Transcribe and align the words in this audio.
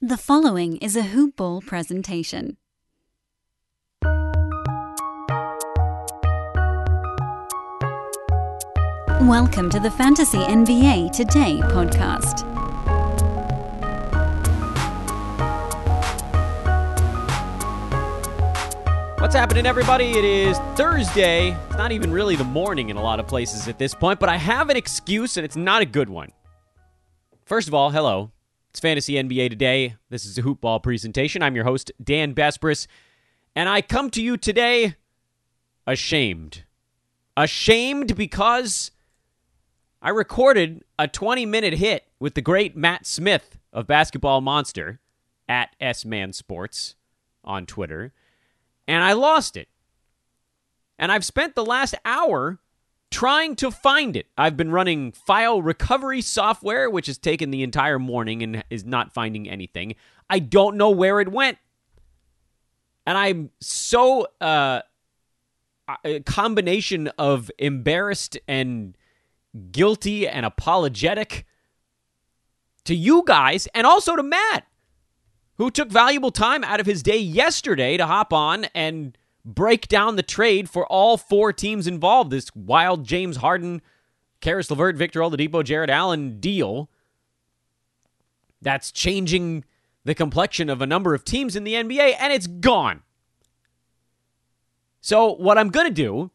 The 0.00 0.16
following 0.16 0.76
is 0.76 0.94
a 0.94 1.02
Hoop 1.02 1.34
Ball 1.34 1.60
presentation. 1.60 2.56
Welcome 9.22 9.68
to 9.70 9.80
the 9.80 9.90
Fantasy 9.90 10.38
NBA 10.38 11.10
Today 11.10 11.58
podcast. 11.64 12.46
What's 19.20 19.34
happening, 19.34 19.66
everybody? 19.66 20.12
It 20.12 20.24
is 20.24 20.58
Thursday. 20.76 21.56
It's 21.66 21.76
not 21.76 21.90
even 21.90 22.12
really 22.12 22.36
the 22.36 22.44
morning 22.44 22.90
in 22.90 22.96
a 22.96 23.02
lot 23.02 23.18
of 23.18 23.26
places 23.26 23.66
at 23.66 23.80
this 23.80 23.94
point, 23.94 24.20
but 24.20 24.28
I 24.28 24.36
have 24.36 24.70
an 24.70 24.76
excuse, 24.76 25.36
and 25.36 25.44
it's 25.44 25.56
not 25.56 25.82
a 25.82 25.86
good 25.86 26.08
one. 26.08 26.30
First 27.46 27.66
of 27.66 27.74
all, 27.74 27.90
hello. 27.90 28.30
It's 28.70 28.80
Fantasy 28.80 29.14
NBA 29.14 29.50
Today. 29.50 29.96
This 30.10 30.26
is 30.26 30.36
a 30.36 30.42
hoop 30.42 30.60
ball 30.60 30.78
presentation. 30.78 31.42
I'm 31.42 31.54
your 31.54 31.64
host, 31.64 31.90
Dan 32.02 32.34
Besbris, 32.34 32.86
and 33.56 33.68
I 33.68 33.80
come 33.80 34.10
to 34.10 34.22
you 34.22 34.36
today 34.36 34.96
ashamed. 35.86 36.64
Ashamed 37.36 38.14
because 38.14 38.90
I 40.02 40.10
recorded 40.10 40.84
a 40.98 41.08
20 41.08 41.46
minute 41.46 41.74
hit 41.74 42.04
with 42.20 42.34
the 42.34 42.42
great 42.42 42.76
Matt 42.76 43.06
Smith 43.06 43.58
of 43.72 43.86
Basketball 43.86 44.40
Monster 44.42 45.00
at 45.48 45.74
S 45.80 46.04
Man 46.04 46.32
Sports 46.32 46.94
on 47.42 47.64
Twitter 47.64 48.12
and 48.86 49.02
I 49.02 49.12
lost 49.12 49.56
it. 49.56 49.68
And 50.98 51.10
I've 51.10 51.24
spent 51.24 51.54
the 51.54 51.64
last 51.64 51.94
hour 52.04 52.58
trying 53.10 53.56
to 53.56 53.70
find 53.70 54.16
it. 54.16 54.26
I've 54.36 54.56
been 54.56 54.70
running 54.70 55.12
file 55.12 55.62
recovery 55.62 56.20
software, 56.20 56.90
which 56.90 57.06
has 57.06 57.18
taken 57.18 57.50
the 57.50 57.62
entire 57.62 57.98
morning 57.98 58.42
and 58.42 58.64
is 58.70 58.84
not 58.84 59.12
finding 59.12 59.48
anything. 59.48 59.94
I 60.28 60.38
don't 60.38 60.76
know 60.76 60.90
where 60.90 61.20
it 61.20 61.30
went. 61.30 61.58
And 63.06 63.16
I'm 63.16 63.50
so 63.60 64.26
uh, 64.40 64.82
a 66.04 66.20
combination 66.20 67.08
of 67.18 67.50
embarrassed 67.58 68.38
and 68.46 68.96
guilty 69.70 70.28
and 70.28 70.44
apologetic 70.44 71.46
to 72.84 72.94
you 72.94 73.22
guys 73.26 73.66
and 73.74 73.86
also 73.86 74.14
to 74.16 74.22
Matt 74.22 74.66
who 75.56 75.70
took 75.70 75.90
valuable 75.90 76.30
time 76.30 76.62
out 76.64 76.80
of 76.80 76.86
his 76.86 77.02
day 77.02 77.18
yesterday 77.18 77.96
to 77.96 78.06
hop 78.06 78.32
on 78.32 78.66
and 78.74 79.16
break 79.54 79.88
down 79.88 80.16
the 80.16 80.22
trade 80.22 80.68
for 80.68 80.86
all 80.86 81.16
four 81.16 81.52
teams 81.52 81.86
involved. 81.86 82.30
This 82.30 82.54
wild 82.54 83.04
James 83.04 83.38
Harden, 83.38 83.80
Caris 84.40 84.70
LeVert, 84.70 84.96
Victor 84.96 85.20
Oladipo, 85.20 85.64
Jarrett 85.64 85.90
Allen 85.90 86.38
deal 86.38 86.90
that's 88.60 88.92
changing 88.92 89.64
the 90.04 90.14
complexion 90.14 90.68
of 90.68 90.82
a 90.82 90.86
number 90.86 91.14
of 91.14 91.24
teams 91.24 91.56
in 91.56 91.64
the 91.64 91.74
NBA, 91.74 92.16
and 92.18 92.32
it's 92.32 92.46
gone. 92.46 93.02
So, 95.00 95.34
what 95.34 95.58
I'm 95.58 95.70
going 95.70 95.86
to 95.86 95.92
do 95.92 96.30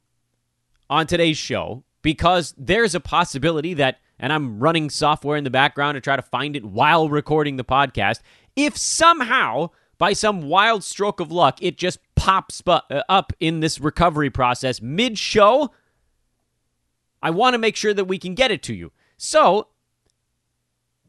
on 0.89 1.06
today's 1.06 1.38
show, 1.38 1.84
because 2.02 2.53
there's 2.58 2.95
a 2.95 3.00
possibility 3.00 3.73
that, 3.75 4.00
and 4.17 4.34
I'm 4.34 4.59
running 4.59 4.89
software 4.89 5.38
in 5.38 5.44
the 5.44 5.50
background 5.50 5.95
to 5.95 6.02
try 6.02 6.16
to 6.16 6.22
find 6.22 6.56
it 6.56 6.66
while 6.66 7.09
recording 7.09 7.58
the 7.58 7.64
podcast, 7.64 8.22
if 8.56 8.78
somehow, 8.78 9.69
by 9.97 10.14
some 10.14 10.44
wild 10.44 10.84
stroke 10.84 11.19
of 11.19 11.31
luck, 11.31 11.61
it 11.61 11.78
just 11.78 12.00
pops 12.24 12.64
uh, 12.66 12.80
up 13.10 13.34
in 13.42 13.60
this 13.60 13.82
recovery 13.82 14.30
process 14.30 14.82
mid 14.82 15.18
show, 15.18 15.72
I 17.22 17.32
want 17.32 17.54
to 17.54 17.58
make 17.58 17.76
sure 17.76 17.94
that 17.94 18.06
we 18.06 18.18
can 18.18 18.34
get 18.34 18.50
it 18.50 18.64
to 18.64 18.74
you. 18.74 18.94
So 19.18 19.68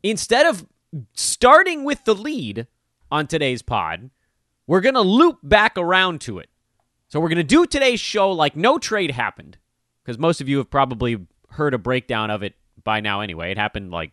instead 0.02 0.44
of 0.44 0.66
starting 1.12 1.84
with 1.84 2.04
the 2.04 2.16
lead 2.16 2.66
on 3.12 3.28
today's 3.28 3.62
pod, 3.62 4.10
we're 4.66 4.80
going 4.80 4.96
to 4.96 5.02
loop 5.02 5.38
back 5.40 5.78
around 5.78 6.20
to 6.22 6.40
it. 6.40 6.48
So 7.06 7.20
we're 7.20 7.28
going 7.28 7.36
to 7.36 7.44
do 7.44 7.64
today's 7.64 8.00
show 8.00 8.32
like 8.32 8.56
no 8.56 8.78
trade 8.78 9.12
happened, 9.12 9.56
because 10.02 10.18
most 10.18 10.40
of 10.40 10.48
you 10.48 10.58
have 10.58 10.68
probably 10.68 11.24
heard 11.50 11.74
a 11.74 11.78
breakdown 11.78 12.30
of 12.30 12.42
it 12.42 12.54
by 12.82 12.98
now 12.98 13.20
anyway. 13.20 13.52
It 13.52 13.58
happened 13.58 13.92
like 13.92 14.10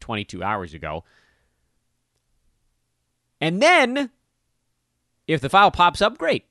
22 0.00 0.42
hours 0.42 0.74
ago. 0.74 1.04
And 3.40 3.62
then, 3.62 4.10
if 5.26 5.40
the 5.40 5.48
file 5.48 5.70
pops 5.70 6.02
up, 6.02 6.18
great. 6.18 6.44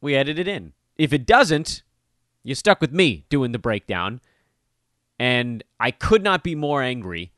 We 0.00 0.14
edit 0.14 0.38
it 0.38 0.48
in. 0.48 0.72
If 0.96 1.12
it 1.12 1.26
doesn't, 1.26 1.82
you're 2.42 2.56
stuck 2.56 2.80
with 2.80 2.92
me 2.92 3.24
doing 3.28 3.52
the 3.52 3.58
breakdown. 3.58 4.20
And 5.18 5.62
I 5.78 5.90
could 5.90 6.22
not 6.22 6.42
be 6.42 6.54
more 6.54 6.82
angry 6.82 7.32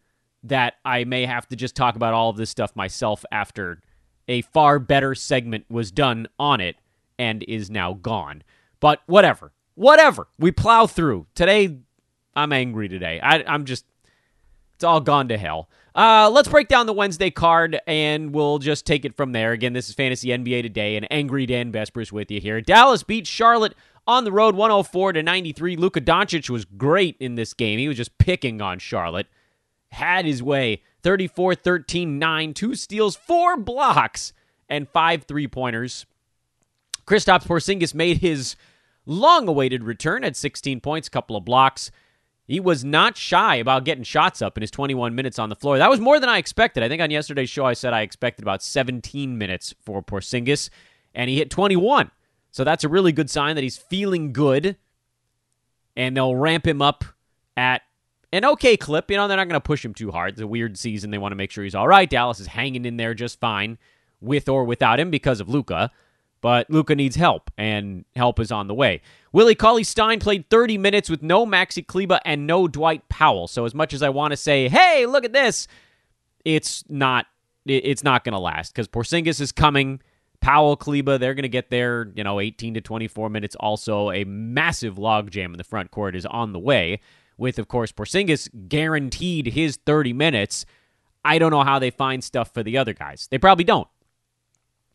that 0.45 0.75
I 0.85 1.05
may 1.05 1.27
have 1.27 1.49
to 1.49 1.57
just 1.57 1.77
talk 1.77 1.97
about 1.97 2.15
all 2.15 2.31
of 2.31 2.37
this 2.37 2.51
stuff 2.51 2.75
myself 2.75 3.25
after 3.31 3.81
a 4.29 4.43
far 4.43 4.79
better 4.79 5.15
segment 5.15 5.67
was 5.69 5.91
done 5.91 6.29
on 6.39 6.61
it 6.61 6.77
and 7.19 7.43
is 7.45 7.71
now 7.71 7.95
gone. 7.95 8.43
But 8.81 9.03
whatever. 9.07 9.53
Whatever. 9.75 10.29
We 10.39 10.53
plow 10.53 10.87
through. 10.87 11.27
Today, 11.35 11.79
I'm 12.35 12.53
angry 12.53 12.89
today. 12.89 13.21
I, 13.21 13.45
I'm 13.47 13.65
just, 13.65 13.85
it's 14.75 14.85
all 14.85 15.01
gone 15.01 15.29
to 15.29 15.39
hell. 15.39 15.69
Uh, 15.95 16.31
let's 16.33 16.49
break 16.49 16.69
down 16.69 16.87
the 16.87 16.93
Wednesday 16.93 17.31
card 17.31 17.79
and 17.87 18.35
we'll 18.35 18.59
just 18.59 18.87
take 18.87 19.05
it 19.05 19.15
from 19.15 19.33
there. 19.33 19.53
Again, 19.53 19.75
this 19.75 19.89
is 19.89 19.95
Fantasy 19.95 20.29
NBA 20.29 20.63
Today 20.63 20.97
and 20.97 21.07
Angry 21.11 21.45
Dan 21.45 21.71
Besbris 21.71 22.11
with 22.11 22.31
you 22.31 22.41
here. 22.41 22.61
Dallas 22.63 23.03
beat 23.03 23.27
Charlotte 23.27 23.75
on 24.07 24.25
the 24.25 24.33
road 24.33 24.55
104 24.55 25.13
to 25.13 25.23
93. 25.23 25.77
Luka 25.77 26.01
Doncic 26.01 26.49
was 26.49 26.65
great 26.65 27.17
in 27.21 27.35
this 27.35 27.53
game. 27.53 27.79
He 27.79 27.89
was 27.89 27.99
just 27.99 28.17
picking 28.17 28.63
on 28.63 28.79
Charlotte. 28.79 29.27
Had 29.91 30.25
his 30.25 30.43
way 30.43 30.83
34 31.03 31.55
13 31.57 32.19
9, 32.19 32.55
two 32.55 32.75
steals, 32.75 33.15
four 33.15 33.59
blocks, 33.59 34.33
and 34.69 34.89
five 34.89 35.25
three 35.25 35.47
pointers. 35.47 36.07
Kristaps 37.07 37.47
Porzingis 37.47 37.95
made 37.95 38.19
his 38.19 38.57
long 39.05 39.47
awaited 39.47 39.85
return 39.85 40.25
at 40.25 40.37
16 40.37 40.81
points, 40.81 41.11
couple 41.11 41.37
of 41.37 41.45
blocks. 41.45 41.91
He 42.47 42.61
was 42.61 42.85
not 42.85 43.17
shy 43.17 43.57
about 43.57 43.85
getting 43.85 44.05
shots 44.05 44.43
up 44.43 44.59
in 44.59 44.63
his 44.63 44.71
21 44.71 45.15
minutes 45.15 45.39
on 45.39 45.49
the 45.49 45.57
floor. 45.57 45.79
That 45.79 45.91
was 45.91 46.01
more 46.01 46.19
than 46.19 46.29
I 46.29 46.39
expected. 46.39 46.83
I 46.83 46.89
think 46.89 47.01
on 47.01 47.11
yesterday's 47.11 47.51
show 47.51 47.65
I 47.65 47.73
said 47.73 47.93
I 47.93 48.03
expected 48.03 48.43
about 48.43 48.63
17 48.63 49.39
minutes 49.39 49.75
for 49.83 50.03
Porzingis, 50.03 50.69
and 51.15 51.31
he 51.31 51.37
hit 51.37 51.51
21. 51.51 52.11
So 52.51 52.65
that's 52.65 52.85
a 52.85 52.89
really 52.89 53.13
good 53.13 53.31
sign 53.31 53.55
that 53.55 53.63
he's 53.63 53.79
feeling 53.79 54.33
good, 54.33 54.77
and 55.97 56.17
they'll 56.17 56.35
ramp 56.35 56.67
him 56.67 56.83
up 56.83 57.05
at 57.57 57.83
an 58.33 58.45
okay 58.45 58.77
clip. 58.77 59.11
You 59.11 59.17
know, 59.17 59.29
they're 59.29 59.37
not 59.37 59.49
going 59.49 59.61
to 59.61 59.61
push 59.61 59.85
him 59.85 59.95
too 59.95 60.11
hard. 60.11 60.33
It's 60.33 60.41
a 60.41 60.47
weird 60.47 60.77
season. 60.77 61.11
They 61.11 61.19
want 61.19 61.33
to 61.33 61.37
make 61.37 61.51
sure 61.51 61.65
he's 61.65 61.75
all 61.75 61.89
right. 61.89 62.11
Dallas 62.11 62.41
is 62.41 62.49
hanging 62.49 62.85
in 62.85 62.97
there 62.97 63.15
just 63.15 63.39
fine 63.41 63.79
with 64.21 64.49
or 64.49 64.65
without 64.65 64.99
him 65.01 65.11
because 65.11 65.41
of 65.41 65.49
Luka. 65.49 65.91
But 66.43 66.69
Luka 66.69 66.95
needs 66.95 67.17
help, 67.17 67.51
and 67.57 68.05
help 68.15 68.39
is 68.41 68.53
on 68.53 68.67
the 68.67 68.75
way. 68.75 69.01
Willie 69.33 69.55
Cauley 69.55 69.85
Stein 69.85 70.19
played 70.19 70.51
30 70.51 70.77
minutes 70.77 71.09
with 71.09 71.23
no 71.23 71.47
Maxi 71.47 71.87
Kleber 71.87 72.21
and 72.25 72.47
no 72.47 72.69
Dwight 72.69 73.09
Powell. 73.09 73.47
So 73.47 73.65
as 73.65 73.75
much 73.75 73.95
as 73.95 74.03
I 74.03 74.11
want 74.11 74.33
to 74.33 74.37
say, 74.37 74.69
hey, 74.69 75.07
look 75.07 75.25
at 75.25 75.33
this, 75.33 75.69
it's 76.45 76.85
not 76.91 77.27
it's 77.65 78.03
not 78.03 78.25
going 78.25 78.33
to 78.33 78.41
last 78.41 78.75
because 78.75 78.89
Porzingis 78.89 79.41
is 79.41 79.53
coming. 79.53 80.01
Powell, 80.41 80.77
Kleber, 80.77 81.19
they're 81.19 81.35
going 81.35 81.45
to 81.45 81.49
get 81.49 81.71
their, 81.71 82.11
you 82.17 82.25
know, 82.25 82.41
18 82.41 82.75
to 82.75 82.81
24 82.81 83.31
minutes. 83.31 83.55
Also, 83.61 84.11
a 84.11 84.25
massive 84.25 84.97
logjam 84.97 85.53
in 85.53 85.59
the 85.59 85.63
front 85.63 85.93
court 85.93 86.17
is 86.17 86.27
on 86.27 86.53
the 86.53 86.59
way, 86.59 87.01
with, 87.39 87.61
of 87.61 87.69
course, 87.69 87.93
Porzingis 87.93 88.49
guaranteed 88.69 89.47
his 89.47 89.77
30 89.87 90.13
minutes. 90.13 90.67
I 91.25 91.39
don't 91.39 91.53
know 91.53 91.63
how 91.63 91.79
they 91.79 91.91
find 91.91 92.25
stuff 92.25 92.53
for 92.53 92.65
the 92.65 92.77
other 92.77 92.93
guys. 92.93 93.29
They 93.31 93.39
probably 93.39 93.63
don't. 93.65 93.87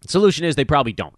Solution 0.05 0.43
is 0.43 0.57
they 0.57 0.65
probably 0.65 0.91
don't. 0.91 1.15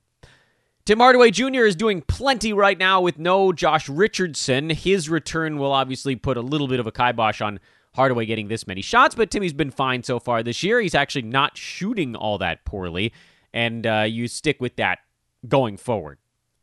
Tim 0.86 1.00
Hardaway 1.00 1.32
Jr. 1.32 1.66
is 1.66 1.76
doing 1.76 2.02
plenty 2.02 2.52
right 2.52 2.78
now 2.78 3.00
with 3.00 3.20
no 3.20 3.54
Josh 3.54 3.88
Richardson. 3.88 4.72
His 4.72 5.10
return 5.10 5.58
will 5.58 5.72
obviously 5.72 6.16
put 6.16 6.36
a 6.36 6.42
little 6.42 6.68
bit 6.68 6.80
of 6.80 6.88
a 6.88 6.92
kibosh 6.92 7.42
on 7.42 7.60
Hardaway 7.96 8.26
getting 8.26 8.48
this 8.48 8.66
many 8.66 8.82
shots, 8.82 9.16
but 9.16 9.30
Timmy's 9.30 9.54
been 9.54 9.72
fine 9.72 10.04
so 10.04 10.20
far 10.20 10.42
this 10.42 10.64
year. 10.64 10.80
He's 10.80 10.96
actually 10.96 11.24
not 11.24 11.58
shooting 11.58 12.16
all 12.16 12.38
that 12.40 12.66
poorly, 12.66 13.14
and 13.54 13.86
uh, 13.86 14.06
you 14.08 14.28
stick 14.28 14.62
with 14.62 14.76
that 14.78 15.00
going 15.48 15.78
forward. 15.78 16.18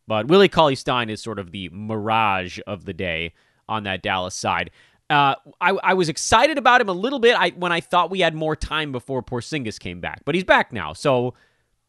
But 0.06 0.28
Willie 0.28 0.48
Cauley 0.48 0.76
Stein 0.76 1.10
is 1.10 1.20
sort 1.20 1.38
of 1.38 1.50
the 1.50 1.68
mirage 1.70 2.58
of 2.66 2.84
the 2.84 2.92
day 2.92 3.32
on 3.68 3.82
that 3.84 4.02
Dallas 4.02 4.34
side. 4.34 4.70
Uh, 5.10 5.34
I, 5.60 5.70
I, 5.82 5.94
was 5.94 6.08
excited 6.08 6.58
about 6.58 6.80
him 6.80 6.88
a 6.88 6.92
little 6.92 7.20
bit 7.20 7.36
I, 7.38 7.50
when 7.50 7.70
I 7.70 7.80
thought 7.80 8.10
we 8.10 8.20
had 8.20 8.34
more 8.34 8.56
time 8.56 8.90
before 8.90 9.22
Porzingis 9.22 9.78
came 9.78 10.00
back, 10.00 10.22
but 10.24 10.34
he's 10.34 10.42
back 10.42 10.72
now. 10.72 10.92
So 10.94 11.34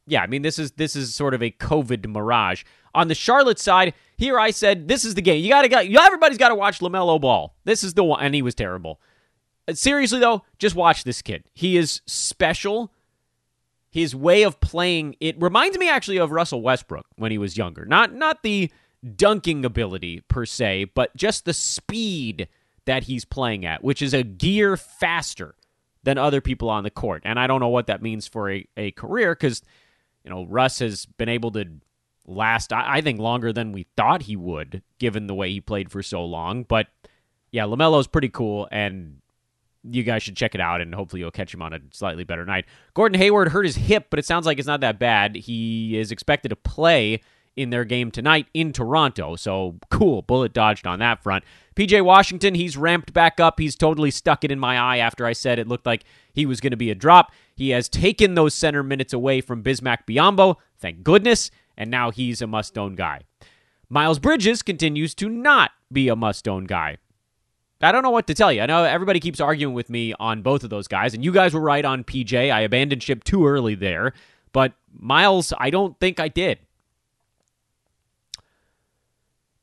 yeah, 0.07 0.21
I 0.21 0.27
mean 0.27 0.41
this 0.41 0.57
is 0.57 0.71
this 0.71 0.95
is 0.95 1.13
sort 1.13 1.33
of 1.33 1.43
a 1.43 1.51
COVID 1.51 2.07
mirage. 2.07 2.63
On 2.95 3.07
the 3.07 3.15
Charlotte 3.15 3.59
side, 3.59 3.93
here 4.17 4.39
I 4.39 4.51
said 4.51 4.87
this 4.87 5.05
is 5.05 5.15
the 5.15 5.21
game. 5.21 5.43
You 5.43 5.49
got 5.49 5.61
to 5.63 5.69
go. 5.69 5.77
Everybody's 5.79 6.37
got 6.37 6.49
to 6.49 6.55
watch 6.55 6.79
Lamelo 6.79 7.19
Ball. 7.21 7.53
This 7.65 7.83
is 7.83 7.93
the 7.93 8.03
one, 8.03 8.21
and 8.21 8.33
he 8.33 8.41
was 8.41 8.55
terrible. 8.55 8.99
Uh, 9.67 9.73
seriously 9.73 10.19
though, 10.19 10.43
just 10.57 10.75
watch 10.75 11.03
this 11.03 11.21
kid. 11.21 11.43
He 11.53 11.77
is 11.77 12.01
special. 12.05 12.91
His 13.89 14.15
way 14.15 14.43
of 14.43 14.59
playing 14.59 15.15
it 15.19 15.39
reminds 15.41 15.77
me 15.77 15.89
actually 15.89 16.17
of 16.17 16.31
Russell 16.31 16.61
Westbrook 16.61 17.05
when 17.17 17.31
he 17.31 17.37
was 17.37 17.57
younger. 17.57 17.85
Not 17.85 18.13
not 18.13 18.43
the 18.43 18.71
dunking 19.15 19.65
ability 19.65 20.21
per 20.27 20.45
se, 20.45 20.85
but 20.95 21.15
just 21.15 21.45
the 21.45 21.53
speed 21.53 22.47
that 22.85 23.03
he's 23.03 23.25
playing 23.25 23.65
at, 23.65 23.83
which 23.83 24.01
is 24.01 24.13
a 24.13 24.23
gear 24.23 24.77
faster 24.77 25.55
than 26.03 26.17
other 26.17 26.41
people 26.41 26.69
on 26.69 26.83
the 26.83 26.89
court. 26.89 27.21
And 27.25 27.39
I 27.39 27.47
don't 27.47 27.59
know 27.59 27.67
what 27.67 27.87
that 27.87 28.01
means 28.01 28.27
for 28.27 28.49
a, 28.49 28.65
a 28.77 28.91
career 28.91 29.35
because, 29.35 29.61
you 30.27 30.33
know, 30.33 30.45
Russ 30.45 30.79
has 30.79 31.05
been 31.05 31.29
able 31.29 31.51
to 31.51 31.65
last, 32.25 32.73
I, 32.73 32.97
I 32.97 33.01
think, 33.01 33.17
longer 33.17 33.53
than 33.53 33.71
we 33.71 33.87
thought 33.95 34.23
he 34.23 34.35
would, 34.35 34.81
given 34.99 35.27
the 35.27 35.33
way 35.33 35.49
he 35.49 35.61
played 35.61 35.89
for 35.89 36.03
so 36.03 36.25
long. 36.25 36.63
But 36.63 36.87
yeah, 37.51 37.63
LaMelo's 37.63 38.07
pretty 38.07 38.27
cool. 38.27 38.67
And 38.69 39.21
you 39.83 40.03
guys 40.03 40.23
should 40.23 40.35
check 40.35 40.53
it 40.53 40.59
out, 40.59 40.81
and 40.81 40.93
hopefully 40.93 41.21
you'll 41.21 41.31
catch 41.31 41.53
him 41.53 41.61
on 41.61 41.71
a 41.71 41.79
slightly 41.91 42.25
better 42.25 42.45
night. 42.45 42.65
Gordon 42.93 43.17
Hayward 43.17 43.47
hurt 43.47 43.65
his 43.65 43.77
hip, 43.77 44.07
but 44.09 44.19
it 44.19 44.25
sounds 44.25 44.45
like 44.45 44.59
it's 44.59 44.67
not 44.67 44.81
that 44.81 44.99
bad. 44.99 45.33
He 45.37 45.97
is 45.97 46.11
expected 46.11 46.49
to 46.49 46.57
play 46.57 47.21
in 47.55 47.69
their 47.69 47.85
game 47.85 48.11
tonight 48.11 48.47
in 48.53 48.73
Toronto, 48.73 49.37
so 49.37 49.77
cool. 49.89 50.23
Bullet 50.23 50.51
dodged 50.51 50.85
on 50.85 50.99
that 50.99 51.23
front. 51.23 51.45
PJ 51.77 52.03
Washington, 52.03 52.53
he's 52.53 52.75
ramped 52.75 53.13
back 53.13 53.39
up. 53.39 53.59
He's 53.59 53.77
totally 53.77 54.11
stuck 54.11 54.43
it 54.43 54.51
in 54.51 54.59
my 54.59 54.77
eye 54.77 54.97
after 54.97 55.25
I 55.25 55.31
said 55.31 55.57
it 55.57 55.69
looked 55.69 55.85
like 55.85 56.03
he 56.33 56.45
was 56.45 56.59
going 56.59 56.71
to 56.71 56.77
be 56.77 56.91
a 56.91 56.95
drop. 56.95 57.31
He 57.57 57.71
has 57.71 57.89
taken 57.89 58.35
those 58.35 58.53
center 58.53 58.83
minutes 58.83 59.13
away 59.13 59.41
from 59.41 59.63
Bismack 59.63 60.05
Biyombo, 60.07 60.57
thank 60.77 61.03
goodness, 61.03 61.49
and 61.75 61.89
now 61.89 62.11
he's 62.11 62.39
a 62.39 62.45
must 62.45 62.77
own 62.77 62.93
guy. 62.93 63.21
Miles 63.89 64.19
Bridges 64.19 64.61
continues 64.61 65.15
to 65.15 65.27
not 65.27 65.71
be 65.91 66.07
a 66.07 66.15
must 66.15 66.47
own 66.47 66.65
guy. 66.65 66.97
I 67.81 67.91
don't 67.91 68.03
know 68.03 68.11
what 68.11 68.27
to 68.27 68.35
tell 68.35 68.53
you. 68.53 68.61
I 68.61 68.67
know 68.67 68.83
everybody 68.83 69.19
keeps 69.19 69.39
arguing 69.39 69.73
with 69.73 69.89
me 69.89 70.13
on 70.19 70.43
both 70.43 70.63
of 70.63 70.69
those 70.69 70.87
guys, 70.87 71.15
and 71.15 71.25
you 71.25 71.31
guys 71.31 71.55
were 71.55 71.61
right 71.61 71.83
on 71.83 72.03
PJ. 72.03 72.53
I 72.53 72.61
abandoned 72.61 73.01
ship 73.01 73.23
too 73.23 73.47
early 73.47 73.73
there, 73.73 74.13
but 74.53 74.73
Miles, 74.93 75.51
I 75.57 75.71
don't 75.71 75.99
think 75.99 76.19
I 76.19 76.27
did. 76.27 76.59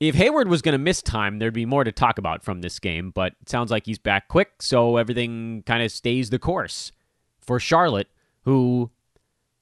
If 0.00 0.16
Hayward 0.16 0.48
was 0.48 0.62
going 0.62 0.72
to 0.72 0.78
miss 0.78 1.00
time, 1.00 1.38
there'd 1.38 1.54
be 1.54 1.64
more 1.64 1.84
to 1.84 1.92
talk 1.92 2.18
about 2.18 2.42
from 2.42 2.60
this 2.60 2.80
game, 2.80 3.12
but 3.12 3.34
it 3.40 3.48
sounds 3.48 3.70
like 3.70 3.86
he's 3.86 3.98
back 3.98 4.26
quick, 4.26 4.62
so 4.62 4.96
everything 4.96 5.62
kind 5.64 5.80
of 5.84 5.92
stays 5.92 6.30
the 6.30 6.40
course 6.40 6.90
for 7.46 7.60
Charlotte, 7.60 8.08
who 8.42 8.90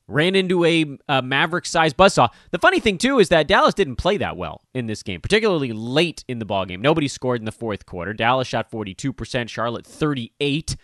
ran 0.08 0.34
into 0.34 0.64
a, 0.64 0.84
a 1.08 1.22
Maverick 1.22 1.66
sized 1.66 1.96
buzzsaw. 1.96 2.28
The 2.50 2.58
funny 2.58 2.80
thing, 2.80 2.98
too, 2.98 3.18
is 3.18 3.28
that 3.30 3.48
Dallas 3.48 3.74
didn't 3.74 3.96
play 3.96 4.16
that 4.18 4.36
well 4.36 4.62
in 4.74 4.86
this 4.86 5.02
game, 5.02 5.20
particularly 5.20 5.72
late 5.72 6.24
in 6.28 6.38
the 6.38 6.44
ball 6.44 6.66
game. 6.66 6.82
Nobody 6.82 7.08
scored 7.08 7.40
in 7.40 7.44
the 7.44 7.52
fourth 7.52 7.86
quarter. 7.86 8.12
Dallas 8.12 8.48
shot 8.48 8.70
42%, 8.70 9.48
Charlotte 9.48 9.86
38 9.86 10.76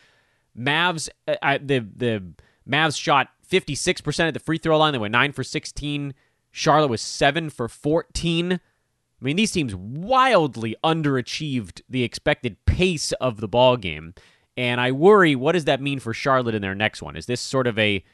Mavs, 0.59 1.09
uh 1.29 1.59
the, 1.63 1.81
the 1.95 2.33
Mavs 2.69 3.01
shot 3.01 3.29
56% 3.49 4.29
at 4.29 4.35
the 4.35 4.41
free 4.41 4.59
throw 4.59 4.79
line. 4.79 4.93
They 4.93 4.99
went 4.99 5.13
9 5.13 5.33
for 5.33 5.45
16. 5.45 6.15
Charlotte 6.51 6.89
was 6.89 7.01
7 7.01 7.51
for 7.51 7.69
14. 7.69 8.53
I 8.53 9.25
mean, 9.25 9.37
these 9.37 9.53
teams 9.53 9.75
wildly 9.75 10.77
underachieved 10.85 11.83
the 11.89 12.03
expected 12.03 12.65
pace 12.67 13.13
of 13.13 13.41
the 13.41 13.49
ball 13.49 13.77
game. 13.77 14.15
And 14.59 14.81
I 14.81 14.91
worry, 14.91 15.37
what 15.37 15.53
does 15.53 15.67
that 15.67 15.81
mean 15.81 16.01
for 16.01 16.13
Charlotte 16.13 16.57
in 16.57 16.63
their 16.63 16.75
next 16.75 17.01
one? 17.01 17.15
Is 17.15 17.27
this 17.27 17.41
sort 17.41 17.69
of 17.69 17.79
a 17.79 18.05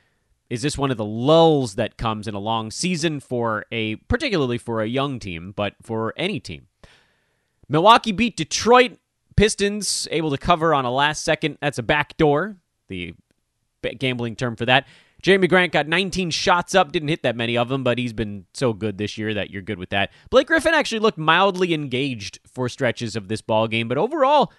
is 0.50 0.60
this 0.60 0.76
one 0.76 0.90
of 0.90 0.98
the 0.98 1.04
lulls 1.04 1.76
that 1.76 1.96
comes 1.96 2.28
in 2.28 2.34
a 2.34 2.38
long 2.38 2.70
season 2.70 3.18
for 3.18 3.64
a 3.72 3.96
particularly 3.96 4.58
for 4.58 4.82
a 4.82 4.86
young 4.86 5.18
team, 5.18 5.54
but 5.56 5.74
for 5.80 6.12
any 6.18 6.38
team? 6.38 6.66
Milwaukee 7.66 8.12
beat 8.12 8.36
Detroit 8.36 8.98
Pistons 9.36 10.06
able 10.10 10.30
to 10.30 10.36
cover 10.36 10.74
on 10.74 10.84
a 10.84 10.90
last 10.92 11.24
second. 11.24 11.56
That's 11.62 11.78
a 11.78 11.82
backdoor, 11.82 12.56
the 12.88 13.14
gambling 13.98 14.36
term 14.36 14.54
for 14.54 14.66
that. 14.66 14.86
Jerami 15.22 15.48
Grant 15.48 15.72
got 15.72 15.88
19 15.88 16.30
shots 16.30 16.74
up, 16.74 16.92
didn't 16.92 17.08
hit 17.08 17.22
that 17.22 17.36
many 17.36 17.56
of 17.56 17.70
them, 17.70 17.82
but 17.82 17.96
he's 17.96 18.12
been 18.12 18.44
so 18.52 18.74
good 18.74 18.98
this 18.98 19.16
year 19.16 19.32
that 19.32 19.50
you're 19.50 19.62
good 19.62 19.78
with 19.78 19.88
that. 19.88 20.12
Blake 20.28 20.48
Griffin 20.48 20.74
actually 20.74 20.98
looked 20.98 21.16
mildly 21.16 21.72
engaged 21.72 22.38
for 22.46 22.68
stretches 22.68 23.16
of 23.16 23.28
this 23.28 23.40
ball 23.40 23.66
game, 23.66 23.88
but 23.88 23.96
overall, 23.96 24.52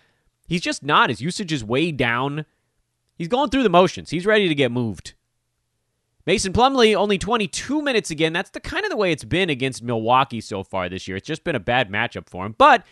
he's 0.47 0.61
just 0.61 0.83
not. 0.83 1.09
His 1.09 1.21
usage 1.21 1.51
is 1.51 1.63
way 1.63 1.91
down. 1.91 2.45
He's 3.17 3.27
going 3.27 3.49
through 3.49 3.63
the 3.63 3.69
motions. 3.69 4.09
He's 4.09 4.25
ready 4.25 4.47
to 4.47 4.55
get 4.55 4.71
moved. 4.71 5.13
Mason 6.25 6.53
Plumlee 6.53 6.95
only 6.95 7.17
22 7.17 7.81
minutes 7.81 8.09
again. 8.09 8.33
That's 8.33 8.49
the 8.49 8.59
kind 8.59 8.83
of 8.83 8.89
the 8.89 8.97
way 8.97 9.11
it's 9.11 9.23
been 9.23 9.49
against 9.49 9.83
Milwaukee 9.83 10.41
so 10.41 10.63
far 10.63 10.89
this 10.89 11.07
year. 11.07 11.17
It's 11.17 11.27
just 11.27 11.43
been 11.43 11.55
a 11.55 11.59
bad 11.59 11.91
matchup 11.91 12.27
for 12.27 12.45
him. 12.45 12.55
But 12.57 12.83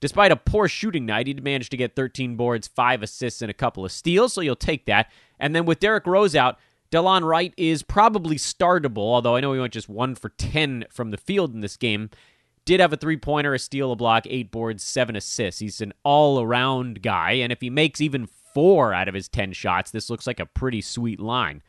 despite 0.00 0.32
a 0.32 0.36
poor 0.36 0.66
shooting 0.66 1.06
night, 1.06 1.28
he 1.28 1.34
managed 1.34 1.70
to 1.70 1.76
get 1.76 1.94
13 1.94 2.36
boards, 2.36 2.66
five 2.66 3.02
assists, 3.02 3.42
and 3.42 3.50
a 3.50 3.54
couple 3.54 3.84
of 3.84 3.92
steals. 3.92 4.32
So 4.32 4.40
you'll 4.40 4.56
take 4.56 4.86
that. 4.86 5.10
And 5.38 5.54
then 5.54 5.66
with 5.66 5.78
Derrick 5.78 6.06
Rose 6.06 6.34
out, 6.34 6.58
Delon 6.90 7.22
Wright 7.22 7.54
is 7.56 7.82
probably 7.82 8.36
startable, 8.36 8.98
although 8.98 9.36
I 9.36 9.40
know 9.40 9.52
he 9.52 9.60
went 9.60 9.72
just 9.72 9.88
one 9.88 10.14
for 10.14 10.30
10 10.30 10.86
from 10.90 11.10
the 11.10 11.16
field 11.16 11.54
in 11.54 11.60
this 11.60 11.76
game. 11.76 12.10
Did 12.64 12.80
have 12.80 12.92
a 12.92 12.96
three 12.96 13.16
pointer, 13.16 13.54
a 13.54 13.58
steal, 13.58 13.92
a 13.92 13.96
block, 13.96 14.24
eight 14.26 14.50
boards, 14.50 14.82
seven 14.82 15.16
assists. 15.16 15.60
He's 15.60 15.80
an 15.80 15.92
all 16.02 16.40
around 16.40 17.02
guy. 17.02 17.32
And 17.32 17.52
if 17.52 17.60
he 17.60 17.70
makes 17.70 18.00
even 18.00 18.26
four 18.26 18.94
out 18.94 19.08
of 19.08 19.14
his 19.14 19.28
10 19.28 19.52
shots, 19.52 19.90
this 19.90 20.08
looks 20.08 20.26
like 20.26 20.40
a 20.40 20.46
pretty 20.46 20.80
sweet 20.80 21.20
line. 21.20 21.62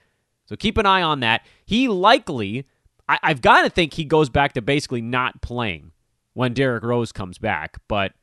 So 0.46 0.56
keep 0.56 0.78
an 0.78 0.86
eye 0.86 1.02
on 1.02 1.20
that. 1.22 1.46
He 1.66 1.88
likely, 1.88 2.66
I, 3.10 3.20
have 3.24 3.42
got 3.42 3.64
to 3.64 3.70
think 3.70 3.94
he 3.94 4.06
goes 4.06 4.30
back 4.30 4.54
to 4.54 4.62
basically 4.62 5.02
not 5.02 5.42
playing 5.42 5.92
when 6.34 6.54
Derrick 6.54 6.84
Rose 6.84 7.12
comes 7.12 7.38
back, 7.38 7.78
but 7.88 8.14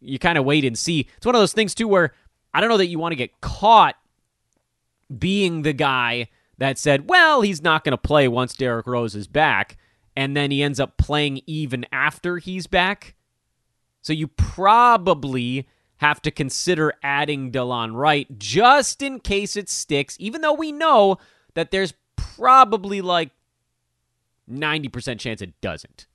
you 0.00 0.18
kind 0.18 0.38
of 0.38 0.44
wait 0.44 0.64
and 0.64 0.78
see. 0.78 1.08
It's 1.16 1.26
one 1.26 1.34
of 1.34 1.40
those 1.40 1.52
things, 1.52 1.74
too, 1.74 1.88
where 1.88 2.12
I 2.54 2.60
don't 2.60 2.70
know 2.70 2.78
that 2.78 2.86
you 2.86 2.98
want 2.98 3.12
to 3.12 3.16
get 3.16 3.40
caught 3.40 3.96
being 5.16 5.62
the 5.62 5.72
guy 5.72 6.28
that 6.58 6.78
said, 6.78 7.08
well, 7.08 7.42
he's 7.42 7.62
not 7.62 7.84
going 7.84 7.92
to 7.92 7.98
play 7.98 8.28
once 8.28 8.54
Derrick 8.54 8.86
Rose 8.86 9.14
is 9.14 9.26
back, 9.26 9.76
and 10.16 10.36
then 10.36 10.50
he 10.50 10.62
ends 10.62 10.80
up 10.80 10.96
playing 10.96 11.42
even 11.46 11.84
after 11.92 12.38
he's 12.38 12.66
back. 12.66 13.14
So 14.00 14.12
you 14.12 14.28
probably 14.28 15.68
have 15.98 16.22
to 16.22 16.30
consider 16.30 16.94
adding 17.02 17.52
Delon 17.52 17.94
Wright 17.94 18.26
just 18.38 19.02
in 19.02 19.20
case 19.20 19.56
it 19.56 19.68
sticks, 19.68 20.16
even 20.18 20.40
though 20.40 20.52
we 20.52 20.72
know 20.72 21.18
that 21.54 21.70
there's 21.70 21.94
probably 22.16 23.00
like 23.00 23.30
90% 24.50 25.18
chance 25.18 25.42
it 25.42 25.60
doesn't. 25.60 26.06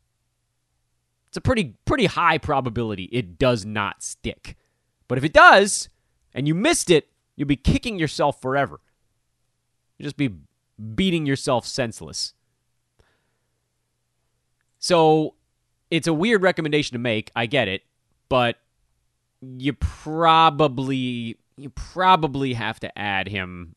It's 1.28 1.38
a 1.38 1.42
pretty 1.42 1.76
pretty 1.86 2.08
high 2.08 2.38
probability 2.38 3.06
it 3.06 3.38
does 3.38 3.66
not 3.66 4.04
stick. 4.04 4.58
But 5.08 5.18
if 5.18 5.24
it 5.24 5.34
does 5.34 5.90
and 6.34 6.48
you 6.48 6.54
missed 6.54 6.90
it, 6.90 7.10
you'll 7.36 7.48
be 7.48 7.56
kicking 7.56 7.98
yourself 7.98 8.42
forever. 8.42 8.80
You'll 9.98 10.08
just 10.08 10.18
be 10.18 10.36
beating 10.96 11.26
yourself 11.26 11.66
senseless. 11.66 12.34
So, 14.82 15.36
it's 15.90 16.08
a 16.08 16.14
weird 16.14 16.42
recommendation 16.42 16.96
to 16.96 17.00
make, 17.00 17.32
I 17.36 17.46
get 17.46 17.70
it, 17.70 17.84
but 18.28 18.58
you 19.42 19.74
probably 19.74 21.38
you 21.58 21.70
probably 21.70 22.54
have 22.54 22.80
to 22.80 22.98
add 22.98 23.28
him 23.28 23.76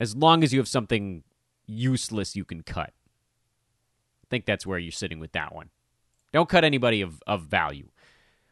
as 0.00 0.16
long 0.16 0.42
as 0.42 0.52
you 0.52 0.60
have 0.60 0.68
something 0.68 1.22
useless 1.66 2.36
you 2.36 2.44
can 2.44 2.62
cut. 2.62 2.90
I 2.90 4.26
think 4.30 4.46
that's 4.46 4.66
where 4.66 4.78
you're 4.78 4.92
sitting 4.92 5.20
with 5.20 5.32
that 5.32 5.54
one. 5.54 5.70
Don't 6.32 6.48
cut 6.48 6.64
anybody 6.64 7.02
of, 7.02 7.22
of 7.26 7.42
value. 7.42 7.88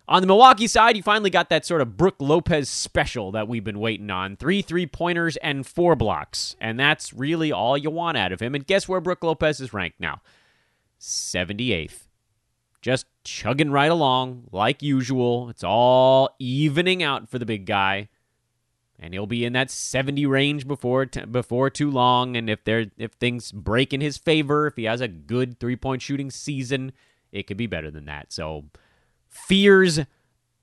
On 0.07 0.21
the 0.21 0.27
Milwaukee 0.27 0.67
side, 0.67 0.97
you 0.97 1.03
finally 1.03 1.31
got 1.31 1.49
that 1.49 1.65
sort 1.65 1.81
of 1.81 1.97
Brook 1.97 2.17
Lopez 2.19 2.69
special 2.69 3.33
that 3.33 3.49
we've 3.49 3.65
been 3.65 3.79
waiting 3.79 4.11
on. 4.11 4.37
Three 4.37 4.61
three 4.61 4.87
pointers 4.87 5.37
and 5.39 5.67
four 5.67 5.97
blocks. 5.97 6.57
And 6.61 6.79
that's 6.79 7.13
really 7.15 7.53
all 7.53 7.79
you 7.79 7.91
want 7.91 8.19
out 8.19 8.33
of 8.33 8.41
him. 8.41 8.55
And 8.55 8.67
guess 8.67 8.87
where 8.87 9.01
Brook 9.01 9.25
Lopez 9.25 9.61
is 9.61 9.73
ranked 9.73 10.01
now? 10.01 10.21
78th 11.01 12.05
just 12.85 13.07
chugging 13.25 13.71
right 13.71 13.91
along 13.91 14.45
like 14.53 14.83
usual. 14.83 15.49
It's 15.49 15.65
all 15.65 16.37
evening 16.39 17.03
out 17.03 17.31
for 17.31 17.39
the 17.39 17.47
big 17.47 17.65
guy. 17.65 18.11
And 18.99 19.15
he'll 19.15 19.27
be 19.27 19.47
in 19.47 19.55
that 19.55 19.71
70 19.71 20.27
range 20.27 20.69
before 20.69 21.07
t- 21.07 21.25
before 21.25 21.71
too 21.71 21.91
long 21.91 22.37
and 22.37 22.51
if 22.51 22.63
there 22.65 22.87
if 22.99 23.13
things 23.13 23.53
break 23.53 23.95
in 23.95 24.03
his 24.03 24.19
favor, 24.19 24.67
if 24.67 24.77
he 24.77 24.85
has 24.85 25.01
a 25.01 25.09
good 25.09 25.59
three-point 25.59 26.03
shooting 26.03 26.31
season, 26.31 26.93
it 27.33 27.47
could 27.47 27.57
be 27.57 27.67
better 27.67 27.91
than 27.91 28.05
that. 28.05 28.35
So 28.35 28.67
fears 29.31 30.01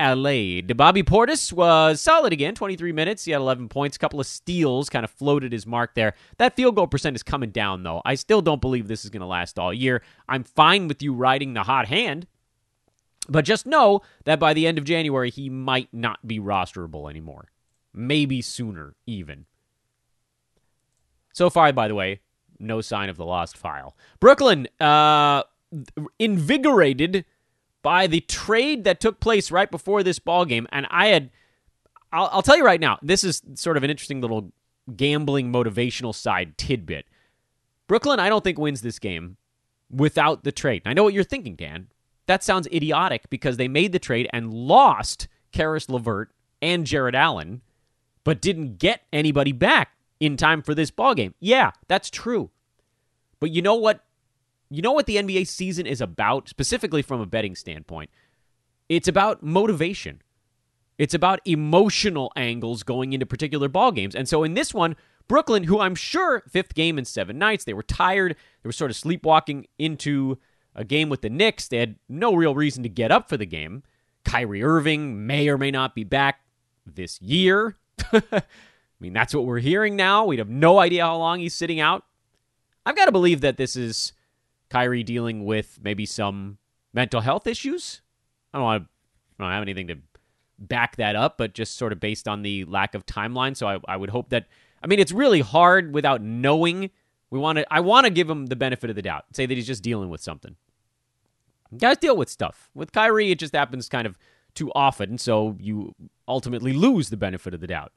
allayed. 0.01 0.75
Bobby 0.77 1.03
Portis 1.03 1.53
was 1.53 2.01
solid 2.01 2.34
again, 2.34 2.55
23 2.55 2.91
minutes. 2.91 3.25
He 3.25 3.31
had 3.31 3.41
11 3.41 3.70
points, 3.70 3.98
a 3.98 4.00
couple 4.00 4.20
of 4.20 4.25
steals, 4.25 4.89
kind 4.89 5.03
of 5.03 5.12
floated 5.12 5.51
his 5.51 5.65
mark 5.65 5.96
there. 5.96 6.13
That 6.38 6.55
field 6.55 6.75
goal 6.75 6.88
percent 6.88 7.15
is 7.15 7.24
coming 7.24 7.51
down, 7.51 7.84
though. 7.84 8.01
I 8.05 8.15
still 8.15 8.41
don't 8.41 8.62
believe 8.62 8.88
this 8.88 9.03
is 9.03 9.10
going 9.10 9.22
to 9.22 9.27
last 9.27 9.60
all 9.60 9.74
year. 9.74 10.01
I'm 10.27 10.43
fine 10.43 10.88
with 10.88 11.01
you 11.01 11.13
riding 11.13 11.53
the 11.53 11.63
hot 11.63 11.88
hand, 11.88 12.27
but 13.29 13.46
just 13.46 13.65
know 13.65 14.01
that 14.25 14.39
by 14.39 14.53
the 14.53 14.67
end 14.67 14.77
of 14.77 14.84
January, 14.84 15.29
he 15.29 15.50
might 15.50 15.89
not 15.93 16.27
be 16.27 16.39
rosterable 16.39 17.10
anymore. 17.10 17.50
Maybe 17.93 18.41
sooner, 18.41 18.96
even. 19.05 19.46
So 21.34 21.50
far, 21.50 21.72
by 21.74 21.88
the 21.88 21.96
way, 21.96 22.20
no 22.60 22.81
sign 22.81 23.10
of 23.10 23.17
the 23.17 23.25
lost 23.25 23.58
file. 23.58 23.96
Brooklyn, 24.20 24.67
uh, 24.79 25.43
invigorated 26.20 27.25
by 27.81 28.07
the 28.07 28.21
trade 28.21 28.83
that 28.83 29.00
took 29.00 29.19
place 29.19 29.51
right 29.51 29.69
before 29.69 30.03
this 30.03 30.19
ball 30.19 30.45
game. 30.45 30.67
And 30.71 30.88
I 30.89 31.07
had, 31.07 31.31
I'll, 32.11 32.29
I'll 32.31 32.41
tell 32.41 32.57
you 32.57 32.65
right 32.65 32.79
now, 32.79 33.00
this 33.01 33.23
is 33.23 33.41
sort 33.55 33.77
of 33.77 33.83
an 33.83 33.89
interesting 33.89 34.21
little 34.21 34.51
gambling 34.95 35.51
motivational 35.51 36.13
side 36.13 36.57
tidbit. 36.57 37.05
Brooklyn, 37.88 38.19
I 38.19 38.29
don't 38.29 38.43
think 38.43 38.57
wins 38.57 38.81
this 38.81 39.00
game 39.00 39.38
without 39.89 40.43
the 40.43 40.51
trade. 40.51 40.83
I 40.85 40.93
know 40.93 41.03
what 41.03 41.13
you're 41.13 41.23
thinking, 41.23 41.55
Dan. 41.55 41.88
That 42.27 42.43
sounds 42.43 42.67
idiotic 42.67 43.29
because 43.29 43.57
they 43.57 43.67
made 43.67 43.91
the 43.91 44.00
trade 44.00 44.29
and 44.31 44.53
lost 44.53 45.27
Caris 45.51 45.89
LeVert 45.89 46.31
and 46.61 46.85
Jarrett 46.85 47.15
Allen 47.15 47.61
but 48.23 48.41
didn't 48.41 48.77
get 48.77 49.01
anybody 49.11 49.51
back 49.51 49.93
in 50.19 50.38
time 50.38 50.61
for 50.61 50.75
this 50.75 50.91
ball 50.91 51.15
game. 51.15 51.33
Yeah, 51.39 51.71
that's 51.88 52.09
true. 52.09 52.51
But 53.39 53.50
you 53.51 53.61
know 53.61 53.75
what? 53.75 54.03
You 54.71 54.81
know 54.81 54.93
what 54.93 55.05
the 55.05 55.17
NBA 55.17 55.47
season 55.47 55.85
is 55.85 55.99
about, 55.99 56.47
specifically 56.47 57.01
from 57.01 57.19
a 57.19 57.25
betting 57.25 57.55
standpoint? 57.55 58.09
It's 58.87 59.09
about 59.09 59.43
motivation. 59.43 60.21
It's 60.97 61.13
about 61.13 61.41
emotional 61.45 62.31
angles 62.37 62.83
going 62.83 63.11
into 63.11 63.25
particular 63.25 63.67
ball 63.67 63.91
games. 63.91 64.15
And 64.15 64.29
so 64.29 64.43
in 64.43 64.53
this 64.53 64.73
one, 64.73 64.95
Brooklyn, 65.27 65.63
who 65.63 65.79
I'm 65.81 65.95
sure 65.95 66.43
fifth 66.49 66.73
game 66.73 66.97
in 66.97 67.03
seven 67.03 67.37
nights, 67.37 67.65
they 67.65 67.73
were 67.73 67.83
tired. 67.83 68.33
They 68.33 68.67
were 68.67 68.71
sort 68.71 68.91
of 68.91 68.97
sleepwalking 68.97 69.67
into 69.77 70.37
a 70.73 70.85
game 70.85 71.09
with 71.09 71.21
the 71.21 71.29
Knicks. 71.29 71.67
They 71.67 71.77
had 71.77 71.97
no 72.07 72.33
real 72.33 72.55
reason 72.55 72.81
to 72.83 72.89
get 72.89 73.11
up 73.11 73.27
for 73.27 73.35
the 73.35 73.45
game. 73.45 73.83
Kyrie 74.23 74.63
Irving 74.63 75.27
may 75.27 75.49
or 75.49 75.57
may 75.57 75.71
not 75.71 75.95
be 75.95 76.05
back 76.05 76.41
this 76.85 77.21
year. 77.21 77.77
I 78.13 78.43
mean, 79.01 79.11
that's 79.11 79.33
what 79.33 79.45
we're 79.45 79.59
hearing 79.59 79.97
now. 79.97 80.25
We'd 80.25 80.39
have 80.39 80.49
no 80.49 80.79
idea 80.79 81.05
how 81.05 81.17
long 81.17 81.39
he's 81.39 81.55
sitting 81.55 81.81
out. 81.81 82.05
I've 82.85 82.95
got 82.95 83.05
to 83.05 83.11
believe 83.11 83.41
that 83.41 83.57
this 83.57 83.75
is 83.75 84.13
Kyrie 84.71 85.03
dealing 85.03 85.43
with 85.43 85.79
maybe 85.83 86.05
some 86.05 86.57
mental 86.93 87.19
health 87.19 87.45
issues. 87.45 88.01
I 88.53 88.57
don't 88.57 88.63
want 88.63 88.83
to, 88.83 88.89
I 89.37 89.43
don't 89.43 89.53
have 89.53 89.61
anything 89.61 89.87
to 89.87 89.97
back 90.57 90.95
that 90.95 91.17
up, 91.17 91.37
but 91.37 91.53
just 91.53 91.75
sort 91.75 91.91
of 91.91 91.99
based 91.99 92.25
on 92.25 92.41
the 92.41 92.63
lack 92.65 92.95
of 92.95 93.05
timeline. 93.05 93.55
So 93.57 93.67
I, 93.67 93.79
I 93.87 93.97
would 93.97 94.09
hope 94.09 94.29
that, 94.29 94.47
I 94.81 94.87
mean, 94.87 94.99
it's 94.99 95.11
really 95.11 95.41
hard 95.41 95.93
without 95.93 96.21
knowing. 96.21 96.89
We 97.29 97.39
want 97.39 97.57
to, 97.57 97.73
I 97.73 97.81
want 97.81 98.05
to 98.05 98.09
give 98.09 98.29
him 98.29 98.45
the 98.45 98.55
benefit 98.55 98.89
of 98.89 98.95
the 98.95 99.01
doubt, 99.01 99.25
say 99.33 99.45
that 99.45 99.53
he's 99.53 99.67
just 99.67 99.83
dealing 99.83 100.09
with 100.09 100.21
something. 100.21 100.55
guys 101.77 101.97
deal 101.97 102.15
with 102.15 102.29
stuff. 102.29 102.69
With 102.73 102.93
Kyrie, 102.93 103.31
it 103.31 103.39
just 103.39 103.53
happens 103.53 103.89
kind 103.89 104.07
of 104.07 104.17
too 104.53 104.71
often, 104.73 105.17
so 105.17 105.57
you 105.59 105.93
ultimately 106.27 106.71
lose 106.71 107.09
the 107.09 107.17
benefit 107.17 107.53
of 107.53 107.59
the 107.59 107.67
doubt 107.67 107.91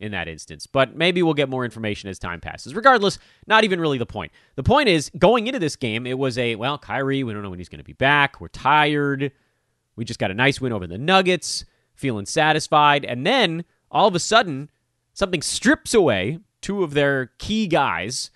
in 0.00 0.12
that 0.12 0.26
instance. 0.26 0.66
But 0.66 0.96
maybe 0.96 1.22
we'll 1.22 1.34
get 1.34 1.48
more 1.48 1.64
information 1.64 2.08
as 2.08 2.18
time 2.18 2.40
passes. 2.40 2.74
Regardless, 2.74 3.18
not 3.46 3.64
even 3.64 3.80
really 3.80 3.98
the 3.98 4.06
point. 4.06 4.32
The 4.56 4.62
point 4.62 4.88
is, 4.88 5.10
going 5.18 5.46
into 5.46 5.60
this 5.60 5.76
game, 5.76 6.06
it 6.06 6.18
was 6.18 6.38
a, 6.38 6.56
well, 6.56 6.78
Kyrie, 6.78 7.22
we 7.22 7.32
don't 7.32 7.42
know 7.42 7.50
when 7.50 7.58
he's 7.58 7.68
going 7.68 7.78
to 7.78 7.84
be 7.84 7.92
back. 7.92 8.40
We're 8.40 8.48
tired. 8.48 9.30
We 9.94 10.04
just 10.04 10.18
got 10.18 10.30
a 10.30 10.34
nice 10.34 10.60
win 10.60 10.72
over 10.72 10.86
the 10.86 10.98
Nuggets, 10.98 11.64
feeling 11.94 12.26
satisfied. 12.26 13.04
And 13.04 13.26
then 13.26 13.64
all 13.90 14.08
of 14.08 14.14
a 14.14 14.20
sudden, 14.20 14.70
something 15.12 15.42
strips 15.42 15.92
away 15.94 16.38
two 16.62 16.82
of 16.82 16.94
their 16.94 17.26
key 17.38 17.66
guys 17.66 18.30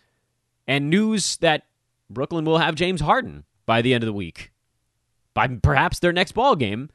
and 0.67 0.91
news 0.91 1.37
that 1.39 1.65
Brooklyn 2.11 2.45
will 2.45 2.59
have 2.59 2.75
James 2.75 3.01
Harden 3.01 3.45
by 3.67 3.83
the 3.83 3.95
end 3.95 4.05
of 4.05 4.07
the 4.07 4.13
week. 4.13 4.53
By 5.33 5.49
perhaps 5.49 5.99
their 5.99 6.13
next 6.13 6.33
ball 6.33 6.55
game. 6.55 6.91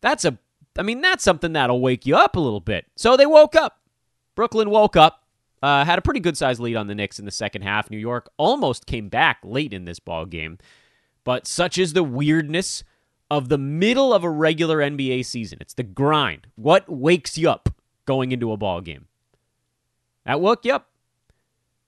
That's 0.00 0.24
a 0.24 0.38
I 0.78 0.82
mean, 0.82 1.00
that's 1.00 1.24
something 1.24 1.52
that'll 1.52 1.80
wake 1.80 2.06
you 2.06 2.16
up 2.16 2.36
a 2.36 2.40
little 2.40 2.60
bit. 2.60 2.86
So 2.96 3.16
they 3.16 3.26
woke 3.26 3.54
up. 3.54 3.78
Brooklyn 4.34 4.70
woke 4.70 4.96
up, 4.96 5.22
uh, 5.62 5.84
had 5.84 5.98
a 5.98 6.02
pretty 6.02 6.20
good 6.20 6.36
sized 6.36 6.60
lead 6.60 6.76
on 6.76 6.88
the 6.88 6.94
Knicks 6.94 7.18
in 7.18 7.24
the 7.24 7.30
second 7.30 7.62
half. 7.62 7.90
New 7.90 7.98
York 7.98 8.30
almost 8.36 8.86
came 8.86 9.08
back 9.08 9.38
late 9.44 9.72
in 9.72 9.84
this 9.84 10.00
ball 10.00 10.26
game. 10.26 10.58
But 11.22 11.46
such 11.46 11.78
is 11.78 11.92
the 11.92 12.02
weirdness 12.02 12.84
of 13.30 13.48
the 13.48 13.58
middle 13.58 14.12
of 14.12 14.24
a 14.24 14.30
regular 14.30 14.78
NBA 14.78 15.24
season. 15.24 15.58
It's 15.60 15.74
the 15.74 15.82
grind. 15.82 16.48
What 16.56 16.88
wakes 16.88 17.38
you 17.38 17.48
up 17.48 17.68
going 18.04 18.32
into 18.32 18.52
a 18.52 18.56
ball 18.56 18.80
game? 18.80 19.06
That 20.26 20.40
woke 20.40 20.64
you 20.64 20.74
up. 20.74 20.88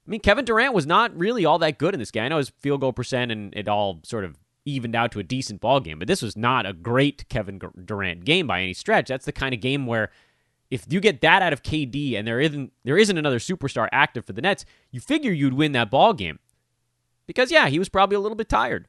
I 0.07 0.11
mean, 0.11 0.21
Kevin 0.21 0.45
Durant 0.45 0.73
was 0.73 0.87
not 0.87 1.17
really 1.17 1.45
all 1.45 1.59
that 1.59 1.79
good 1.79 1.93
in 1.93 2.01
this 2.01 2.11
game. 2.11 2.25
I 2.25 2.29
know 2.29 2.39
his 2.39 2.51
field 2.61 2.81
goal 2.81 2.93
percent 2.93 3.33
and 3.33 3.55
it 3.57 3.69
all 3.69 4.01
sort 4.05 4.25
of 4.25 4.37
evened 4.67 4.95
out 4.95 5.13
to 5.13 5.19
a 5.19 5.23
decent 5.23 5.61
ball 5.61 5.81
game. 5.81 5.99
But 5.99 6.09
this 6.09 6.21
was 6.21 6.37
not 6.37 6.67
a 6.67 6.73
great 6.73 7.29
Kevin 7.29 7.59
Durant 7.85 8.25
game 8.25 8.47
by 8.47 8.61
any 8.61 8.75
stretch. 8.75 9.09
That's 9.09 9.25
the 9.25 9.33
kind 9.33 9.55
of 9.55 9.61
game 9.61 9.87
where 9.87 10.11
if 10.71 10.85
you 10.89 11.01
get 11.01 11.21
that 11.21 11.43
out 11.43 11.53
of 11.53 11.63
KD 11.63 12.19
and 12.19 12.27
there 12.27 12.41
isn't 12.41 12.73
there 12.85 12.99
isn't 12.99 13.17
another 13.17 13.39
superstar 13.39 13.89
active 13.93 14.27
for 14.27 14.33
the 14.33 14.43
Nets, 14.43 14.65
you 14.91 15.01
figure 15.01 15.33
you'd 15.33 15.55
win 15.55 15.73
that 15.73 15.91
ball 15.91 16.13
game. 16.13 16.39
Because 17.27 17.51
yeah, 17.51 17.69
he 17.69 17.79
was 17.79 17.89
probably 17.89 18.17
a 18.17 18.21
little 18.21 18.37
bit 18.37 18.49
tired. 18.49 18.89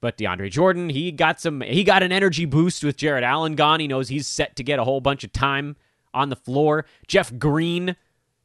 But 0.00 0.18
DeAndre 0.18 0.50
Jordan, 0.50 0.90
he 0.90 1.10
got 1.10 1.40
some 1.40 1.62
he 1.62 1.82
got 1.82 2.02
an 2.02 2.12
energy 2.12 2.44
boost 2.44 2.84
with 2.84 2.96
Jarrett 2.96 3.24
Allen 3.24 3.54
gone. 3.54 3.80
He 3.80 3.88
knows 3.88 4.08
he's 4.08 4.26
set 4.26 4.54
to 4.56 4.62
get 4.62 4.78
a 4.78 4.84
whole 4.84 5.00
bunch 5.00 5.24
of 5.24 5.32
time 5.32 5.76
on 6.12 6.28
the 6.28 6.36
floor. 6.36 6.84
Jeff 7.08 7.36
Green, 7.38 7.96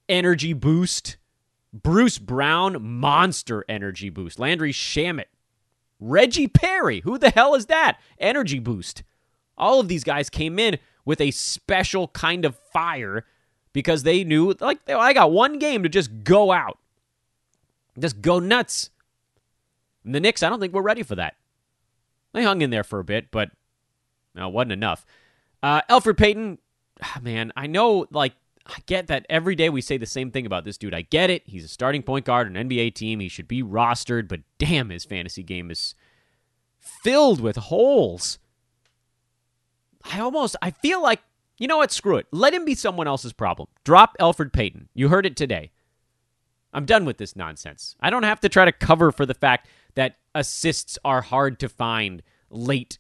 energy 0.08 0.54
boost. 0.54 1.18
Bruce 1.72 2.18
Brown, 2.18 2.82
monster 2.82 3.64
energy 3.70 4.10
boost. 4.10 4.40
Landry 4.40 4.74
Shamet, 4.74 5.26
Reggie 6.00 6.48
Perry, 6.48 7.02
who 7.02 7.18
the 7.18 7.30
hell 7.30 7.56
is 7.56 7.66
that? 7.68 8.00
Energy 8.18 8.60
boost. 8.60 9.04
All 9.58 9.80
of 9.80 9.88
these 9.88 10.04
guys 10.04 10.30
came 10.30 10.58
in 10.58 10.80
with 11.06 11.20
a 11.20 11.32
special 11.32 12.08
kind 12.10 12.46
of 12.46 12.56
fire 12.72 13.26
because 13.74 14.04
they 14.04 14.24
knew, 14.24 14.56
like, 14.60 14.80
I 14.90 15.14
got 15.14 15.32
one 15.32 15.60
game 15.60 15.84
to 15.84 15.90
just 15.90 16.24
go 16.24 16.52
out, 16.52 16.80
just 17.98 18.22
go 18.22 18.40
nuts. 18.40 18.90
And 20.06 20.16
the 20.16 20.20
Knicks, 20.20 20.42
I 20.42 20.50
don't 20.50 20.60
think 20.60 20.74
we're 20.74 20.82
ready 20.82 21.04
for 21.04 21.16
that. 21.16 21.36
They 22.34 22.44
hung 22.44 22.62
in 22.62 22.70
there 22.70 22.84
for 22.84 23.00
a 23.00 23.04
bit, 23.04 23.32
but 23.32 23.52
no, 24.36 24.48
it 24.48 24.54
wasn't 24.54 24.72
enough. 24.72 25.06
Uh, 25.62 25.82
Elfrid 25.90 26.18
Payton, 26.18 26.60
ah, 27.04 27.20
man, 27.22 27.52
I 27.58 27.68
know, 27.68 28.08
like, 28.12 28.34
I 28.70 28.78
get 28.86 29.08
that 29.08 29.26
every 29.30 29.56
day 29.56 29.70
we 29.70 29.82
say 29.82 29.98
the 29.98 30.06
same 30.06 30.32
thing 30.32 30.46
about 30.46 30.64
this 30.64 30.78
dude. 30.78 30.94
I 30.94 31.02
get 31.02 31.30
it. 31.30 31.44
He's 31.46 31.66
a 31.66 31.70
starting 31.70 32.04
point 32.04 32.26
guard 32.26 32.48
an 32.48 32.70
NBA 32.70 32.94
team. 32.94 33.20
He 33.20 33.28
should 33.28 33.48
be 33.48 33.64
rostered, 33.64 34.28
but 34.28 34.42
damn, 34.60 34.90
his 34.90 35.06
fantasy 35.06 35.44
game 35.44 35.72
is 35.72 35.96
filled 36.80 37.42
with 37.42 37.56
holes. 37.56 38.38
I 40.04 40.20
almost 40.20 40.56
I 40.62 40.72
feel 40.72 41.02
like 41.02 41.22
you 41.58 41.68
know 41.68 41.78
what? 41.78 41.92
Screw 41.92 42.18
it. 42.18 42.28
Let 42.32 42.54
him 42.54 42.64
be 42.64 42.76
someone 42.76 43.08
else's 43.08 43.34
problem. 43.34 43.68
Drop 43.84 44.16
Elfrid 44.20 44.54
Payton. 44.54 44.88
You 44.94 45.10
heard 45.10 45.26
it 45.26 45.36
today. 45.36 45.72
I'm 46.72 46.86
done 46.86 47.04
with 47.06 47.18
this 47.18 47.36
nonsense. 47.36 47.96
I 48.00 48.10
don't 48.10 48.24
have 48.24 48.40
to 48.42 48.50
try 48.50 48.66
to 48.66 48.72
cover 48.72 49.12
for 49.12 49.26
the 49.26 49.34
fact 49.34 49.68
that 49.96 50.18
assists 50.36 50.98
are 51.04 51.22
hard 51.22 51.60
to 51.60 51.68
find 51.70 52.22
late 52.50 53.00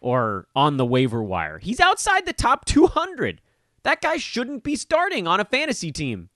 or 0.00 0.46
on 0.54 0.76
the 0.76 0.86
waiver 0.86 1.22
wire. 1.22 1.58
He's 1.58 1.80
outside 1.80 2.26
the 2.26 2.32
top 2.32 2.66
200. 2.66 3.40
That 3.84 4.00
guy 4.00 4.16
shouldn't 4.16 4.62
be 4.62 4.76
starting 4.76 5.26
on 5.26 5.40
a 5.40 5.44
fantasy 5.44 5.90
team. 5.90 6.28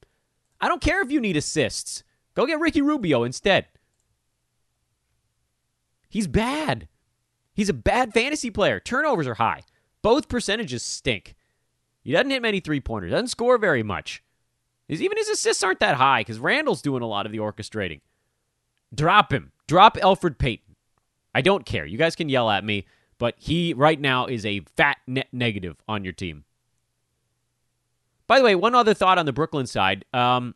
I 0.61 0.69
don't 0.69 0.81
care 0.81 1.03
if 1.03 1.11
you 1.11 1.21
need 1.21 1.37
assists. 1.37 2.03
Go 2.35 2.47
get 2.47 2.61
Ricky 2.61 2.83
Rubio 2.83 3.23
instead. 3.23 3.67
He's 6.09 6.26
bad. 6.26 6.88
He's 7.55 7.69
a 7.69 7.75
bad 7.75 8.12
fantasy 8.12 8.50
player. 8.50 8.81
Turnovers 8.81 9.26
are 9.26 9.35
high. 9.35 9.62
Both 10.03 10.29
percentages 10.29 10.83
stink. 10.83 11.35
He 12.03 12.12
doesn't 12.12 12.31
hit 12.31 12.43
many 12.43 12.61
three 12.61 12.81
pointers, 12.81 13.11
doesn't 13.11 13.29
score 13.29 13.59
very 13.59 13.83
much. 13.83 14.23
His, 14.88 15.03
even 15.03 15.19
his 15.19 15.29
assists 15.29 15.62
aren't 15.62 15.81
that 15.81 15.97
high 15.97 16.21
because 16.21 16.38
Randall's 16.38 16.83
doing 16.83 17.03
a 17.03 17.07
lot 17.09 17.26
of 17.26 17.33
the 17.33 17.38
orchestrating. 17.38 18.00
Drop 18.95 19.33
him. 19.33 19.53
Drop 19.67 19.97
Elfrid 19.97 20.38
Payton. 20.38 20.76
I 21.35 21.43
don't 21.43 21.67
care. 21.67 21.85
You 21.85 21.99
guys 21.99 22.15
can 22.17 22.29
yell 22.29 22.49
at 22.49 22.65
me, 22.65 22.87
but 23.19 23.35
he 23.38 23.75
right 23.75 24.00
now 24.00 24.26
is 24.26 24.47
a 24.47 24.61
fat 24.76 24.99
net 25.07 25.29
negative 25.33 25.76
on 25.88 26.05
your 26.05 26.12
team. 26.12 26.45
By 28.26 28.38
the 28.38 28.45
way, 28.45 28.54
one 28.54 28.75
other 28.75 28.95
thought 28.95 29.18
on 29.18 29.26
the 29.26 29.33
Brooklyn 29.33 29.66
side. 29.66 30.04
Um, 30.12 30.54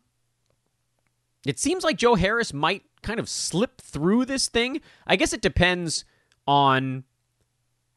it 1.47 1.59
seems 1.59 1.85
like 1.85 1.97
Joe 1.97 2.17
Harris 2.17 2.53
might 2.53 2.83
kind 3.03 3.21
of 3.21 3.29
slip 3.29 3.81
through 3.81 4.25
this 4.27 4.49
thing. 4.49 4.81
I 5.07 5.17
guess 5.17 5.33
it 5.33 5.41
depends 5.41 6.05
on 6.47 7.05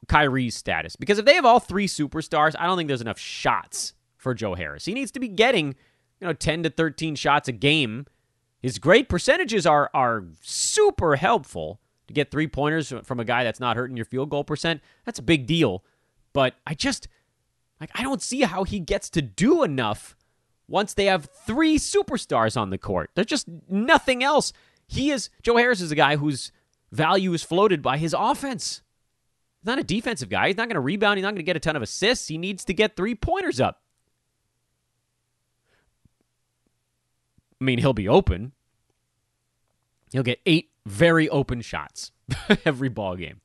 Kyrie's 0.08 0.56
status. 0.56 0.96
Because 0.96 1.20
if 1.20 1.26
they 1.26 1.36
have 1.36 1.46
all 1.46 1.60
three 1.60 1.88
superstars, 1.88 2.56
I 2.58 2.66
don't 2.66 2.78
think 2.78 2.88
there's 2.88 3.02
enough 3.02 3.20
shots 3.20 3.94
for 4.18 4.34
Joe 4.34 4.56
Harris. 4.56 4.86
He 4.86 4.94
needs 4.94 5.12
to 5.12 5.20
be 5.20 5.28
getting, 5.28 5.76
you 6.20 6.28
know, 6.28 6.34
10 6.34 6.64
to 6.64 6.70
13 6.70 7.16
shots 7.16 7.48
a 7.48 7.52
game. 7.52 8.06
His 8.62 8.80
great 8.80 9.10
percentages 9.10 9.66
are 9.66 9.90
are 9.94 10.24
super 10.42 11.18
helpful 11.18 11.82
to 12.08 12.14
get 12.14 12.32
three 12.32 12.48
pointers 12.48 12.94
from 13.04 13.20
a 13.20 13.26
guy 13.26 13.44
that's 13.44 13.60
not 13.60 13.76
hurting 13.76 13.98
your 13.98 14.06
field 14.06 14.30
goal 14.30 14.46
percent. 14.46 14.82
That's 15.06 15.20
a 15.20 15.24
big 15.24 15.46
deal. 15.46 15.84
But 16.32 16.56
I 16.66 16.74
just 16.74 17.10
like 17.84 17.92
I 18.00 18.04
don't 18.04 18.22
see 18.22 18.42
how 18.42 18.64
he 18.64 18.80
gets 18.80 19.10
to 19.10 19.22
do 19.22 19.62
enough 19.62 20.16
once 20.70 20.94
they 20.94 21.06
have 21.06 21.28
three 21.46 21.78
superstars 21.78 22.56
on 22.56 22.70
the 22.70 22.78
court. 22.78 23.12
There's 23.14 23.28
just 23.28 23.46
nothing 23.68 24.24
else. 24.24 24.54
He 24.88 25.12
is 25.12 25.30
Joe 25.42 25.58
Harris 25.58 25.82
is 25.82 25.92
a 25.92 25.96
guy 25.96 26.16
whose 26.16 26.54
value 26.94 27.34
is 27.34 27.44
floated 27.44 27.82
by 27.82 27.98
his 27.98 28.16
offense. 28.18 28.82
He's 29.60 29.68
not 29.68 29.80
a 29.80 29.84
defensive 29.84 30.30
guy. 30.30 30.48
He's 30.48 30.56
not 30.56 30.70
going 30.70 30.76
to 30.76 30.80
rebound. 30.80 31.18
He's 31.18 31.24
not 31.24 31.32
going 31.32 31.38
to 31.38 31.44
get 31.44 31.58
a 31.58 31.60
ton 31.60 31.76
of 31.76 31.82
assists. 31.82 32.30
He 32.30 32.38
needs 32.38 32.64
to 32.66 32.74
get 32.74 32.96
three 32.96 33.16
pointers 33.16 33.60
up. 33.60 33.82
I 37.60 37.66
mean, 37.66 37.80
he'll 37.80 37.92
be 37.92 38.08
open. 38.08 38.54
He'll 40.14 40.24
get 40.24 40.40
eight 40.46 40.70
very 40.86 41.28
open 41.28 41.60
shots 41.60 42.14
every 42.66 42.90
ball 42.90 43.18
game. 43.18 43.42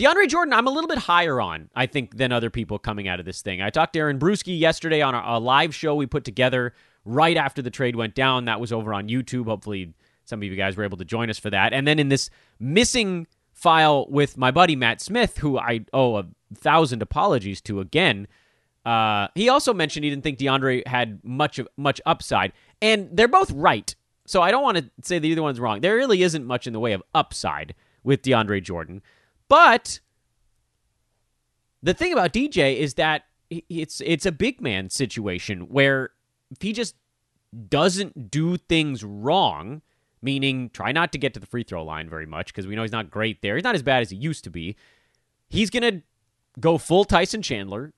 DeAndre 0.00 0.28
Jordan, 0.28 0.54
I'm 0.54 0.66
a 0.66 0.70
little 0.70 0.88
bit 0.88 0.96
higher 0.96 1.42
on, 1.42 1.68
I 1.76 1.84
think, 1.84 2.16
than 2.16 2.32
other 2.32 2.48
people 2.48 2.78
coming 2.78 3.06
out 3.06 3.20
of 3.20 3.26
this 3.26 3.42
thing. 3.42 3.60
I 3.60 3.68
talked 3.68 3.92
to 3.92 3.98
Aaron 3.98 4.18
Bruski 4.18 4.58
yesterday 4.58 5.02
on 5.02 5.14
a, 5.14 5.22
a 5.26 5.38
live 5.38 5.74
show 5.74 5.94
we 5.94 6.06
put 6.06 6.24
together 6.24 6.72
right 7.04 7.36
after 7.36 7.60
the 7.60 7.68
trade 7.68 7.96
went 7.96 8.14
down. 8.14 8.46
That 8.46 8.60
was 8.60 8.72
over 8.72 8.94
on 8.94 9.10
YouTube. 9.10 9.44
Hopefully, 9.44 9.92
some 10.24 10.38
of 10.38 10.44
you 10.44 10.56
guys 10.56 10.74
were 10.74 10.84
able 10.84 10.96
to 10.96 11.04
join 11.04 11.28
us 11.28 11.38
for 11.38 11.50
that. 11.50 11.74
And 11.74 11.86
then 11.86 11.98
in 11.98 12.08
this 12.08 12.30
missing 12.58 13.26
file 13.52 14.06
with 14.08 14.38
my 14.38 14.50
buddy 14.50 14.74
Matt 14.74 15.02
Smith, 15.02 15.36
who 15.36 15.58
I 15.58 15.84
owe 15.92 16.16
a 16.16 16.26
thousand 16.54 17.02
apologies 17.02 17.60
to 17.62 17.80
again. 17.80 18.26
Uh, 18.86 19.28
he 19.34 19.50
also 19.50 19.74
mentioned 19.74 20.04
he 20.04 20.08
didn't 20.08 20.22
think 20.22 20.38
DeAndre 20.38 20.86
had 20.86 21.22
much 21.22 21.58
of 21.58 21.68
much 21.76 22.00
upside, 22.06 22.54
and 22.80 23.10
they're 23.12 23.28
both 23.28 23.50
right. 23.50 23.94
So 24.24 24.40
I 24.40 24.50
don't 24.50 24.62
want 24.62 24.78
to 24.78 24.90
say 25.02 25.18
that 25.18 25.26
either 25.26 25.42
one's 25.42 25.60
wrong. 25.60 25.82
There 25.82 25.96
really 25.96 26.22
isn't 26.22 26.46
much 26.46 26.66
in 26.66 26.72
the 26.72 26.80
way 26.80 26.94
of 26.94 27.02
upside 27.14 27.74
with 28.02 28.22
DeAndre 28.22 28.62
Jordan, 28.62 29.02
but 29.50 29.98
the 31.82 31.92
thing 31.92 32.12
about 32.12 32.32
DJ 32.32 32.76
is 32.76 32.94
that 32.94 33.24
it's 33.50 34.00
it's 34.00 34.24
a 34.24 34.32
big 34.32 34.60
man 34.60 34.88
situation 34.88 35.62
where 35.62 36.10
if 36.52 36.62
he 36.62 36.72
just 36.72 36.94
doesn't 37.68 38.30
do 38.30 38.56
things 38.56 39.02
wrong, 39.02 39.82
meaning 40.22 40.70
try 40.70 40.92
not 40.92 41.10
to 41.12 41.18
get 41.18 41.34
to 41.34 41.40
the 41.40 41.46
free 41.46 41.64
throw 41.64 41.84
line 41.84 42.08
very 42.08 42.26
much 42.26 42.46
because 42.46 42.68
we 42.68 42.76
know 42.76 42.82
he's 42.82 42.92
not 42.92 43.10
great 43.10 43.42
there. 43.42 43.56
He's 43.56 43.64
not 43.64 43.74
as 43.74 43.82
bad 43.82 44.02
as 44.02 44.10
he 44.10 44.16
used 44.16 44.44
to 44.44 44.50
be. 44.50 44.76
He's 45.48 45.68
gonna 45.68 46.02
go 46.60 46.78
full 46.78 47.04
Tyson 47.04 47.42
Chandler, 47.42 47.92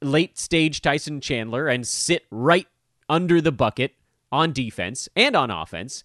late 0.00 0.38
stage 0.38 0.82
Tyson 0.82 1.20
Chandler, 1.20 1.66
and 1.66 1.84
sit 1.84 2.26
right 2.30 2.68
under 3.08 3.40
the 3.40 3.52
bucket 3.52 3.94
on 4.30 4.52
defense 4.52 5.08
and 5.16 5.34
on 5.34 5.50
offense. 5.50 6.04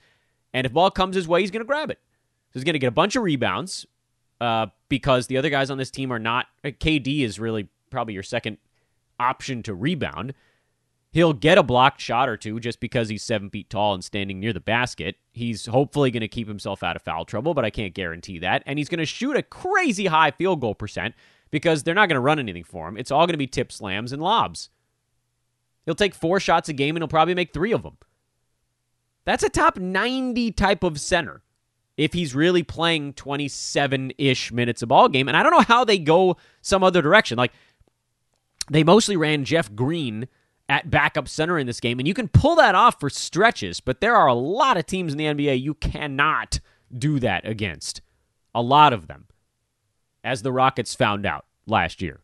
And 0.54 0.66
if 0.66 0.74
ball 0.74 0.90
comes 0.90 1.16
his 1.16 1.28
way, 1.28 1.42
he's 1.42 1.52
going 1.52 1.62
to 1.62 1.68
grab 1.68 1.90
it. 1.90 2.00
So 2.52 2.60
he's 2.60 2.64
going 2.64 2.74
to 2.74 2.80
get 2.80 2.88
a 2.88 2.92
bunch 2.92 3.16
of 3.16 3.24
rebounds 3.24 3.86
uh, 4.42 4.68
because 4.90 5.28
the 5.28 5.38
other 5.38 5.50
guys 5.50 5.70
on 5.70 5.78
this 5.78 5.92
team 5.92 6.12
are 6.12 6.20
not. 6.20 6.48
Uh, 6.66 6.70
KD 6.70 7.22
is 7.22 7.40
really 7.40 7.70
probably 7.92 8.16
your 8.16 8.24
second 8.24 8.58
option 9.20 9.62
to 9.64 9.76
rebound. 9.76 10.34
He'll 11.12 11.34
get 11.34 11.58
a 11.58 11.64
blocked 11.64 12.02
shot 12.02 12.28
or 12.28 12.38
two 12.38 12.60
just 12.60 12.80
because 12.80 13.10
he's 13.10 13.22
seven 13.22 13.50
feet 13.50 13.70
tall 13.70 13.94
and 13.94 14.04
standing 14.04 14.40
near 14.40 14.52
the 14.54 14.60
basket. 14.60 15.18
He's 15.32 15.68
hopefully 15.68 16.10
going 16.10 16.22
to 16.22 16.28
keep 16.28 16.48
himself 16.48 16.84
out 16.84 16.96
of 16.96 17.02
foul 17.02 17.26
trouble, 17.26 17.54
but 17.54 17.66
I 17.66 17.70
can't 17.70 17.94
guarantee 17.94 18.40
that. 18.40 18.64
And 18.66 18.80
he's 18.80 18.90
going 18.90 19.00
to 19.00 19.06
shoot 19.06 19.36
a 19.36 19.44
crazy 19.44 20.08
high 20.08 20.32
field 20.32 20.62
goal 20.62 20.74
percent 20.74 21.14
because 21.52 21.84
they're 21.84 21.94
not 21.94 22.08
going 22.08 22.16
to 22.16 22.22
run 22.22 22.40
anything 22.40 22.64
for 22.64 22.88
him. 22.88 22.98
It's 22.98 23.12
all 23.12 23.28
going 23.28 23.34
to 23.34 23.38
be 23.38 23.48
tip 23.48 23.72
slams 23.72 24.12
and 24.12 24.22
lobs. 24.22 24.70
He'll 25.86 25.96
take 25.96 26.16
four 26.16 26.40
shots 26.40 26.70
a 26.70 26.74
game 26.74 26.96
and 26.96 27.04
he'll 27.04 27.10
probably 27.10 27.36
make 27.36 27.54
three 27.54 27.74
of 27.74 27.84
them. 27.84 27.98
That's 29.26 29.44
a 29.44 29.50
top 29.50 29.78
90 29.78 30.52
type 30.54 30.84
of 30.84 31.00
center 31.00 31.44
if 32.02 32.14
he's 32.14 32.34
really 32.34 32.64
playing 32.64 33.14
27 33.14 34.14
ish 34.18 34.52
minutes 34.52 34.82
a 34.82 34.88
ball 34.88 35.08
game. 35.08 35.28
And 35.28 35.38
I 35.38 35.44
don't 35.44 35.52
know 35.52 35.60
how 35.60 35.86
they 35.86 36.00
go 36.00 36.36
some 36.62 36.84
other 36.84 37.00
direction. 37.00 37.38
Like, 37.38 37.52
they 38.72 38.84
mostly 38.84 39.16
ran 39.16 39.46
Jeff 39.46 39.74
Green 39.76 40.28
at 40.68 40.90
backup 40.90 41.28
center 41.28 41.60
in 41.60 41.68
this 41.68 41.80
game, 41.80 42.00
and 42.00 42.08
you 42.08 42.16
can 42.16 42.28
pull 42.28 42.56
that 42.56 42.74
off 42.74 43.00
for 43.00 43.10
stretches, 43.10 43.80
but 43.80 44.02
there 44.02 44.16
are 44.16 44.26
a 44.26 44.34
lot 44.34 44.78
of 44.78 44.88
teams 44.88 45.12
in 45.12 45.20
the 45.20 45.26
NBA 45.26 45.62
you 45.62 45.76
cannot 45.76 46.60
do 46.98 47.20
that 47.20 47.46
against. 47.46 48.02
A 48.56 48.64
lot 48.64 48.94
of 48.94 49.06
them 49.06 49.28
as 50.24 50.42
the 50.42 50.52
Rockets 50.52 50.96
found 50.96 51.26
out 51.26 51.46
last 51.68 52.02
year. 52.02 52.22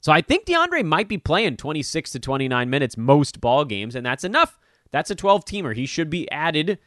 So 0.00 0.10
I 0.10 0.22
think 0.22 0.44
DeAndre 0.44 0.84
might 0.84 1.08
be 1.08 1.18
playing 1.18 1.56
26 1.56 2.10
to 2.12 2.18
29 2.18 2.68
minutes 2.68 2.96
most 2.96 3.40
ball 3.40 3.64
games, 3.64 3.94
and 3.94 4.04
that's 4.04 4.24
enough. 4.24 4.58
That's 4.90 5.10
a 5.10 5.14
12 5.14 5.44
teamer. 5.44 5.76
He 5.76 5.86
should 5.86 6.10
be 6.10 6.28
added, 6.32 6.80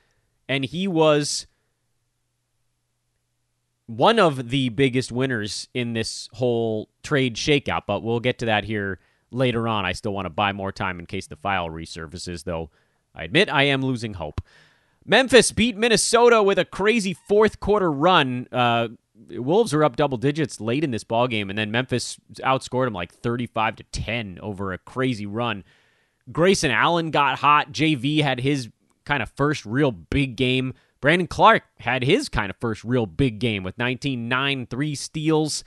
and 0.47 0.65
he 0.65 0.87
was 0.87 1.47
one 3.87 4.19
of 4.19 4.49
the 4.49 4.69
biggest 4.69 5.11
winners 5.11 5.69
in 5.73 5.93
this 5.93 6.29
whole 6.33 6.89
trade 7.03 7.35
shakeout, 7.35 7.83
but 7.87 8.03
we'll 8.03 8.19
get 8.19 8.39
to 8.39 8.45
that 8.45 8.65
here 8.65 8.99
later 9.31 9.67
on. 9.67 9.85
I 9.85 9.93
still 9.93 10.13
want 10.13 10.25
to 10.25 10.29
buy 10.29 10.51
more 10.51 10.71
time 10.71 10.99
in 10.99 11.05
case 11.05 11.27
the 11.27 11.35
file 11.35 11.69
resurfaces, 11.69 12.43
though 12.43 12.69
I 13.15 13.23
admit 13.23 13.49
I 13.49 13.63
am 13.63 13.81
losing 13.81 14.15
hope. 14.15 14.41
Memphis 15.05 15.51
beat 15.51 15.77
Minnesota 15.77 16.43
with 16.43 16.59
a 16.59 16.65
crazy 16.65 17.13
fourth 17.13 17.61
quarter 17.61 17.91
run. 17.91 18.47
Uh, 18.51 18.89
Wolves 19.31 19.73
are 19.73 19.83
up 19.83 19.95
double 19.95 20.17
digits 20.17 20.61
late 20.61 20.83
in 20.83 20.91
this 20.91 21.05
ball 21.05 21.27
game, 21.27 21.49
and 21.49 21.57
then 21.57 21.71
Memphis 21.71 22.19
outscored 22.41 22.85
them 22.85 22.93
like 22.93 23.13
35 23.13 23.77
to 23.77 23.83
10 23.83 24.37
over 24.41 24.73
a 24.73 24.77
crazy 24.77 25.25
run. 25.25 25.63
Grayson 26.31 26.71
Allen 26.71 27.09
got 27.09 27.39
hot. 27.39 27.71
JV 27.71 28.21
had 28.21 28.41
his 28.41 28.69
kind 29.07 29.23
of 29.23 29.31
first 29.31 29.65
real 29.65 29.91
big 29.91 30.35
game. 30.35 30.73
Brandon 30.99 31.27
Clarke 31.27 31.63
had 31.79 32.03
his 32.03 32.27
kind 32.27 32.49
of 32.49 32.57
first 32.57 32.83
real 32.83 33.05
big 33.05 33.39
game 33.39 33.63
with 33.63 33.77
19 33.77 34.27
9 34.27 34.67
3 34.67 34.95
steals. 34.95 35.63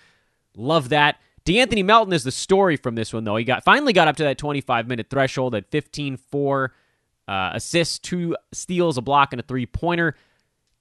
Love 0.56 0.90
that. 0.90 1.16
De'Anthony 1.46 1.84
Melton 1.84 2.12
is 2.12 2.22
the 2.22 2.30
story 2.30 2.76
from 2.76 2.94
this 2.94 3.12
one, 3.12 3.24
though. 3.24 3.36
He 3.36 3.44
got 3.44 3.64
finally 3.64 3.92
got 3.92 4.08
up 4.08 4.16
to 4.16 4.24
that 4.24 4.38
25 4.38 4.86
minute 4.86 5.06
threshold 5.08 5.54
at 5.54 5.70
15 5.70 6.16
4 6.16 6.72
uh, 7.26 7.50
assists, 7.54 7.98
two 7.98 8.36
steals, 8.52 8.98
a 8.98 9.02
block, 9.02 9.32
and 9.32 9.40
a 9.40 9.42
three 9.42 9.66
pointer. 9.66 10.16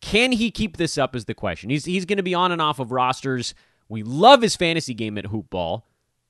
Can 0.02 0.32
he 0.32 0.52
keep 0.52 0.78
this 0.78 0.98
up? 0.98 1.16
Is 1.16 1.26
the 1.26 1.34
question. 1.34 1.70
He's 1.70 1.86
he's 1.86 2.06
going 2.06 2.18
to 2.18 2.24
be 2.24 2.34
on 2.34 2.52
and 2.52 2.62
off 2.62 2.80
of 2.80 2.92
rosters. 2.92 3.54
We 3.88 4.04
love 4.04 4.42
his 4.42 4.56
fantasy 4.56 4.94
game 4.94 5.18
at 5.18 5.28
hoop 5.28 5.50
ball. 5.50 5.86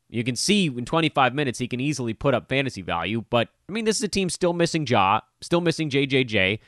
You 0.10 0.24
can 0.24 0.36
see 0.36 0.66
in 0.66 0.86
25 0.86 1.36
minutes 1.36 1.60
he 1.60 1.68
can 1.68 1.80
easily 1.80 2.14
put 2.14 2.34
up 2.34 2.50
fantasy 2.50 2.82
value, 2.82 3.24
but 3.30 3.50
I 3.68 3.72
mean 3.72 3.86
this 3.86 3.98
is 3.98 4.04
a 4.04 4.08
team 4.08 4.30
still 4.30 4.54
missing 4.54 4.86
Ja, 4.88 5.22
still 5.42 5.62
missing 5.62 5.90
JJJ. 5.90 6.60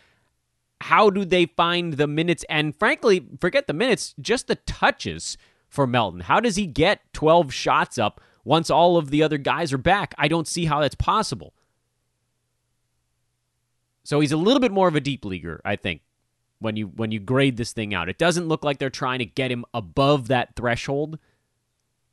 How 0.81 1.09
do 1.09 1.25
they 1.25 1.45
find 1.45 1.93
the 1.93 2.07
minutes 2.07 2.45
and 2.49 2.75
frankly, 2.75 3.27
forget 3.39 3.67
the 3.67 3.73
minutes, 3.73 4.13
just 4.19 4.47
the 4.47 4.55
touches 4.55 5.37
for 5.67 5.87
Melton? 5.87 6.21
How 6.21 6.39
does 6.39 6.55
he 6.55 6.67
get 6.67 7.01
12 7.13 7.51
shots 7.53 7.97
up 7.97 8.21
once 8.43 8.69
all 8.69 8.97
of 8.97 9.09
the 9.09 9.23
other 9.23 9.37
guys 9.37 9.73
are 9.73 9.79
back? 9.79 10.13
I 10.17 10.27
don't 10.27 10.47
see 10.47 10.65
how 10.65 10.81
that's 10.81 10.95
possible. 10.95 11.53
So 14.03 14.19
he's 14.19 14.31
a 14.31 14.37
little 14.37 14.59
bit 14.59 14.71
more 14.71 14.87
of 14.87 14.95
a 14.95 15.01
deep 15.01 15.25
leaguer, 15.25 15.61
I 15.63 15.75
think, 15.75 16.01
when 16.59 16.75
you 16.75 16.87
when 16.87 17.11
you 17.11 17.19
grade 17.19 17.57
this 17.57 17.73
thing 17.73 17.93
out. 17.93 18.09
It 18.09 18.17
doesn't 18.17 18.47
look 18.47 18.63
like 18.63 18.77
they're 18.77 18.89
trying 18.89 19.19
to 19.19 19.25
get 19.25 19.51
him 19.51 19.65
above 19.73 20.27
that 20.27 20.55
threshold. 20.55 21.19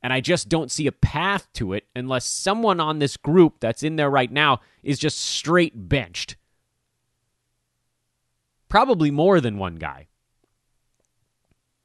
And 0.01 0.13
I 0.13 0.21
just 0.21 0.47
don't 0.47 0.71
see 0.71 0.87
a 0.87 0.91
path 0.91 1.47
to 1.53 1.73
it 1.73 1.85
unless 1.95 2.25
someone 2.25 2.79
on 2.79 2.99
this 2.99 3.17
group 3.17 3.59
that's 3.59 3.83
in 3.83 3.97
there 3.97 4.09
right 4.09 4.31
now 4.31 4.61
is 4.81 4.97
just 4.97 5.19
straight 5.19 5.73
benched. 5.75 6.37
Probably 8.69 9.11
more 9.11 9.41
than 9.41 9.57
one 9.57 9.75
guy. 9.75 10.07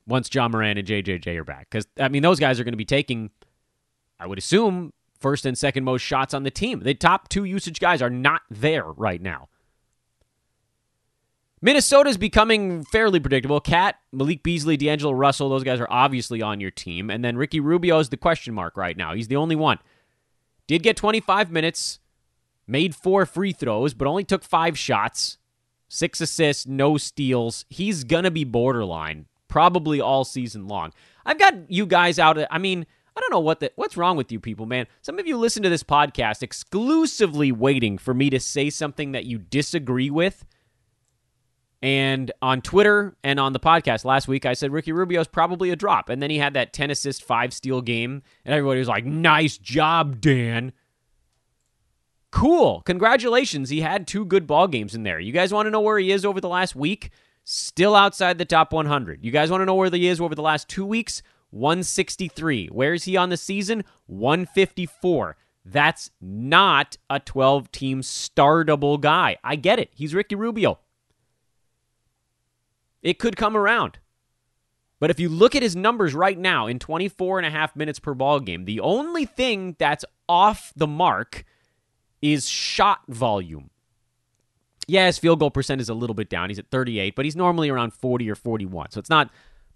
Once 0.07 0.33
Ja 0.33 0.49
Morant 0.49 0.79
and 0.79 0.87
JJJ 0.87 1.37
are 1.37 1.45
back. 1.45 1.69
Because, 1.71 1.87
I 1.99 2.09
mean, 2.09 2.23
those 2.23 2.39
guys 2.39 2.61
are 2.61 2.65
going 2.65 2.73
to 2.73 2.79
be 2.79 2.85
taking, 2.85 3.31
I 4.21 4.27
would 4.27 4.39
assume, 4.39 4.93
first 5.19 5.47
and 5.47 5.57
second 5.57 5.85
most 5.85 6.03
shots 6.03 6.35
on 6.35 6.43
the 6.43 6.51
team. 6.51 6.81
The 6.81 6.95
top 6.95 7.29
two 7.29 7.45
usage 7.45 7.81
guys 7.81 8.03
are 8.03 8.11
not 8.11 8.43
there 8.51 8.85
right 8.85 9.21
now. 9.21 9.49
Minnesota's 11.65 12.19
becoming 12.19 12.85
fairly 12.85 13.19
predictable. 13.19 13.59
Cat, 13.59 13.99
Malik 14.13 14.43
Beasley, 14.43 14.77
D'Angelo 14.77 15.13
Russell, 15.15 15.49
those 15.49 15.65
guys 15.65 15.81
are 15.81 15.87
obviously 15.89 16.43
on 16.43 16.61
your 16.61 16.71
team. 16.71 17.09
And 17.09 17.25
then 17.25 17.39
Ricky 17.39 17.59
Rubio 17.59 17.99
is 18.01 18.11
the 18.11 18.19
question 18.19 18.53
mark 18.53 18.77
right 18.77 18.95
now. 18.95 19.15
He's 19.15 19.29
the 19.29 19.37
only 19.37 19.57
one. 19.57 19.79
Did 20.67 20.83
get 20.83 20.95
25 20.95 21.51
minutes, 21.51 22.01
made 22.67 22.95
four 22.95 23.25
free 23.25 23.53
throws, 23.53 23.95
but 23.95 24.07
only 24.07 24.25
took 24.25 24.45
five 24.45 24.77
shots, 24.77 25.39
six 25.89 26.21
assists, 26.21 26.67
no 26.67 26.99
steals. 26.99 27.65
He's 27.71 28.05
going 28.05 28.25
to 28.25 28.31
be 28.31 28.45
borderline 28.45 29.25
probably 29.49 30.03
all 30.03 30.25
season 30.25 30.69
long. 30.69 30.93
I've 31.25 31.39
got 31.39 31.55
you 31.71 31.87
guys 31.87 32.19
out. 32.19 32.37
I 32.51 32.59
mean, 32.59 32.85
I 33.17 33.21
don't 33.21 33.33
know 33.33 33.41
what 33.41 33.61
the, 33.61 33.73
what's 33.77 33.97
wrong 33.97 34.19
with 34.19 34.31
you 34.31 34.39
people, 34.39 34.67
man. 34.67 34.87
Some 35.01 35.19
of 35.19 35.27
you 35.27 35.39
listen 35.39 35.63
to 35.63 35.71
this 35.71 35.83
podcast 35.83 36.43
exclusively 36.43 37.53
waiting 37.53 37.97
for 37.97 38.13
me 38.13 38.29
to 38.29 38.39
say 38.39 38.69
something 38.69 39.13
that 39.13 39.25
you 39.25 39.39
disagree 39.39 40.11
with 40.11 40.45
and 41.85 42.33
on 42.41 42.63
Twitter 42.63 43.15
and 43.23 43.39
on 43.39 43.53
the 43.53 43.61
podcast 43.61 44.07
last 44.07 44.27
week, 44.27 44.47
I 44.47 44.55
said 44.55 44.73
Ricky 44.73 44.91
Rubio's 44.91 45.29
probably 45.29 45.69
a 45.69 45.77
drop. 45.77 46.09
And 46.09 46.23
then 46.23 46.31
he 46.31 46.39
had 46.39 46.55
that 46.55 46.73
10 46.73 46.91
assist, 46.91 47.23
5 47.23 47.53
steal 47.53 47.83
game. 47.83 48.23
And 48.47 48.55
everybody 48.55 48.79
was 48.79 48.89
like, 48.89 49.05
nice 49.05 49.59
job, 49.59 50.19
Dan. 50.19 50.73
Cool. 52.31 52.81
Congratulations. 52.87 53.69
He 53.69 53.83
had 53.83 54.07
two 54.07 54.25
good 54.25 54.47
ball 54.47 54.67
games 54.67 54.95
in 54.95 55.03
there. 55.03 55.21
You 55.21 55.31
guys 55.31 55.53
want 55.53 55.67
to 55.67 55.71
know 55.71 55.83
where 55.83 55.99
he 55.99 56.11
is 56.11 56.25
over 56.25 56.41
the 56.41 56.49
last 56.49 56.75
week? 56.75 57.11
Still 57.45 57.95
outside 57.95 58.39
the 58.39 58.47
top 58.47 58.73
100. 58.73 59.23
You 59.23 59.31
guys 59.31 59.51
want 59.51 59.61
to 59.61 59.67
know 59.67 59.75
where 59.75 59.91
he 59.91 60.09
is 60.09 60.23
over 60.23 60.35
the 60.35 60.41
last 60.41 60.71
two 60.71 60.87
weeks? 60.87 61.21
163. 61.51 62.69
Where 62.69 62.95
is 62.95 63.05
he 63.05 63.19
on 63.19 63.29
the 63.29 63.37
season? 63.37 63.85
154. 64.07 65.37
That's 65.67 66.11
not 66.19 66.97
a 67.11 67.21
12 67.21 67.71
team 67.73 68.01
startable 68.01 68.99
guy. 68.99 69.37
I 69.45 69.57
get 69.57 69.79
it. 69.79 69.91
He's 69.93 70.15
Ricky 70.15 70.35
Rubio. 70.35 70.79
It 73.05 73.21
could 73.21 73.37
come 73.37 73.57
around. 73.57 73.99
But 74.99 75.11
if 75.11 75.21
you 75.21 75.29
look 75.29 75.55
at 75.55 75.63
his 75.63 75.77
numbers 75.77 76.15
right 76.15 76.39
now 76.39 76.67
in 76.67 76.79
24 76.79 77.39
and 77.39 77.47
a 77.47 77.51
half 77.51 77.77
minutes 77.77 77.99
per 77.99 78.15
ball 78.15 78.41
game, 78.41 78.65
the 78.65 78.81
only 78.81 79.27
thing 79.27 79.77
that's 79.79 80.05
off 80.29 80.73
the 80.75 80.87
mark 80.87 81.45
is 82.23 82.49
shot 82.49 83.01
volume. 83.07 83.69
Yeah, 84.87 85.07
his 85.07 85.19
field 85.19 85.41
goal 85.41 85.51
percent 85.51 85.81
is 85.81 85.91
a 85.91 85.95
little 85.95 86.15
bit 86.15 86.31
down. 86.31 86.49
He's 86.49 86.59
at 86.59 86.71
38, 86.71 87.15
but 87.15 87.27
he's 87.27 87.37
normally 87.37 87.69
around 87.69 87.93
40 87.93 88.31
or 88.31 88.35
41. 88.35 88.93
So 88.93 88.99
it's 88.99 89.11
not 89.11 89.31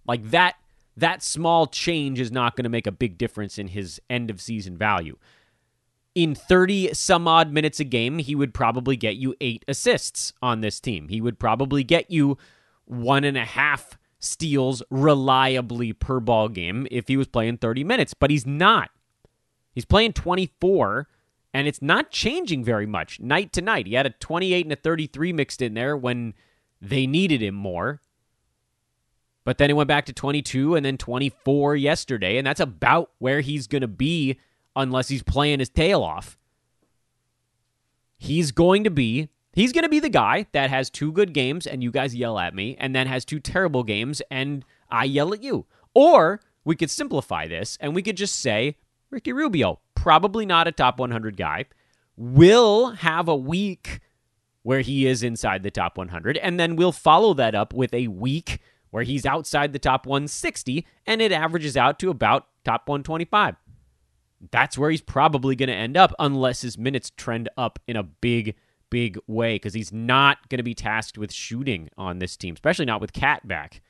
like 0.07 0.31
that 0.31 0.57
that 0.97 1.23
small 1.23 1.67
change 1.67 2.19
is 2.19 2.33
not 2.33 2.57
going 2.57 2.65
to 2.65 2.71
make 2.71 2.87
a 2.87 2.93
big 2.93 3.19
difference 3.19 3.57
in 3.59 3.69
his 3.69 4.01
end 4.11 4.31
of 4.31 4.41
season 4.41 4.77
value. 4.77 5.17
In 6.15 6.35
30 6.35 6.95
some 6.95 7.29
odd 7.29 7.53
minutes 7.53 7.79
a 7.79 7.85
game, 7.85 8.19
he 8.19 8.35
would 8.35 8.53
probably 8.53 8.97
get 8.97 9.17
you 9.17 9.35
8 9.41 9.65
assists 9.69 10.33
on 10.43 10.61
this 10.61 10.81
team. 10.81 11.09
He 11.09 11.21
would 11.21 11.39
probably 11.39 11.85
get 11.85 12.11
you 12.11 12.37
one 12.89 13.25
and 13.25 13.37
a 13.37 13.45
half 13.45 13.99
steals 14.19 14.83
reliably 14.91 15.93
per 15.93 16.21
ball 16.21 16.49
game 16.49 16.87
if 16.91 17.09
he 17.09 17.17
was 17.17 17.29
playing 17.29 17.59
30 17.59 17.85
minutes, 17.85 18.15
but 18.15 18.31
he's 18.31 18.47
not. 18.47 18.91
He's 19.73 19.85
playing 19.85 20.15
24, 20.15 21.07
and 21.55 21.69
it's 21.69 21.83
not 21.83 22.11
changing 22.11 22.65
very 22.65 22.87
much 22.87 23.21
night 23.21 23.53
to 23.53 23.63
night. 23.63 23.87
He 23.87 23.95
had 23.95 24.07
a 24.07 24.11
28 24.11 24.67
and 24.67 24.73
a 24.73 24.77
33 24.77 25.33
mixed 25.33 25.63
in 25.63 25.75
there 25.75 25.97
when 25.97 26.35
they 26.81 27.07
needed 27.07 27.43
him 27.43 27.55
more. 27.55 28.01
But 29.45 29.59
then 29.59 29.71
it 29.71 29.75
went 29.75 29.89
back 29.89 30.05
to 30.07 30.13
22 30.13 30.75
and 30.75 30.85
then 30.85 30.99
24 30.99 31.77
yesterday, 31.77 32.39
and 32.39 32.47
that's 32.47 32.61
about 32.61 33.13
where 33.19 33.41
he's 33.41 33.67
going 33.67 33.83
to 33.83 33.89
be 33.89 34.39
unless 34.75 35.09
he's 35.09 35.23
playing 35.23 35.61
his 35.61 35.69
tail 35.71 36.03
off. 36.03 36.37
He's 38.17 38.51
going 38.51 38.85
to 38.85 38.91
be 38.91 39.29
he's 39.59 39.73
going 39.73 39.83
to 39.83 39.89
be 39.89 39.99
the 39.99 40.09
guy 40.09 40.47
that 40.53 40.71
has 40.71 40.89
two 40.89 41.11
good 41.11 41.33
games 41.33 41.67
and 41.67 41.83
you 41.83 41.91
guys 41.91 42.15
yell 42.15 42.39
at 42.39 42.55
me 42.55 42.77
and 42.79 42.95
then 42.95 43.09
has 43.09 43.25
two 43.25 43.41
terrible 43.41 43.83
games 43.83 44.23
and 44.31 44.65
I 44.89 45.03
yell 45.03 45.35
at 45.35 45.43
you. 45.43 45.67
Or 45.95 46.41
we 46.65 46.77
could 46.77 46.91
simplify 46.91 47.49
this 47.49 47.77
and 47.81 47.93
we 47.93 48.03
could 48.03 48.17
just 48.17 48.39
say 48.39 48.77
Ricky 49.11 49.33
Rubio, 49.33 49.81
probably 49.97 50.47
not 50.47 50.69
a 50.69 50.73
top 50.73 51.01
100 51.01 51.37
guy, 51.37 51.65
will 52.17 52.91
have 52.91 53.27
a 53.27 53.35
week 53.35 53.99
where 54.63 54.81
he 54.81 55.09
is 55.09 55.25
inside 55.25 55.65
the 55.65 55.73
top 55.73 55.99
100 55.99 56.37
and 56.37 56.61
then 56.61 56.77
we'll 56.77 56.93
follow 56.93 57.35
that 57.35 57.57
up 57.57 57.75
with 57.75 57.93
a 57.93 58.07
week 58.07 58.61
where 58.91 59.03
he's 59.03 59.27
outside 59.27 59.73
the 59.73 59.81
top 59.81 60.07
160 60.07 60.87
and 61.05 61.21
it 61.21 61.33
averages 61.33 61.77
out 61.77 61.99
to 61.99 62.11
about 62.11 62.47
top 62.65 62.89
125 62.89 63.57
that's 64.51 64.79
where 64.79 64.91
he's 64.91 65.01
probably 65.01 65.57
going 65.57 65.69
to 65.69 65.75
end 65.75 65.97
up 65.97 66.15
unless 66.19 66.63
his 66.63 66.79
minutes 66.79 67.11
trend 67.17 67.49
up 67.57 67.79
in 67.87 67.97
a 67.97 68.03
big, 68.03 68.55
big 68.91 69.19
way 69.27 69.57
because 69.57 69.75
he's 69.75 69.93
not 69.93 70.49
going 70.49 70.59
to 70.59 70.63
be 70.63 70.75
tasked 70.75 71.19
with 71.19 71.33
shooting 71.33 71.89
on 71.97 72.19
this 72.19 72.37
team, 72.37 72.55
especially 72.55 72.85
not 72.85 73.01
with 73.01 73.13
Cat 73.13 73.47
back. 73.47 73.83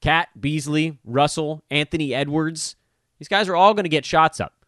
Cat, 0.00 0.28
Beasley, 0.38 0.98
Russell, 1.04 1.64
Anthony 1.70 2.14
Edwards, 2.14 2.76
these 3.18 3.28
guys 3.28 3.48
are 3.48 3.56
all 3.56 3.74
going 3.74 3.84
to 3.84 3.90
get 3.90 4.04
shots 4.04 4.40
up 4.40 4.64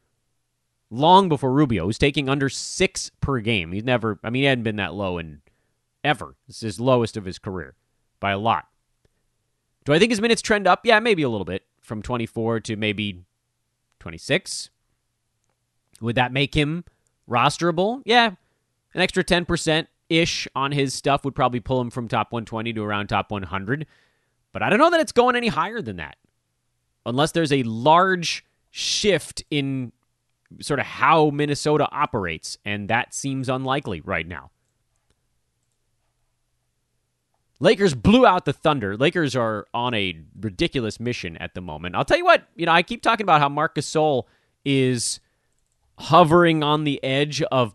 long 0.91 1.29
before 1.29 1.53
Rubio, 1.53 1.87
who's 1.87 1.99
taking 1.99 2.29
under 2.29 2.49
six 2.49 3.11
per 3.21 3.41
game. 3.41 3.73
He's 3.73 3.85
never, 3.85 4.19
I 4.25 4.31
mean, 4.31 4.43
he 4.43 4.47
hadn't 4.47 4.65
been 4.65 4.77
that 4.77 4.95
low 4.95 5.19
in 5.19 5.43
ever. 6.03 6.35
This 6.47 6.57
is 6.57 6.63
his 6.63 6.81
lowest 6.81 7.17
of 7.17 7.25
his 7.25 7.39
career 7.39 7.77
by 8.19 8.33
a 8.33 8.39
lot. 8.39 8.67
Do 9.85 9.93
I 9.93 9.99
think 9.99 10.11
his 10.11 10.21
minutes 10.21 10.43
trend 10.43 10.67
up? 10.67 10.85
Yeah, 10.85 11.01
maybe 11.01 11.23
a 11.23 11.29
little 11.29 11.45
bit 11.45 11.65
from 11.81 12.03
24 12.03 12.61
to 12.61 12.77
maybe 12.77 13.23
26. 14.01 14.71
Would 16.01 16.17
that 16.17 16.33
make 16.33 16.55
him 16.55 16.85
rosterable? 17.29 18.03
Yeah. 18.05 18.33
An 18.95 19.01
extra 19.01 19.23
10% 19.23 19.87
ish 20.09 20.49
on 20.55 20.73
his 20.73 20.93
stuff 20.93 21.25
would 21.25 21.35
probably 21.35 21.61
pull 21.61 21.81
him 21.81 21.91
from 21.91 22.09
top 22.09 22.33
120 22.33 22.73
to 22.73 22.83
around 22.83 23.07
top 23.07 23.31
100. 23.31 23.87
But 24.53 24.63
I 24.63 24.71
don't 24.71 24.79
know 24.79 24.91
that 24.91 25.01
it's 25.01 25.13
going 25.13 25.37
any 25.37 25.49
higher 25.49 25.81
than 25.81 25.97
that. 25.97 26.17
Unless 27.07 27.33
there's 27.33 27.53
a 27.53 27.63
large 27.63 28.45
shift 28.71 29.45
in 29.51 29.93
sort 30.61 30.81
of 30.81 30.87
how 30.87 31.31
Minnesota 31.31 31.89
operates, 31.93 32.59
and 32.65 32.89
that 32.89 33.15
seems 33.15 33.49
unlikely 33.49 34.01
right 34.01 34.27
now. 34.27 34.51
Lakers 37.61 37.95
blew 37.95 38.27
out 38.27 38.47
the 38.47 38.53
Thunder. 38.53 38.97
Lakers 38.97 39.37
are 39.37 39.67
on 39.75 39.93
a 39.93 40.19
ridiculous 40.41 40.99
mission 40.99 41.37
at 41.37 41.55
the 41.55 41.61
moment. 41.61 41.95
I'll 41.95 42.07
tell 42.07 42.17
you 42.17 42.25
what, 42.25 42.45
you 42.57 42.67
know, 42.67 42.73
I 42.73 42.83
keep 42.83 43.03
talking 43.03 43.25
about 43.25 43.41
how 43.41 43.51
Marc 43.51 43.75
Gasol 43.75 44.25
is 44.65 45.21
hovering 45.99 46.63
on 46.63 46.85
the 46.85 47.03
edge 47.05 47.43
of 47.43 47.75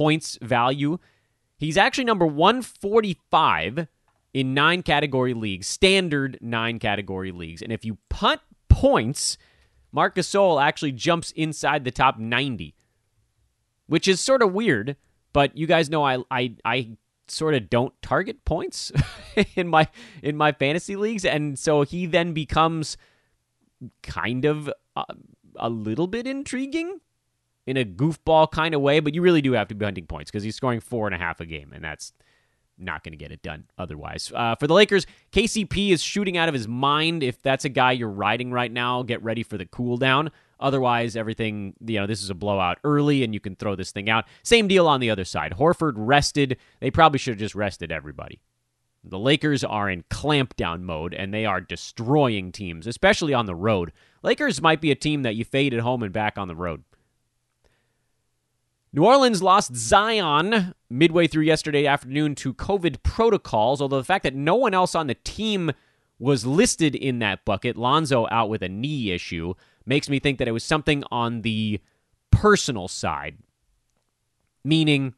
points 0.00 0.38
value. 0.40 0.98
He's 1.58 1.76
actually 1.76 2.04
number 2.04 2.26
145 2.26 3.86
in 4.32 4.54
nine 4.54 4.82
category 4.82 5.34
leagues, 5.34 5.66
standard 5.66 6.38
nine 6.40 6.78
category 6.78 7.32
leagues. 7.32 7.60
And 7.60 7.70
if 7.70 7.84
you 7.84 7.98
punt 8.08 8.40
points, 8.70 9.36
Marc 9.92 10.14
Gasol 10.14 10.62
actually 10.62 10.92
jumps 10.92 11.32
inside 11.32 11.84
the 11.84 11.90
top 11.90 12.18
90, 12.18 12.74
which 13.88 14.08
is 14.08 14.22
sort 14.22 14.40
of 14.40 14.54
weird. 14.54 14.96
But 15.34 15.54
you 15.54 15.66
guys 15.66 15.90
know 15.90 16.02
I 16.02 16.22
I 16.30 16.54
I 16.64 16.96
sort 17.28 17.52
of 17.52 17.68
don't 17.68 17.92
target 18.00 18.46
points 18.46 18.90
in 19.54 19.68
my 19.68 19.86
in 20.22 20.34
my 20.34 20.52
fantasy 20.52 20.96
leagues 20.96 21.26
and 21.26 21.58
so 21.58 21.82
he 21.82 22.06
then 22.06 22.32
becomes 22.32 22.96
kind 24.02 24.46
of 24.46 24.72
uh, 24.96 25.04
a 25.56 25.68
little 25.68 26.06
bit 26.08 26.26
intriguing 26.26 27.00
in 27.66 27.76
a 27.76 27.84
goofball 27.84 28.50
kind 28.50 28.74
of 28.74 28.80
way 28.80 29.00
but 29.00 29.14
you 29.14 29.22
really 29.22 29.42
do 29.42 29.52
have 29.52 29.68
to 29.68 29.74
be 29.74 29.84
hunting 29.84 30.06
points 30.06 30.30
because 30.30 30.42
he's 30.42 30.56
scoring 30.56 30.80
four 30.80 31.06
and 31.06 31.14
a 31.14 31.18
half 31.18 31.40
a 31.40 31.46
game 31.46 31.72
and 31.74 31.84
that's 31.84 32.12
not 32.80 33.04
going 33.04 33.12
to 33.12 33.16
get 33.16 33.30
it 33.30 33.42
done 33.42 33.64
otherwise. 33.78 34.32
Uh, 34.34 34.54
for 34.54 34.66
the 34.66 34.74
Lakers, 34.74 35.06
KCP 35.32 35.90
is 35.90 36.02
shooting 36.02 36.36
out 36.36 36.48
of 36.48 36.54
his 36.54 36.66
mind. 36.66 37.22
If 37.22 37.42
that's 37.42 37.64
a 37.64 37.68
guy 37.68 37.92
you're 37.92 38.08
riding 38.08 38.50
right 38.50 38.72
now, 38.72 39.02
get 39.02 39.22
ready 39.22 39.42
for 39.42 39.58
the 39.58 39.66
cool 39.66 39.96
down. 39.96 40.30
Otherwise, 40.58 41.16
everything, 41.16 41.74
you 41.86 41.98
know, 41.98 42.06
this 42.06 42.22
is 42.22 42.30
a 42.30 42.34
blowout 42.34 42.78
early 42.84 43.22
and 43.22 43.32
you 43.32 43.40
can 43.40 43.56
throw 43.56 43.74
this 43.74 43.92
thing 43.92 44.10
out. 44.10 44.26
Same 44.42 44.68
deal 44.68 44.86
on 44.86 45.00
the 45.00 45.10
other 45.10 45.24
side. 45.24 45.54
Horford 45.58 45.94
rested. 45.96 46.58
They 46.80 46.90
probably 46.90 47.18
should 47.18 47.32
have 47.32 47.38
just 47.38 47.54
rested 47.54 47.90
everybody. 47.90 48.40
The 49.02 49.18
Lakers 49.18 49.64
are 49.64 49.88
in 49.88 50.04
clampdown 50.10 50.82
mode 50.82 51.14
and 51.14 51.32
they 51.32 51.46
are 51.46 51.62
destroying 51.62 52.52
teams, 52.52 52.86
especially 52.86 53.32
on 53.32 53.46
the 53.46 53.54
road. 53.54 53.92
Lakers 54.22 54.60
might 54.60 54.82
be 54.82 54.90
a 54.90 54.96
team 54.96 55.22
that 55.22 55.36
you 55.36 55.44
fade 55.46 55.72
at 55.72 55.80
home 55.80 56.02
and 56.02 56.12
back 56.12 56.36
on 56.36 56.48
the 56.48 56.54
road. 56.54 56.84
New 58.92 59.04
Orleans 59.04 59.40
lost 59.40 59.76
Zion 59.76 60.74
midway 60.88 61.28
through 61.28 61.44
yesterday 61.44 61.86
afternoon 61.86 62.34
to 62.36 62.52
COVID 62.52 63.04
protocols, 63.04 63.80
although 63.80 63.98
the 63.98 64.04
fact 64.04 64.24
that 64.24 64.34
no 64.34 64.56
one 64.56 64.74
else 64.74 64.96
on 64.96 65.06
the 65.06 65.14
team 65.14 65.70
was 66.18 66.44
listed 66.44 66.96
in 66.96 67.20
that 67.20 67.44
bucket, 67.44 67.76
Lonzo 67.76 68.26
out 68.32 68.48
with 68.48 68.62
a 68.62 68.68
knee 68.68 69.12
issue, 69.12 69.54
makes 69.86 70.08
me 70.08 70.18
think 70.18 70.38
that 70.38 70.48
it 70.48 70.52
was 70.52 70.64
something 70.64 71.04
on 71.12 71.42
the 71.42 71.80
personal 72.32 72.88
side. 72.88 73.38
Meaning, 74.64 75.14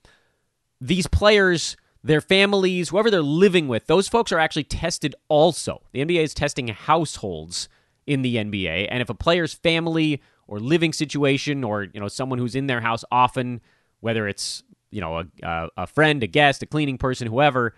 these 0.79 1.07
players, 1.07 1.77
their 2.05 2.21
families, 2.21 2.91
whoever 2.91 3.11
they're 3.11 3.23
living 3.23 3.69
with, 3.69 3.87
those 3.87 4.07
folks 4.07 4.33
are 4.33 4.39
actually 4.39 4.65
tested 4.65 5.15
also. 5.29 5.81
The 5.93 6.05
NBA 6.05 6.23
is 6.23 6.35
testing 6.35 6.69
households 6.69 7.71
in 8.07 8.21
the 8.21 8.37
NBA. 8.37 8.89
And 8.91 9.01
if 9.01 9.09
a 9.09 9.15
player's 9.15 9.55
family 9.55 10.21
or 10.53 10.61
living 10.61 10.93
situation 10.93 11.65
or, 11.65 11.85
you 11.95 11.99
know, 11.99 12.09
someone 12.09 12.38
who's 12.38 12.55
in 12.55 12.67
their 12.67 12.83
house 12.83 13.07
often, 13.11 13.59
whether 14.01 14.29
it's, 14.29 14.62
you 14.91 15.01
know, 15.01 15.25
a, 15.43 15.69
a, 15.79 15.87
friend, 15.87 16.23
a 16.23 16.27
guest, 16.27 16.62
a 16.62 16.67
cleaning 16.67 16.99
person, 16.99 17.27
whoever, 17.27 17.75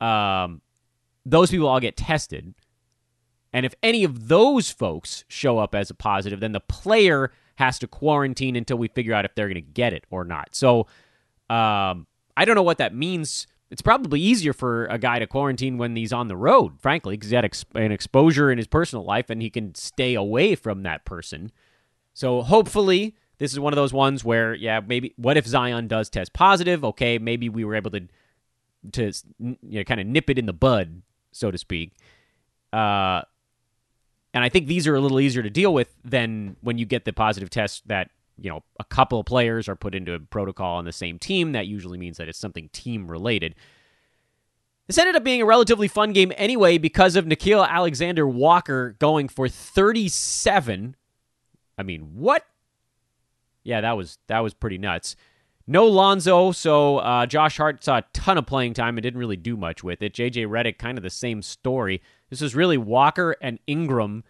um, 0.00 0.62
those 1.26 1.50
people 1.50 1.68
all 1.68 1.78
get 1.78 1.94
tested. 1.94 2.54
And 3.52 3.66
if 3.66 3.74
any 3.82 4.02
of 4.02 4.28
those 4.28 4.70
folks 4.70 5.26
show 5.28 5.58
up 5.58 5.74
as 5.74 5.90
a 5.90 5.94
positive, 5.94 6.40
then 6.40 6.52
the 6.52 6.60
player 6.60 7.32
has 7.56 7.78
to 7.80 7.86
quarantine 7.86 8.56
until 8.56 8.78
we 8.78 8.88
figure 8.88 9.12
out 9.12 9.26
if 9.26 9.34
they're 9.34 9.48
going 9.48 9.56
to 9.56 9.60
get 9.60 9.92
it 9.92 10.06
or 10.08 10.24
not. 10.24 10.54
So 10.54 10.86
um, 11.50 12.06
I 12.34 12.46
don't 12.46 12.54
know 12.54 12.62
what 12.62 12.78
that 12.78 12.94
means. 12.94 13.46
It's 13.70 13.82
probably 13.82 14.22
easier 14.22 14.54
for 14.54 14.86
a 14.86 14.96
guy 14.96 15.18
to 15.18 15.26
quarantine 15.26 15.76
when 15.76 15.94
he's 15.96 16.14
on 16.14 16.28
the 16.28 16.36
road, 16.36 16.80
frankly, 16.80 17.18
because 17.18 17.28
he 17.28 17.36
had 17.36 17.44
an 17.74 17.92
exposure 17.92 18.50
in 18.50 18.56
his 18.56 18.66
personal 18.66 19.04
life 19.04 19.28
and 19.28 19.42
he 19.42 19.50
can 19.50 19.74
stay 19.74 20.14
away 20.14 20.54
from 20.54 20.82
that 20.84 21.04
person. 21.04 21.52
So 22.16 22.40
hopefully, 22.40 23.14
this 23.36 23.52
is 23.52 23.60
one 23.60 23.74
of 23.74 23.76
those 23.76 23.92
ones 23.92 24.24
where, 24.24 24.54
yeah, 24.54 24.80
maybe 24.80 25.12
what 25.16 25.36
if 25.36 25.46
Zion 25.46 25.86
does 25.86 26.08
test 26.08 26.32
positive? 26.32 26.82
Okay, 26.82 27.18
maybe 27.18 27.50
we 27.50 27.62
were 27.62 27.74
able 27.74 27.90
to 27.90 28.08
to 28.92 29.12
you 29.38 29.56
know, 29.60 29.84
kind 29.84 30.00
of 30.00 30.06
nip 30.06 30.30
it 30.30 30.38
in 30.38 30.46
the 30.46 30.54
bud, 30.54 31.02
so 31.32 31.50
to 31.50 31.58
speak. 31.58 31.92
Uh, 32.72 33.20
and 34.32 34.42
I 34.42 34.48
think 34.48 34.66
these 34.66 34.86
are 34.86 34.94
a 34.94 35.00
little 35.00 35.20
easier 35.20 35.42
to 35.42 35.50
deal 35.50 35.74
with 35.74 35.94
than 36.06 36.56
when 36.62 36.78
you 36.78 36.86
get 36.86 37.04
the 37.04 37.12
positive 37.12 37.50
test 37.50 37.86
that, 37.88 38.08
you 38.40 38.48
know, 38.48 38.62
a 38.80 38.84
couple 38.84 39.20
of 39.20 39.26
players 39.26 39.68
are 39.68 39.76
put 39.76 39.94
into 39.94 40.14
a 40.14 40.18
protocol 40.18 40.78
on 40.78 40.86
the 40.86 40.92
same 40.92 41.18
team. 41.18 41.52
That 41.52 41.66
usually 41.66 41.98
means 41.98 42.16
that 42.16 42.30
it's 42.30 42.38
something 42.38 42.70
team 42.70 43.10
related. 43.10 43.54
This 44.86 44.96
ended 44.96 45.16
up 45.16 45.24
being 45.24 45.42
a 45.42 45.46
relatively 45.46 45.88
fun 45.88 46.14
game 46.14 46.32
anyway 46.38 46.78
because 46.78 47.14
of 47.14 47.26
Nickeil 47.26 47.68
Alexander 47.68 48.26
Walker 48.26 48.96
going 48.98 49.28
for 49.28 49.50
37. 49.50 50.96
I 51.78 51.82
mean, 51.82 52.10
what? 52.14 52.44
Yeah, 53.64 53.80
that 53.80 53.96
was 53.96 54.18
that 54.28 54.40
was 54.40 54.54
pretty 54.54 54.78
nuts. 54.78 55.16
No 55.66 55.86
Lonzo, 55.86 56.52
so 56.52 56.98
uh, 56.98 57.26
Josh 57.26 57.56
Hart 57.56 57.82
saw 57.82 57.98
a 57.98 58.04
ton 58.12 58.38
of 58.38 58.46
playing 58.46 58.74
time 58.74 58.96
and 58.96 59.02
didn't 59.02 59.18
really 59.18 59.36
do 59.36 59.56
much 59.56 59.82
with 59.82 60.00
it. 60.00 60.14
JJ 60.14 60.46
Redick, 60.46 60.78
kind 60.78 60.96
of 60.96 61.02
the 61.02 61.10
same 61.10 61.42
story. 61.42 62.00
This 62.30 62.40
was 62.40 62.54
really 62.54 62.78
Walker 62.78 63.34
and 63.42 63.58
Ingram, 63.66 64.22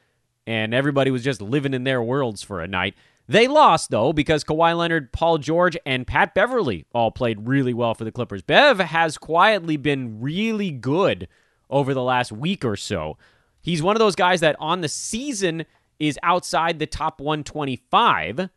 and 0.46 0.72
everybody 0.72 1.10
was 1.10 1.22
just 1.22 1.42
living 1.42 1.74
in 1.74 1.84
their 1.84 2.02
worlds 2.02 2.42
for 2.42 2.62
a 2.62 2.66
night. 2.66 2.94
They 3.28 3.48
lost, 3.48 3.90
though, 3.90 4.14
because 4.14 4.44
Kawhi 4.44 4.76
Leonard, 4.76 5.12
Paul 5.12 5.36
George, 5.38 5.76
and 5.84 6.06
Pat 6.06 6.32
Beverley 6.34 6.86
all 6.94 7.10
played 7.10 7.46
really 7.46 7.74
well 7.74 7.94
for 7.94 8.04
the 8.04 8.12
Clippers. 8.12 8.40
Bev 8.40 8.78
has 8.78 9.18
quietly 9.18 9.76
been 9.76 10.20
really 10.20 10.70
good 10.70 11.28
over 11.68 11.92
the 11.92 12.02
last 12.02 12.32
week 12.32 12.64
or 12.64 12.76
so. 12.76 13.18
He's 13.60 13.82
one 13.82 13.96
of 13.96 14.00
those 14.00 14.14
guys 14.14 14.40
that 14.40 14.56
on 14.60 14.80
the 14.80 14.88
season 14.88 15.66
is 15.98 16.18
outside 16.22 16.78
the 16.78 16.86
top 16.86 17.20
125 17.20 18.50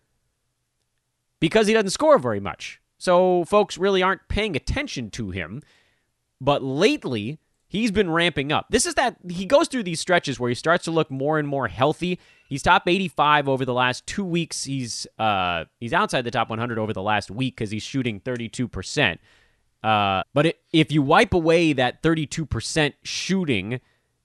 because 1.39 1.67
he 1.67 1.73
doesn't 1.73 1.89
score 1.91 2.17
very 2.17 2.39
much. 2.39 2.82
So 2.97 3.45
folks 3.45 3.78
really 3.78 4.04
aren't 4.04 4.28
paying 4.28 4.56
attention 4.56 5.10
to 5.12 5.30
him. 5.32 5.62
But 6.41 6.63
lately, 6.63 7.39
he's 7.67 7.91
been 7.91 8.10
ramping 8.10 8.52
up. 8.52 8.67
This 8.69 8.86
is 8.86 8.95
that 8.95 9.17
he 9.30 9.45
goes 9.45 9.67
through 9.67 9.84
these 9.84 9.99
stretches 9.99 10.39
where 10.39 10.49
he 10.49 10.56
starts 10.56 10.86
to 10.86 10.91
look 10.91 11.10
more 11.12 11.39
and 11.39 11.47
more 11.47 11.67
healthy, 11.67 12.19
He's 12.49 12.63
top 12.63 12.88
85 12.88 13.47
over 13.47 13.63
the 13.63 13.75
last 13.75 14.08
two 14.08 14.25
weeks. 14.25 14.63
He's 14.63 15.06
uh, 15.19 15.65
he's 15.80 15.93
outside 15.93 16.23
the 16.23 16.32
top 16.32 16.49
100 16.49 16.80
over 16.80 16.93
the 16.93 17.02
last 17.02 17.30
week 17.30 17.56
because 17.56 17.69
he's 17.69 17.84
shooting 17.84 18.19
32 18.19 18.67
percent. 18.67 19.21
Uh, 19.84 20.23
but 20.34 20.47
it, 20.47 20.60
if 20.73 20.91
you 20.91 21.04
wipe 21.04 21.34
away 21.34 21.73
that 21.73 22.02
32 22.02 22.47
percent 22.47 22.95
shooting 23.04 23.80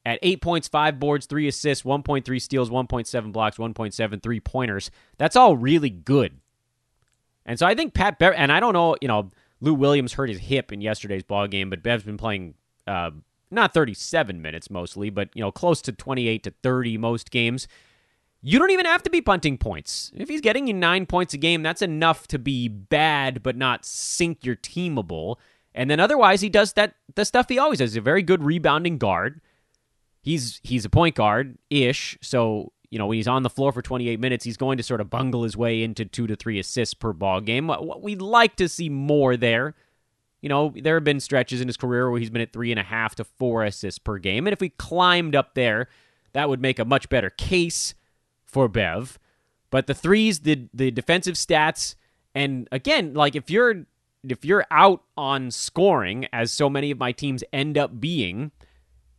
at 0.07 0.19
eight 0.23 0.41
points, 0.41 0.69
five 0.69 1.01
boards, 1.01 1.27
three 1.27 1.49
assists, 1.49 1.85
1.3 1.85 2.41
steals, 2.41 2.71
1.7 2.71 3.33
blocks, 3.33 3.57
1.7 3.57 4.23
three 4.23 4.41
pointers, 4.41 4.91
that's 5.19 5.37
all 5.37 5.57
really 5.57 5.91
good. 5.91 6.41
And 7.47 7.59
so 7.59 7.67
I 7.67 7.75
think 7.75 7.95
Pat 7.95 8.19
Bev, 8.19 8.35
and 8.37 8.53
I 8.53 8.61
don't 8.61 8.73
know, 8.73 8.97
you 9.01 9.09
know, 9.09 9.31
Lou 9.61 9.75
Williams 9.75 10.15
hurt 10.15 10.29
his 10.29 10.39
hip 10.39 10.73
in 10.73 10.81
yesterday's 10.81 11.23
ball 11.23 11.47
game, 11.47 11.71
but 11.71 11.83
Bev's 11.83 12.05
been 12.05 12.17
playing 12.17 12.55
uh, 12.87 13.11
not 13.51 13.73
37 13.73 14.43
minutes 14.43 14.71
mostly, 14.71 15.11
but 15.11 15.31
you 15.35 15.41
know, 15.41 15.51
close 15.53 15.81
to 15.83 15.93
28 15.93 16.43
to 16.43 16.51
30 16.63 16.99
most 16.99 17.31
games. 17.31 17.67
You 18.43 18.59
don't 18.59 18.71
even 18.71 18.85
have 18.85 19.03
to 19.05 19.11
be 19.11 19.23
punting 19.23 19.57
points. 19.57 20.13
If 20.15 20.29
he's 20.29 20.43
getting 20.43 20.67
you 20.67 20.75
nine 20.75 21.07
points 21.07 21.33
a 21.33 21.39
game, 21.39 21.63
that's 21.63 21.81
enough 21.81 22.27
to 22.29 22.39
be 22.39 22.69
bad, 22.69 23.43
but 23.43 23.57
not 23.57 23.87
sink 23.87 24.45
your 24.45 24.57
teamable. 24.57 25.37
And 25.75 25.91
then 25.91 25.99
otherwise, 25.99 26.43
he 26.43 26.51
does 26.51 26.75
that 26.75 26.95
the 27.15 27.25
stuff 27.25 27.49
he 27.49 27.59
always 27.59 27.79
does. 27.79 27.93
He's 27.93 27.99
a 27.99 28.03
very 28.03 28.23
good 28.23 28.45
rebounding 28.45 28.99
guard. 28.99 29.41
He's 30.25 30.59
he's 30.63 30.87
a 30.87 30.89
point 30.89 31.17
guard 31.17 31.59
ish, 31.69 32.17
so 32.23 32.73
you 32.89 32.99
know 32.99 33.07
when 33.07 33.17
he's 33.17 33.29
on 33.29 33.43
the 33.43 33.51
floor 33.51 33.73
for 33.73 33.83
28 33.83 34.19
minutes, 34.19 34.43
he's 34.43 34.57
going 34.57 34.79
to 34.79 34.83
sort 34.83 35.03
of 35.03 35.11
bungle 35.11 35.43
his 35.43 35.55
way 35.55 35.83
into 35.83 36.07
two 36.07 36.27
to 36.27 36.35
three 36.35 36.59
assists 36.59 36.95
per 36.95 37.13
ball 37.13 37.43
game. 37.43 37.67
What 37.67 38.03
We'd 38.03 38.23
like 38.23 38.57
to 38.57 38.67
see 38.67 38.89
more 38.89 39.37
there. 39.37 39.75
You 40.41 40.49
know, 40.49 40.73
there 40.75 40.95
have 40.95 41.05
been 41.05 41.21
stretches 41.21 41.61
in 41.61 41.69
his 41.69 41.77
career 41.77 42.11
where 42.11 42.19
he's 42.19 42.31
been 42.31 42.41
at 42.41 42.55
three 42.55 42.71
and 42.71 42.81
a 42.81 42.85
half 42.85 43.15
to 43.17 43.25
four 43.25 43.65
assists 43.65 43.99
per 43.99 44.17
game. 44.17 44.47
And 44.47 44.55
if 44.55 44.61
we 44.61 44.71
climbed 44.71 45.37
up 45.37 45.55
there, 45.55 45.89
that 46.33 46.49
would 46.49 46.61
make 46.61 46.79
a 46.79 46.87
much 46.87 47.11
better 47.11 47.29
case 47.29 47.93
for 48.47 48.67
Bev. 48.67 49.19
But 49.69 49.87
the 49.87 49.95
threes, 49.95 50.41
the 50.41 50.69
the 50.73 50.91
defensive 50.91 51.35
stats, 51.35 51.97
and 52.35 52.67
again, 52.73 53.13
like 53.13 53.37
if 53.37 53.51
you're 53.51 53.85
if 54.27 54.43
you're 54.43 54.65
out 54.71 55.03
on 55.19 55.51
scoring, 55.51 56.27
as 56.33 56.51
so 56.51 56.71
many 56.71 56.91
of 56.91 56.99
my 56.99 57.13
teams 57.13 57.45
end 57.53 57.77
up 57.77 58.01
being, 58.01 58.53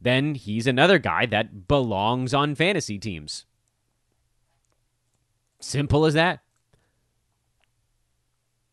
then 0.05 0.35
he's 0.35 0.67
another 0.67 0.99
guy 0.99 1.25
that 1.25 1.67
belongs 1.67 2.33
on 2.33 2.55
fantasy 2.55 2.97
teams. 2.99 3.45
Simple 5.59 6.05
as 6.05 6.13
that. 6.13 6.41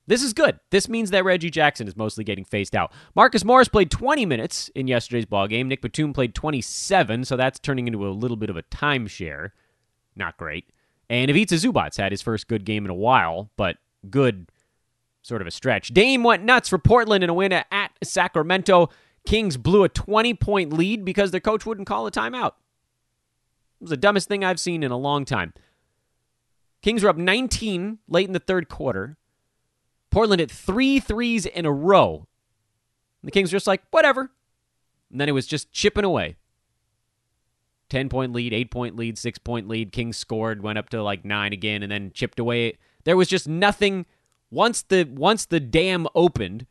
This 0.07 0.23
is 0.23 0.33
good. 0.33 0.59
This 0.71 0.89
means 0.89 1.11
that 1.11 1.25
Reggie 1.25 1.49
Jackson 1.49 1.87
is 1.87 1.97
mostly 1.97 2.25
getting 2.25 2.45
phased 2.45 2.75
out. 2.75 2.93
Marcus 3.15 3.45
Morris 3.45 3.69
played 3.69 3.91
20 3.91 4.27
minutes 4.27 4.69
in 4.75 4.89
yesterday's 4.89 5.25
ball 5.25 5.47
game. 5.47 5.69
Nic 5.69 5.81
Batum 5.81 6.13
played 6.13 6.35
27, 6.35 7.25
so 7.25 7.37
that's 7.37 7.59
turning 7.59 7.87
into 7.87 8.07
a 8.07 8.11
little 8.11 8.37
bit 8.37 8.51
of 8.51 8.57
a 8.57 8.63
timeshare. 8.65 9.51
Not 10.17 10.37
great. 10.37 10.67
And 11.09 11.31
Ivica 11.31 11.55
Zubac 11.55 11.97
had 11.97 12.13
his 12.13 12.21
first 12.21 12.49
good 12.49 12.65
game 12.65 12.85
in 12.85 12.91
a 12.91 12.95
while, 12.95 13.51
but 13.57 13.77
good 14.11 14.51
sort 15.23 15.41
of 15.41 15.47
a 15.47 15.53
stretch. 15.53 15.95
Dame 15.95 16.25
went 16.25 16.43
nuts 16.43 16.69
for 16.69 16.79
Portland 16.79 17.23
in 17.23 17.31
a 17.31 17.35
win 17.35 17.53
at 17.53 17.93
Sacramento. 18.03 18.91
Kings 19.25 19.57
blew 19.57 19.85
a 19.85 19.89
20 19.89 20.35
point 20.35 20.73
lead 20.73 21.05
because 21.05 21.31
their 21.31 21.41
coach 21.41 21.65
wouldn't 21.65 21.87
call 21.87 22.07
a 22.07 22.11
timeout. 22.11 22.53
It 23.81 23.83
was 23.83 23.91
the 23.91 23.97
dumbest 23.97 24.29
thing 24.29 24.45
I've 24.45 24.61
seen 24.61 24.83
in 24.83 24.91
a 24.91 24.97
long 24.97 25.25
time. 25.25 25.53
Kings 26.83 27.03
were 27.03 27.11
up 27.11 27.17
19 27.17 27.99
late 28.09 28.27
in 28.27 28.33
the 28.33 28.39
third 28.39 28.69
quarter. 28.69 29.17
Portland 30.11 30.41
hit 30.41 30.51
three 30.51 31.01
threes 31.01 31.47
in 31.47 31.65
a 31.65 31.73
row. 31.73 32.27
And 33.23 33.29
the 33.29 33.33
Kings 33.33 33.53
were 33.53 33.57
just 33.57 33.67
like, 33.67 33.83
whatever. 33.91 34.33
And 35.11 35.21
then 35.21 35.29
it 35.29 35.33
was 35.33 35.47
just 35.47 35.73
chipping 35.73 36.05
away. 36.05 36.37
10 37.89 38.09
point 38.09 38.33
lead, 38.33 38.53
8 38.53 38.71
point 38.71 38.97
lead, 38.97 39.19
6 39.19 39.39
point 39.39 39.69
lead. 39.69 39.93
Kings 39.93 40.17
scored, 40.17 40.63
went 40.63 40.79
up 40.79 40.89
to 40.91 41.03
like 41.03 41.25
9 41.25 41.53
again, 41.53 41.83
and 41.83 41.93
then 41.93 42.11
chipped 42.13 42.39
away. 42.39 42.79
There 43.05 43.17
was 43.17 43.29
just 43.29 43.47
nothing. 43.47 44.07
Once 44.51 44.83
the 44.83 45.05
once 45.05 45.45
the 45.47 45.61
dam 45.61 46.07
opened, 46.15 46.67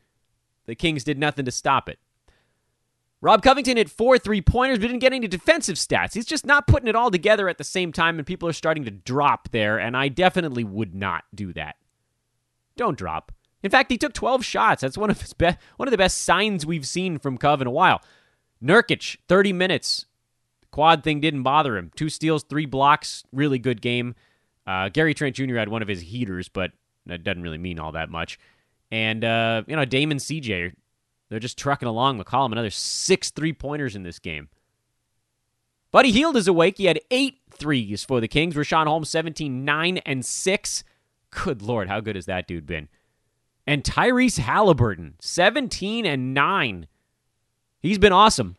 the 0.66 0.76
Kings 0.76 1.04
did 1.04 1.20
nothing 1.20 1.46
to 1.46 1.52
stop 1.52 1.88
it. 1.88 2.00
Rob 3.22 3.44
Covington 3.44 3.78
hit 3.78 3.90
four 3.90 4.18
three 4.18 4.42
pointers, 4.42 4.80
but 4.80 4.88
didn't 4.88 5.00
get 5.00 5.14
any 5.14 5.28
defensive 5.28 5.76
stats. 5.76 6.14
He's 6.14 6.26
just 6.26 6.46
not 6.46 6.68
putting 6.68 6.88
it 6.88 6.96
all 6.96 7.12
together 7.12 7.48
at 7.48 7.60
the 7.60 7.64
same 7.64 7.92
time, 7.92 8.18
and 8.18 8.26
people 8.26 8.50
are 8.50 8.54
starting 8.54 8.84
to 8.86 8.92
drop 8.92 9.50
there, 9.52 9.80
and 9.80 9.96
I 9.96 10.08
definitely 10.08 10.64
would 10.64 10.96
not 10.96 11.24
do 11.34 11.54
that. 11.54 11.76
Don't 12.76 12.98
drop. 12.98 13.32
In 13.64 13.70
fact, 13.70 13.92
he 13.92 13.98
took 13.98 14.14
12 14.14 14.44
shots. 14.44 14.82
That's 14.82 14.98
one 14.98 15.12
of 15.12 15.22
his 15.22 15.34
best 15.34 15.60
one 15.78 15.88
of 15.88 15.92
the 15.92 15.98
best 15.98 16.20
signs 16.20 16.66
we've 16.66 16.88
seen 16.88 17.20
from 17.20 17.38
Cov 17.38 17.62
in 17.62 17.68
a 17.68 17.72
while. 17.72 18.02
Nurkic, 18.64 19.18
30 19.28 19.54
minutes. 19.54 20.06
Quad 20.72 21.04
thing 21.04 21.20
didn't 21.20 21.44
bother 21.44 21.78
him. 21.78 21.92
Two 21.96 22.10
steals, 22.10 22.44
three 22.44 22.66
blocks. 22.66 23.24
Really 23.32 23.60
good 23.60 23.82
game. 23.82 24.16
Uh, 24.66 24.90
Gary 24.90 25.14
Trent 25.14 25.36
Jr. 25.36 25.58
had 25.58 25.70
one 25.70 25.82
of 25.82 25.88
his 25.88 26.02
heaters, 26.02 26.48
but 26.48 26.72
that 27.08 27.24
doesn't 27.24 27.42
really 27.42 27.58
mean 27.58 27.78
all 27.78 27.92
that 27.92 28.10
much. 28.10 28.40
And, 28.92 29.24
uh, 29.24 29.64
you 29.68 29.76
know, 29.76 29.86
Damon 29.86 30.18
CJ, 30.18 30.74
they're 31.32 31.40
just 31.40 31.58
trucking 31.58 31.88
along. 31.88 32.22
McCollum, 32.22 32.52
another 32.52 32.70
six 32.70 33.30
three 33.30 33.54
pointers 33.54 33.96
in 33.96 34.04
this 34.04 34.20
game. 34.20 34.50
Buddy 35.90 36.12
Hield 36.12 36.36
is 36.36 36.46
awake. 36.46 36.78
He 36.78 36.86
had 36.86 37.00
eight 37.10 37.40
threes 37.50 38.04
for 38.04 38.20
the 38.20 38.28
Kings. 38.28 38.54
Richaun 38.54 38.86
Holmes, 38.86 39.10
17, 39.10 39.64
9, 39.64 39.98
and 40.00 40.26
6. 40.26 40.84
Good 41.30 41.62
Lord, 41.62 41.88
how 41.88 42.02
good 42.02 42.18
has 42.18 42.26
that 42.26 42.50
dude 42.50 42.66
been? 42.66 42.90
And 43.66 43.82
Tyrese 43.82 44.40
Halliburton, 44.40 45.16
17 45.22 46.06
and 46.06 46.34
9. 46.34 46.88
He's 47.80 47.98
been 47.98 48.12
awesome. 48.12 48.58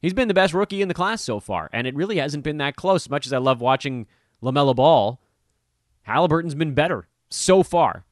He's 0.00 0.14
been 0.14 0.26
the 0.26 0.34
best 0.34 0.54
rookie 0.54 0.82
in 0.82 0.88
the 0.88 0.94
class 0.94 1.22
so 1.22 1.38
far, 1.38 1.70
and 1.72 1.86
it 1.86 1.94
really 1.94 2.16
hasn't 2.16 2.42
been 2.42 2.58
that 2.58 2.74
close. 2.74 3.08
Much 3.08 3.24
as 3.24 3.32
I 3.32 3.38
love 3.38 3.60
watching 3.60 4.08
LaMelo 4.42 4.74
Ball, 4.74 5.20
Halliburton's 6.02 6.56
been 6.56 6.74
better 6.74 7.06
so 7.30 7.62
far. 7.62 8.04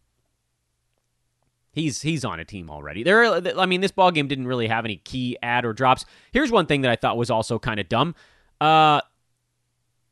He's 1.73 2.03
he's 2.03 2.25
on 2.25 2.41
a 2.41 2.45
team 2.45 2.69
already. 2.69 3.03
There, 3.03 3.25
I 3.59 3.67
mean, 3.67 3.81
this 3.81 3.93
ball 3.93 4.11
game 4.11 4.27
didn't 4.27 4.49
really 4.49 4.67
have 4.67 4.85
any 4.85 4.97
key 4.97 5.37
add 5.43 5.65
or 5.65 5.73
drops. 5.73 6.05
Here's 6.33 6.51
one 6.51 6.67
thing 6.67 6.81
that 6.81 6.91
I 6.91 6.97
thought 6.97 7.17
was 7.17 7.31
also 7.31 7.59
kind 7.59 7.79
of 7.79 7.89
dumb. 7.89 8.15
Uh, 8.61 9.01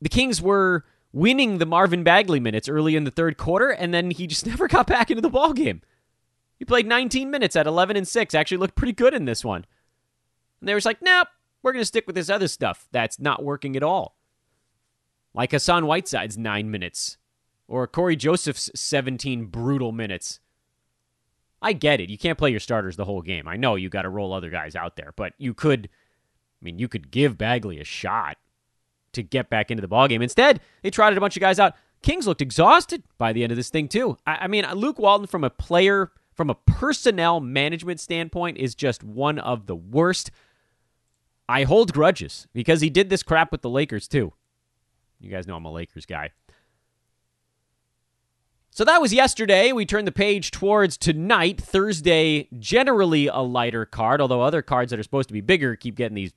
the 0.00 0.08
Kings 0.08 0.40
were 0.40 0.84
winning 1.12 1.58
the 1.58 1.66
Marvin 1.66 2.04
Bagley 2.04 2.38
minutes 2.38 2.68
early 2.68 2.94
in 2.94 3.04
the 3.04 3.10
third 3.10 3.36
quarter, 3.36 3.70
and 3.70 3.92
then 3.92 4.12
he 4.12 4.26
just 4.26 4.46
never 4.46 4.68
got 4.68 4.86
back 4.86 5.10
into 5.10 5.20
the 5.20 5.28
ball 5.28 5.52
game. 5.52 5.82
He 6.58 6.64
played 6.64 6.86
19 6.86 7.30
minutes 7.30 7.56
at 7.56 7.66
11 7.66 7.96
and 7.96 8.06
6. 8.06 8.34
Actually 8.34 8.56
looked 8.58 8.74
pretty 8.74 8.92
good 8.92 9.14
in 9.14 9.24
this 9.24 9.44
one. 9.44 9.64
And 10.60 10.68
they 10.68 10.74
were 10.74 10.80
like, 10.84 11.00
nope, 11.00 11.28
we're 11.62 11.72
going 11.72 11.82
to 11.82 11.86
stick 11.86 12.06
with 12.06 12.16
this 12.16 12.30
other 12.30 12.48
stuff 12.48 12.88
that's 12.90 13.20
not 13.20 13.44
working 13.44 13.76
at 13.76 13.82
all. 13.82 14.16
Like 15.34 15.52
Hassan 15.52 15.86
Whiteside's 15.86 16.36
nine 16.36 16.70
minutes, 16.70 17.16
or 17.68 17.86
Cory 17.86 18.16
Joseph's 18.16 18.70
17 18.74 19.46
brutal 19.46 19.92
minutes. 19.92 20.40
I 21.60 21.72
get 21.72 22.00
it. 22.00 22.08
You 22.08 22.18
can't 22.18 22.38
play 22.38 22.50
your 22.50 22.60
starters 22.60 22.96
the 22.96 23.04
whole 23.04 23.22
game. 23.22 23.48
I 23.48 23.56
know 23.56 23.74
you 23.74 23.88
got 23.88 24.02
to 24.02 24.08
roll 24.08 24.32
other 24.32 24.50
guys 24.50 24.76
out 24.76 24.96
there, 24.96 25.12
but 25.16 25.32
you 25.38 25.54
could, 25.54 25.88
I 25.88 26.64
mean, 26.64 26.78
you 26.78 26.88
could 26.88 27.10
give 27.10 27.36
Bagley 27.36 27.80
a 27.80 27.84
shot 27.84 28.36
to 29.12 29.22
get 29.22 29.50
back 29.50 29.70
into 29.70 29.80
the 29.80 29.88
ballgame. 29.88 30.22
Instead, 30.22 30.60
they 30.82 30.90
trotted 30.90 31.18
a 31.18 31.20
bunch 31.20 31.36
of 31.36 31.40
guys 31.40 31.58
out. 31.58 31.74
Kings 32.02 32.26
looked 32.26 32.42
exhausted 32.42 33.02
by 33.16 33.32
the 33.32 33.42
end 33.42 33.50
of 33.50 33.56
this 33.56 33.70
thing, 33.70 33.88
too. 33.88 34.16
I, 34.26 34.36
I 34.42 34.46
mean, 34.46 34.64
Luke 34.74 34.98
Walton, 34.98 35.26
from 35.26 35.42
a 35.42 35.50
player, 35.50 36.12
from 36.32 36.48
a 36.48 36.54
personnel 36.54 37.40
management 37.40 37.98
standpoint, 37.98 38.56
is 38.58 38.76
just 38.76 39.02
one 39.02 39.40
of 39.40 39.66
the 39.66 39.74
worst. 39.74 40.30
I 41.48 41.64
hold 41.64 41.92
grudges 41.92 42.46
because 42.52 42.80
he 42.82 42.90
did 42.90 43.10
this 43.10 43.24
crap 43.24 43.50
with 43.50 43.62
the 43.62 43.70
Lakers, 43.70 44.06
too. 44.06 44.32
You 45.18 45.30
guys 45.30 45.48
know 45.48 45.56
I'm 45.56 45.64
a 45.64 45.72
Lakers 45.72 46.06
guy. 46.06 46.30
So 48.78 48.84
that 48.84 49.00
was 49.00 49.12
yesterday. 49.12 49.72
We 49.72 49.84
turn 49.84 50.04
the 50.04 50.12
page 50.12 50.52
towards 50.52 50.96
tonight, 50.96 51.60
Thursday, 51.60 52.46
generally 52.60 53.26
a 53.26 53.38
lighter 53.38 53.84
card, 53.84 54.20
although 54.20 54.42
other 54.42 54.62
cards 54.62 54.92
that 54.92 55.00
are 55.00 55.02
supposed 55.02 55.28
to 55.30 55.32
be 55.32 55.40
bigger 55.40 55.74
keep 55.74 55.96
getting 55.96 56.14
these 56.14 56.32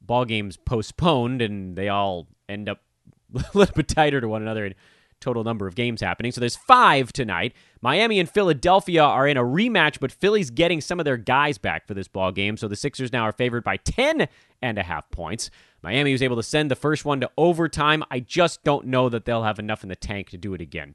ball 0.00 0.24
games 0.24 0.56
postponed 0.56 1.42
and 1.42 1.76
they 1.76 1.90
all 1.90 2.26
end 2.48 2.70
up 2.70 2.80
a 3.34 3.44
little 3.52 3.74
bit 3.74 3.86
tighter 3.86 4.18
to 4.18 4.26
one 4.26 4.40
another 4.40 4.64
in 4.64 4.74
total 5.20 5.44
number 5.44 5.66
of 5.66 5.74
games 5.74 6.00
happening. 6.00 6.32
So 6.32 6.40
there's 6.40 6.56
five 6.56 7.12
tonight. 7.12 7.52
Miami 7.82 8.18
and 8.18 8.30
Philadelphia 8.30 9.02
are 9.02 9.28
in 9.28 9.36
a 9.36 9.44
rematch, 9.44 10.00
but 10.00 10.10
Philly's 10.10 10.48
getting 10.48 10.80
some 10.80 10.98
of 10.98 11.04
their 11.04 11.18
guys 11.18 11.58
back 11.58 11.86
for 11.86 11.92
this 11.92 12.08
ball 12.08 12.32
game. 12.32 12.56
So 12.56 12.66
the 12.66 12.76
Sixers 12.76 13.12
now 13.12 13.24
are 13.24 13.32
favored 13.32 13.62
by 13.62 13.76
10 13.76 14.26
and 14.62 14.78
a 14.78 14.82
half 14.82 15.10
points. 15.10 15.50
Miami 15.82 16.12
was 16.12 16.22
able 16.22 16.36
to 16.36 16.42
send 16.42 16.70
the 16.70 16.76
first 16.76 17.04
one 17.04 17.20
to 17.20 17.30
overtime. 17.36 18.02
I 18.10 18.20
just 18.20 18.64
don't 18.64 18.86
know 18.86 19.10
that 19.10 19.26
they'll 19.26 19.42
have 19.42 19.58
enough 19.58 19.82
in 19.82 19.90
the 19.90 19.96
tank 19.96 20.30
to 20.30 20.38
do 20.38 20.54
it 20.54 20.62
again. 20.62 20.94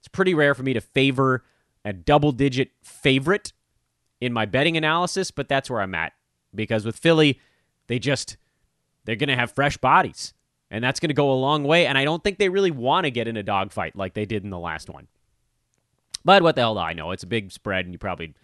It's 0.00 0.08
pretty 0.08 0.34
rare 0.34 0.54
for 0.54 0.62
me 0.62 0.72
to 0.72 0.80
favor 0.80 1.44
a 1.84 1.92
double 1.92 2.32
digit 2.32 2.70
favorite 2.82 3.52
in 4.20 4.32
my 4.32 4.46
betting 4.46 4.76
analysis, 4.76 5.30
but 5.30 5.48
that's 5.48 5.70
where 5.70 5.80
I'm 5.80 5.94
at. 5.94 6.12
Because 6.54 6.84
with 6.84 6.96
Philly, 6.96 7.40
they 7.86 7.98
just 7.98 8.36
they're 9.04 9.16
going 9.16 9.28
to 9.28 9.36
have 9.36 9.52
fresh 9.52 9.76
bodies, 9.76 10.34
and 10.70 10.82
that's 10.82 11.00
going 11.00 11.08
to 11.08 11.14
go 11.14 11.32
a 11.32 11.34
long 11.34 11.64
way. 11.64 11.86
And 11.86 11.96
I 11.96 12.04
don't 12.04 12.22
think 12.22 12.38
they 12.38 12.48
really 12.48 12.70
want 12.70 13.04
to 13.04 13.10
get 13.10 13.28
in 13.28 13.36
a 13.36 13.42
dogfight 13.42 13.96
like 13.96 14.14
they 14.14 14.26
did 14.26 14.44
in 14.44 14.50
the 14.50 14.58
last 14.58 14.90
one. 14.90 15.08
But 16.24 16.42
what 16.42 16.54
the 16.54 16.62
hell 16.62 16.74
do 16.74 16.80
I 16.80 16.92
know? 16.92 17.12
It's 17.12 17.22
a 17.22 17.28
big 17.28 17.50
spread, 17.50 17.86
and 17.86 17.94
you 17.94 17.98
probably 17.98 18.34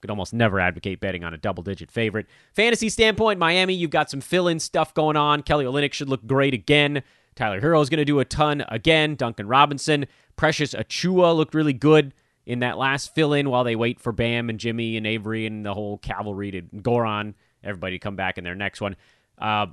could 0.00 0.10
almost 0.10 0.32
never 0.32 0.58
advocate 0.58 1.00
betting 1.00 1.24
on 1.24 1.34
a 1.34 1.38
double 1.38 1.62
digit 1.62 1.90
favorite. 1.90 2.26
Fantasy 2.54 2.88
standpoint, 2.88 3.38
Miami, 3.38 3.74
you've 3.74 3.90
got 3.90 4.10
some 4.10 4.20
fill 4.20 4.48
in 4.48 4.58
stuff 4.58 4.94
going 4.94 5.16
on. 5.16 5.42
Kelly 5.42 5.64
Olynyk 5.64 5.92
should 5.92 6.08
look 6.08 6.26
great 6.26 6.54
again. 6.54 7.02
Tyler 7.36 7.60
Herro 7.60 7.80
is 7.82 7.88
going 7.88 7.98
to 7.98 8.04
do 8.04 8.18
a 8.18 8.24
ton 8.24 8.64
again. 8.68 9.14
Duncan 9.14 9.46
Robinson, 9.46 10.06
Precious 10.40 10.72
Achiuwa 10.72 11.36
looked 11.36 11.54
really 11.54 11.74
good 11.74 12.14
in 12.46 12.60
that 12.60 12.78
last 12.78 13.14
fill 13.14 13.34
in 13.34 13.50
while 13.50 13.62
they 13.62 13.76
wait 13.76 14.00
for 14.00 14.10
Bam 14.10 14.48
and 14.48 14.58
Jimmy 14.58 14.96
and 14.96 15.06
Avery 15.06 15.44
and 15.44 15.66
the 15.66 15.74
whole 15.74 15.98
cavalry 15.98 16.50
to 16.52 16.62
Goran, 16.62 17.34
everybody 17.62 17.96
to 17.96 18.02
come 18.02 18.16
back 18.16 18.38
in 18.38 18.44
their 18.44 18.54
next 18.54 18.80
one. 18.80 18.96
Uh, 19.36 19.66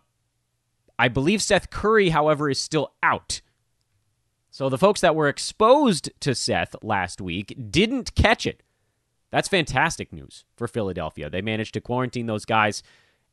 I 0.99 1.07
believe 1.07 1.41
Seth 1.41 1.69
Curry, 1.69 2.09
however, 2.09 2.49
is 2.49 2.59
still 2.59 2.91
out. 3.01 3.39
So 4.51 4.67
the 4.67 4.77
folks 4.77 4.99
that 4.99 5.15
were 5.15 5.29
exposed 5.29 6.09
to 6.19 6.35
Seth 6.35 6.75
last 6.83 7.21
week 7.21 7.57
didn't 7.71 8.13
catch 8.13 8.45
it. 8.45 8.61
That's 9.31 9.47
fantastic 9.47 10.11
news 10.11 10.43
for 10.57 10.67
Philadelphia. 10.67 11.29
They 11.29 11.41
managed 11.41 11.75
to 11.75 11.81
quarantine 11.81 12.25
those 12.25 12.43
guys, 12.43 12.83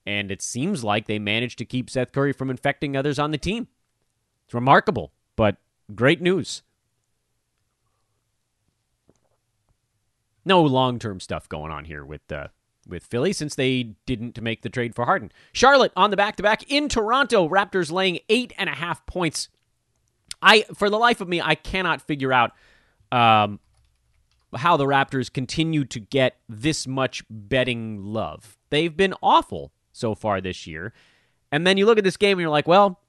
and 0.07 0.31
it 0.31 0.41
seems 0.41 0.85
like 0.85 1.09
they 1.09 1.19
managed 1.19 1.59
to 1.59 1.65
keep 1.65 1.91
Seth 1.91 2.13
Curry 2.13 2.33
from 2.33 2.49
infecting 2.49 2.97
others 2.97 3.19
on 3.19 3.33
the 3.33 3.39
team. 3.39 3.67
It's 4.45 4.55
remarkable, 4.55 5.11
but 5.35 5.57
great 5.97 6.23
news. 6.23 6.63
No 10.45 10.63
long 10.63 10.99
term 10.99 11.21
stuff 11.21 11.49
going 11.49 11.73
on 11.73 11.85
here 11.85 12.05
with 12.05 12.31
uh, 12.31 12.49
with 12.87 13.05
Philly 13.05 13.33
since 13.33 13.55
they 13.55 13.95
didn't 14.07 14.41
make 14.41 14.63
the 14.63 14.69
trade 14.69 14.95
for 14.95 15.05
Harden. 15.05 15.33
Charlotte 15.53 15.93
on 15.97 16.11
the 16.11 16.17
back 16.17 16.37
to 16.37 16.43
back 16.43 16.71
in 16.71 16.89
Toronto. 16.89 17.49
Raptors 17.49 17.91
laying 17.91 18.21
eight 18.29 18.53
and 18.59 18.69
a 18.69 18.75
half 18.75 19.05
points. 19.07 19.49
I, 20.43 20.65
for 20.75 20.91
the 20.91 20.99
life 20.99 21.21
of 21.21 21.29
me, 21.29 21.41
I 21.41 21.55
cannot 21.55 22.03
figure 22.03 22.33
out 22.33 22.53
um, 23.11 23.61
how 24.55 24.77
the 24.77 24.85
Raptors 24.85 25.33
continue 25.33 25.85
to 25.87 26.01
get 26.01 26.37
this 26.49 26.87
much 26.87 27.23
betting 27.31 28.05
love. 28.05 28.59
They've 28.71 28.95
been 28.95 29.15
awful 29.23 29.73
so 29.93 30.15
far 30.15 30.41
this 30.41 30.67
year. 30.67 30.93
And 31.51 31.67
then 31.67 31.77
you 31.77 31.87
look 31.87 31.99
at 31.99 32.05
this 32.05 32.17
game 32.17 32.33
and 32.33 32.43
you're 32.43 32.51
like, 32.51 32.69
well, 32.69 33.01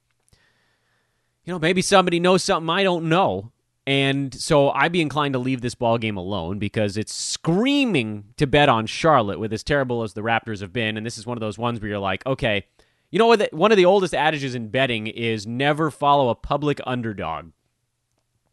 you 1.43 1.54
know, 1.54 1.60
maybe 1.60 1.82
somebody 1.82 2.19
knows 2.19 2.43
something 2.43 2.69
I 2.69 2.84
don't 2.84 3.10
know. 3.10 3.52
And 3.88 4.34
so 4.34 4.71
I'd 4.71 4.91
be 4.91 5.02
inclined 5.02 5.34
to 5.34 5.39
leave 5.39 5.62
this 5.62 5.76
ball 5.76 5.98
game 5.98 6.17
alone 6.17 6.58
because 6.58 6.98
it's 6.98 7.13
screaming 7.13 8.26
to 8.38 8.48
bet 8.48 8.67
on 8.67 8.88
Charlotte 8.88 9.39
with 9.39 9.54
as 9.54 9.63
terrible 9.63 10.02
as 10.02 10.13
the 10.13 10.21
Raptors 10.21 10.62
have 10.62 10.74
been. 10.74 10.98
And 10.98 11.06
this 11.06 11.19
is 11.19 11.28
one 11.28 11.38
of 11.38 11.41
those 11.41 11.58
ones 11.58 11.80
where 11.80 11.89
you're 11.89 12.00
like, 12.00 12.26
okay, 12.26 12.65
you 13.12 13.19
know 13.19 13.28
what? 13.28 13.54
One 13.54 13.71
of 13.71 13.78
the 13.78 13.86
oldest 13.86 14.15
adages 14.15 14.56
in 14.56 14.69
betting 14.69 15.06
is 15.06 15.45
never 15.45 15.91
follow 15.91 16.30
a 16.30 16.36
public 16.36 16.82
underdog. 16.86 17.52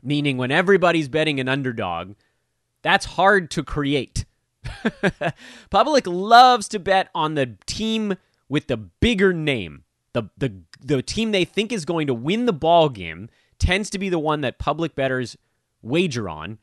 Meaning, 0.02 0.36
when 0.36 0.50
everybody's 0.50 1.08
betting 1.08 1.40
an 1.40 1.48
underdog, 1.48 2.14
that's 2.82 3.06
hard 3.06 3.50
to 3.52 3.62
create. 3.62 4.24
public 5.70 6.06
loves 6.06 6.68
to 6.68 6.78
bet 6.78 7.08
on 7.14 7.34
the 7.34 7.56
team 7.66 8.16
with 8.48 8.66
the 8.66 8.76
bigger 8.76 9.32
name. 9.32 9.84
The, 10.12 10.24
the, 10.36 10.52
the 10.80 11.02
team 11.02 11.32
they 11.32 11.44
think 11.44 11.72
is 11.72 11.84
going 11.84 12.06
to 12.08 12.14
win 12.14 12.44
the 12.46 12.52
ball 12.52 12.88
game 12.88 13.30
tends 13.62 13.88
to 13.90 13.98
be 13.98 14.08
the 14.08 14.18
one 14.18 14.40
that 14.40 14.58
public 14.58 14.96
bettors 14.96 15.36
wager 15.82 16.28
on, 16.28 16.58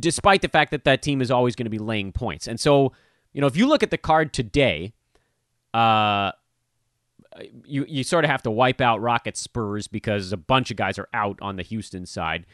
despite 0.00 0.40
the 0.40 0.48
fact 0.48 0.70
that 0.70 0.84
that 0.84 1.02
team 1.02 1.20
is 1.20 1.30
always 1.30 1.54
going 1.54 1.66
to 1.66 1.70
be 1.70 1.78
laying 1.78 2.10
points. 2.10 2.48
And 2.48 2.58
so, 2.58 2.92
you 3.34 3.42
know, 3.42 3.46
if 3.46 3.54
you 3.54 3.68
look 3.68 3.82
at 3.82 3.90
the 3.90 3.98
card 3.98 4.32
today, 4.32 4.94
uh, 5.74 6.32
you 7.66 7.84
you 7.86 8.02
sort 8.02 8.24
of 8.24 8.30
have 8.30 8.42
to 8.44 8.50
wipe 8.50 8.80
out 8.80 9.02
Rocket 9.02 9.36
Spurs 9.36 9.88
because 9.88 10.32
a 10.32 10.38
bunch 10.38 10.70
of 10.70 10.78
guys 10.78 10.98
are 10.98 11.08
out 11.12 11.38
on 11.42 11.56
the 11.56 11.62
Houston 11.62 12.06
side. 12.06 12.46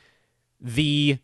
The 0.60 1.18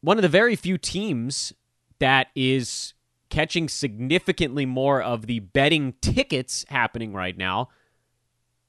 one 0.00 0.16
of 0.16 0.22
the 0.22 0.28
very 0.28 0.54
few 0.54 0.78
teams 0.78 1.52
that 1.98 2.28
is 2.36 2.94
catching 3.30 3.68
significantly 3.68 4.64
more 4.64 5.02
of 5.02 5.26
the 5.26 5.40
betting 5.40 5.94
tickets 6.00 6.64
happening 6.68 7.12
right 7.12 7.36
now 7.36 7.68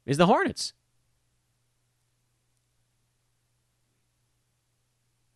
is 0.08 0.18
the 0.18 0.26
Hornets. 0.26 0.74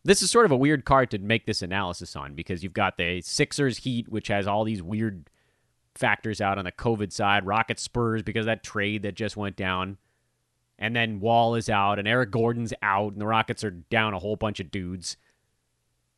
This 0.06 0.22
is 0.22 0.30
sort 0.30 0.46
of 0.46 0.52
a 0.52 0.56
weird 0.56 0.84
card 0.84 1.10
to 1.10 1.18
make 1.18 1.46
this 1.46 1.62
analysis 1.62 2.14
on 2.14 2.34
because 2.34 2.62
you've 2.62 2.72
got 2.72 2.96
the 2.96 3.20
Sixers 3.22 3.78
Heat, 3.78 4.08
which 4.08 4.28
has 4.28 4.46
all 4.46 4.62
these 4.62 4.80
weird 4.80 5.28
factors 5.96 6.40
out 6.40 6.58
on 6.58 6.64
the 6.64 6.70
COVID 6.70 7.12
side. 7.12 7.44
Rocket 7.44 7.80
Spurs 7.80 8.22
because 8.22 8.46
that 8.46 8.62
trade 8.62 9.02
that 9.02 9.16
just 9.16 9.36
went 9.36 9.56
down. 9.56 9.98
And 10.78 10.94
then 10.94 11.18
Wall 11.18 11.56
is 11.56 11.68
out 11.68 11.98
and 11.98 12.06
Eric 12.06 12.30
Gordon's 12.30 12.72
out 12.82 13.14
and 13.14 13.20
the 13.20 13.26
Rockets 13.26 13.64
are 13.64 13.72
down 13.72 14.14
a 14.14 14.20
whole 14.20 14.36
bunch 14.36 14.60
of 14.60 14.70
dudes. 14.70 15.16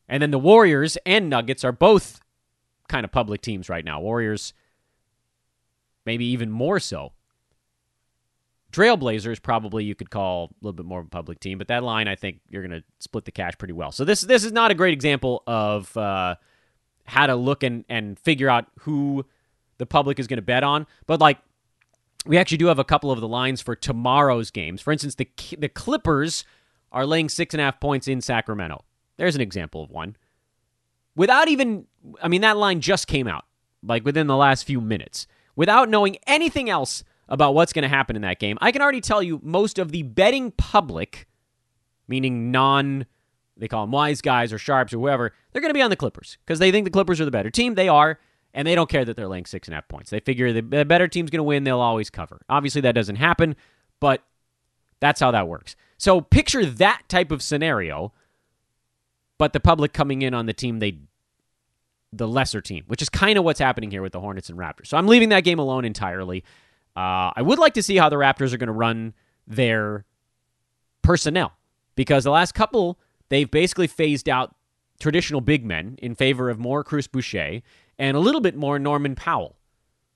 And 0.07 0.21
then 0.21 0.29
the 0.29 0.37
Warriors 0.37 0.95
and 1.03 1.27
Nuggets 1.27 1.63
are 1.63 1.71
both 1.71 2.19
kind 2.89 3.03
of 3.03 3.11
public 3.11 3.41
teams 3.41 3.69
right 3.69 3.85
now. 3.85 3.99
Warriors 3.99 4.53
maybe 6.05 6.25
even 6.25 6.51
more 6.51 6.79
so. 6.79 7.13
Trailblazers 8.71 9.41
probably 9.41 9.83
you 9.83 9.95
could 9.95 10.09
call 10.09 10.45
a 10.45 10.49
little 10.61 10.75
bit 10.75 10.85
more 10.85 10.99
of 10.99 11.07
a 11.07 11.09
public 11.09 11.39
team, 11.39 11.57
but 11.57 11.67
that 11.69 11.83
line 11.83 12.07
I 12.07 12.15
think 12.15 12.39
you're 12.49 12.65
going 12.65 12.79
to 12.79 12.85
split 12.99 13.25
the 13.25 13.31
cash 13.31 13.53
pretty 13.57 13.73
well. 13.73 13.91
So 13.91 14.05
this 14.05 14.21
this 14.21 14.43
is 14.43 14.51
not 14.51 14.71
a 14.71 14.75
great 14.75 14.93
example 14.93 15.43
of 15.47 15.95
uh, 15.97 16.35
how 17.05 17.27
to 17.27 17.35
look 17.35 17.63
and 17.63 17.83
and 17.89 18.19
figure 18.19 18.49
out 18.49 18.67
who 18.81 19.25
the 19.79 19.85
public 19.85 20.19
is 20.19 20.27
going 20.27 20.37
to 20.37 20.43
bet 20.43 20.63
on, 20.63 20.85
but 21.07 21.19
like 21.19 21.39
we 22.25 22.37
actually 22.37 22.57
do 22.57 22.67
have 22.67 22.79
a 22.79 22.83
couple 22.83 23.11
of 23.11 23.21
the 23.21 23.27
lines 23.27 23.61
for 23.61 23.75
tomorrow's 23.75 24.51
games. 24.51 24.81
For 24.81 24.91
instance, 24.91 25.15
the 25.15 25.29
the 25.57 25.69
Clippers 25.69 26.43
are 26.91 27.05
laying 27.05 27.29
six 27.29 27.53
and 27.53 27.61
a 27.61 27.65
half 27.65 27.79
points 27.79 28.07
in 28.07 28.21
Sacramento. 28.21 28.83
There's 29.17 29.35
an 29.35 29.41
example 29.41 29.83
of 29.83 29.89
one. 29.89 30.15
Without 31.15 31.47
even, 31.47 31.85
I 32.21 32.27
mean, 32.27 32.41
that 32.41 32.57
line 32.57 32.81
just 32.81 33.07
came 33.07 33.27
out 33.27 33.45
like 33.83 34.05
within 34.05 34.27
the 34.27 34.37
last 34.37 34.63
few 34.63 34.79
minutes. 34.79 35.27
Without 35.55 35.89
knowing 35.89 36.17
anything 36.25 36.69
else 36.69 37.03
about 37.29 37.53
what's 37.53 37.71
going 37.71 37.83
to 37.83 37.89
happen 37.89 38.15
in 38.15 38.23
that 38.23 38.39
game. 38.39 38.57
I 38.59 38.71
can 38.71 38.81
already 38.81 39.01
tell 39.01 39.23
you 39.23 39.39
most 39.43 39.79
of 39.79 39.91
the 39.91 40.03
betting 40.03 40.51
public, 40.51 41.27
meaning 42.07 42.51
non, 42.51 43.05
they 43.55 43.67
call 43.67 43.83
them 43.83 43.91
wise 43.91 44.21
guys 44.21 44.51
or 44.51 44.57
sharps 44.57 44.93
or 44.93 44.97
whoever, 44.97 45.31
they're 45.51 45.61
going 45.61 45.69
to 45.69 45.77
be 45.77 45.81
on 45.81 45.91
the 45.91 45.95
Clippers 45.95 46.37
because 46.45 46.59
they 46.59 46.71
think 46.71 46.85
the 46.85 46.91
Clippers 46.91 47.21
are 47.21 47.25
the 47.25 47.31
better 47.31 47.51
team. 47.51 47.75
They 47.75 47.87
are, 47.87 48.19
and 48.53 48.67
they 48.67 48.75
don't 48.75 48.89
care 48.89 49.05
that 49.05 49.15
they're 49.15 49.27
laying 49.27 49.45
six 49.45 49.67
and 49.67 49.73
a 49.73 49.77
half 49.77 49.87
points. 49.87 50.09
They 50.09 50.19
figure 50.19 50.51
the 50.51 50.83
better 50.85 51.07
team's 51.07 51.29
going 51.29 51.39
to 51.39 51.43
win, 51.43 51.63
they'll 51.63 51.79
always 51.79 52.09
cover. 52.09 52.41
Obviously, 52.49 52.81
that 52.81 52.95
doesn't 52.95 53.17
happen, 53.17 53.55
but 53.99 54.23
that's 54.99 55.19
how 55.19 55.31
that 55.31 55.47
works. 55.47 55.75
So 55.97 56.21
picture 56.21 56.65
that 56.65 57.03
type 57.09 57.31
of 57.31 57.43
scenario, 57.43 58.11
but 59.37 59.53
the 59.53 59.59
public 59.59 59.93
coming 59.93 60.21
in 60.23 60.33
on 60.33 60.47
the 60.47 60.53
team 60.53 60.79
they 60.79 60.97
the 62.11 62.27
lesser 62.27 62.59
team, 62.59 62.85
which 62.87 63.03
is 63.03 63.09
kind 63.09 63.37
of 63.37 63.43
what's 63.43 63.59
happening 63.59 63.91
here 63.91 64.01
with 64.01 64.13
the 64.13 64.19
Hornets 64.19 64.49
and 64.49 64.57
Raptors. 64.57 64.87
So 64.87 64.97
I'm 64.97 65.07
leaving 65.07 65.29
that 65.29 65.43
game 65.43 65.59
alone 65.59 65.85
entirely. 65.85 66.43
Uh, 66.99 67.31
I 67.33 67.41
would 67.41 67.59
like 67.59 67.75
to 67.75 67.81
see 67.81 67.95
how 67.95 68.09
the 68.09 68.17
Raptors 68.17 68.53
are 68.53 68.57
going 68.57 68.67
to 68.67 68.73
run 68.73 69.13
their 69.47 70.03
personnel 71.01 71.53
because 71.95 72.25
the 72.25 72.31
last 72.31 72.53
couple 72.53 72.99
they've 73.29 73.49
basically 73.49 73.87
phased 73.87 74.27
out 74.27 74.53
traditional 74.99 75.39
big 75.39 75.63
men 75.63 75.95
in 76.01 76.13
favor 76.13 76.49
of 76.49 76.59
more 76.59 76.83
Chris 76.83 77.07
Boucher 77.07 77.61
and 77.97 78.17
a 78.17 78.19
little 78.19 78.41
bit 78.41 78.57
more 78.57 78.77
Norman 78.77 79.15
Powell, 79.15 79.55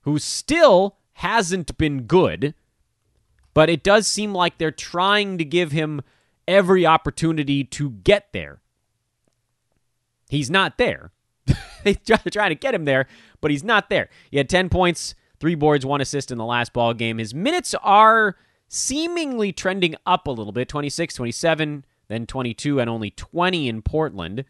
who 0.02 0.18
still 0.18 0.98
hasn't 1.14 1.78
been 1.78 2.02
good, 2.02 2.52
but 3.54 3.70
it 3.70 3.82
does 3.82 4.06
seem 4.06 4.34
like 4.34 4.58
they're 4.58 4.70
trying 4.70 5.38
to 5.38 5.44
give 5.44 5.72
him 5.72 6.02
every 6.46 6.84
opportunity 6.84 7.64
to 7.64 7.92
get 7.92 8.28
there. 8.34 8.60
He's 10.28 10.50
not 10.50 10.76
there. 10.76 11.12
they're 11.82 11.94
trying 12.30 12.50
to 12.50 12.54
get 12.54 12.74
him 12.74 12.84
there, 12.84 13.06
but 13.40 13.50
he's 13.50 13.64
not 13.64 13.88
there. 13.88 14.10
He 14.30 14.36
had 14.36 14.50
10 14.50 14.68
points 14.68 15.14
three 15.40 15.54
boards, 15.54 15.84
one 15.84 16.00
assist 16.00 16.30
in 16.30 16.38
the 16.38 16.44
last 16.44 16.72
ball 16.72 16.94
game. 16.94 17.18
His 17.18 17.34
minutes 17.34 17.74
are 17.82 18.36
seemingly 18.68 19.52
trending 19.52 19.94
up 20.06 20.26
a 20.26 20.30
little 20.30 20.52
bit 20.52 20.68
26, 20.68 21.14
27, 21.14 21.84
then 22.08 22.26
22, 22.26 22.80
and 22.80 22.90
only 22.90 23.10
20 23.10 23.68
in 23.68 23.82
Portland. 23.82 24.44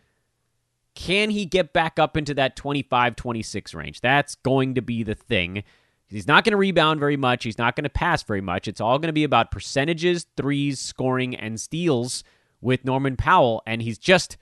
Can 0.94 1.30
he 1.30 1.44
get 1.44 1.72
back 1.72 1.98
up 1.98 2.16
into 2.16 2.34
that 2.34 2.56
25 2.56 3.16
26 3.16 3.74
range? 3.74 4.00
That's 4.00 4.36
going 4.36 4.74
to 4.74 4.82
be 4.82 5.02
the 5.02 5.14
thing. 5.14 5.64
He's 6.06 6.28
not 6.28 6.44
going 6.44 6.52
to 6.52 6.56
rebound 6.56 7.00
very 7.00 7.16
much. 7.16 7.42
He's 7.42 7.58
not 7.58 7.74
going 7.74 7.84
to 7.84 7.90
pass 7.90 8.22
very 8.22 8.40
much. 8.40 8.68
It's 8.68 8.80
all 8.80 8.98
going 8.98 9.08
to 9.08 9.12
be 9.12 9.24
about 9.24 9.50
percentages, 9.50 10.26
threes, 10.36 10.78
scoring, 10.78 11.34
and 11.34 11.60
steals 11.60 12.22
with 12.60 12.84
Norman 12.84 13.16
Powell. 13.16 13.62
And 13.66 13.82
he's 13.82 13.98
just, 13.98 14.36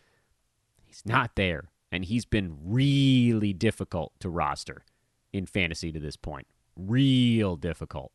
he's 0.84 1.02
not 1.06 1.34
there. 1.36 1.70
And 1.90 2.04
he's 2.04 2.24
been 2.26 2.58
really 2.62 3.52
difficult 3.52 4.12
to 4.20 4.28
roster 4.28 4.84
in 5.32 5.46
fantasy 5.46 5.92
to 5.92 6.00
this 6.00 6.16
point. 6.16 6.46
Real 6.76 7.56
difficult. 7.56 8.12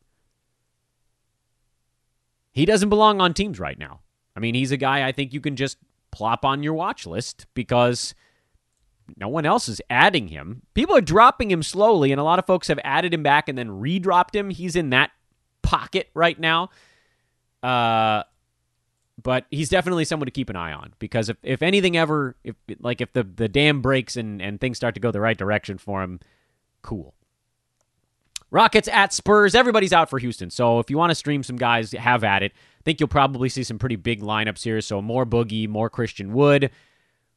He 2.52 2.64
doesn't 2.64 2.88
belong 2.88 3.20
on 3.20 3.34
teams 3.34 3.60
right 3.60 3.78
now. 3.78 4.00
I 4.36 4.40
mean, 4.40 4.54
he's 4.54 4.72
a 4.72 4.76
guy 4.76 5.06
I 5.06 5.12
think 5.12 5.32
you 5.32 5.40
can 5.40 5.56
just 5.56 5.78
plop 6.10 6.44
on 6.44 6.62
your 6.62 6.74
watch 6.74 7.06
list 7.06 7.46
because 7.54 8.14
no 9.16 9.28
one 9.28 9.46
else 9.46 9.68
is 9.68 9.80
adding 9.88 10.28
him. 10.28 10.62
People 10.74 10.96
are 10.96 11.00
dropping 11.00 11.50
him 11.50 11.62
slowly, 11.62 12.12
and 12.12 12.20
a 12.20 12.24
lot 12.24 12.38
of 12.38 12.46
folks 12.46 12.68
have 12.68 12.78
added 12.84 13.14
him 13.14 13.22
back 13.22 13.48
and 13.48 13.56
then 13.56 13.68
redropped 13.68 14.34
him. 14.34 14.50
He's 14.50 14.76
in 14.76 14.90
that 14.90 15.10
pocket 15.62 16.10
right 16.14 16.38
now. 16.38 16.70
Uh, 17.62 18.22
but 19.20 19.46
he's 19.50 19.68
definitely 19.68 20.04
someone 20.04 20.26
to 20.26 20.32
keep 20.32 20.48
an 20.48 20.56
eye 20.56 20.72
on 20.72 20.94
because 20.98 21.28
if, 21.28 21.36
if 21.42 21.62
anything 21.62 21.96
ever, 21.96 22.36
if 22.44 22.54
like 22.78 23.00
if 23.00 23.12
the, 23.12 23.24
the 23.24 23.48
dam 23.48 23.82
breaks 23.82 24.16
and, 24.16 24.40
and 24.40 24.60
things 24.60 24.76
start 24.76 24.94
to 24.94 25.00
go 25.00 25.10
the 25.10 25.20
right 25.20 25.36
direction 25.36 25.76
for 25.76 26.02
him, 26.02 26.20
cool. 26.82 27.14
Rockets 28.50 28.88
at 28.88 29.12
Spurs. 29.12 29.54
Everybody's 29.54 29.92
out 29.92 30.08
for 30.08 30.18
Houston. 30.18 30.50
So 30.50 30.78
if 30.78 30.88
you 30.90 30.96
want 30.96 31.10
to 31.10 31.14
stream 31.14 31.42
some 31.42 31.56
guys, 31.56 31.92
have 31.92 32.24
at 32.24 32.42
it. 32.42 32.52
I 32.54 32.82
think 32.82 32.98
you'll 32.98 33.08
probably 33.08 33.48
see 33.48 33.62
some 33.62 33.78
pretty 33.78 33.96
big 33.96 34.22
lineups 34.22 34.62
here. 34.62 34.80
So 34.80 35.02
more 35.02 35.26
Boogie, 35.26 35.68
more 35.68 35.90
Christian 35.90 36.32
Wood. 36.32 36.70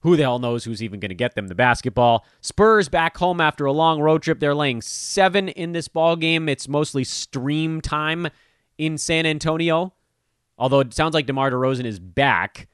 Who 0.02 0.16
the 0.16 0.24
hell 0.24 0.40
knows 0.40 0.64
who's 0.64 0.82
even 0.82 1.00
going 1.00 1.10
to 1.10 1.16
get 1.16 1.36
them 1.36 1.48
the 1.48 1.56
basketball? 1.56 2.26
Spurs 2.40 2.90
back 2.90 3.18
home 3.18 3.40
after 3.40 3.66
a 3.66 3.72
long 3.72 4.02
road 4.02 4.24
trip. 4.24 4.40
They're 4.40 4.56
laying 4.56 4.82
seven 4.82 5.50
in 5.50 5.74
this 5.74 5.88
ball 5.88 6.16
game. 6.16 6.50
It's 6.50 6.68
mostly 6.68 7.04
stream 7.04 7.82
time 7.82 8.30
in 8.78 8.98
San 8.98 9.26
Antonio. 9.26 9.94
Although 10.58 10.80
it 10.80 10.94
sounds 10.94 11.14
like 11.14 11.28
DeMar 11.28 11.52
DeRozan 11.52 11.86
is 11.86 12.00
back. 12.00 12.68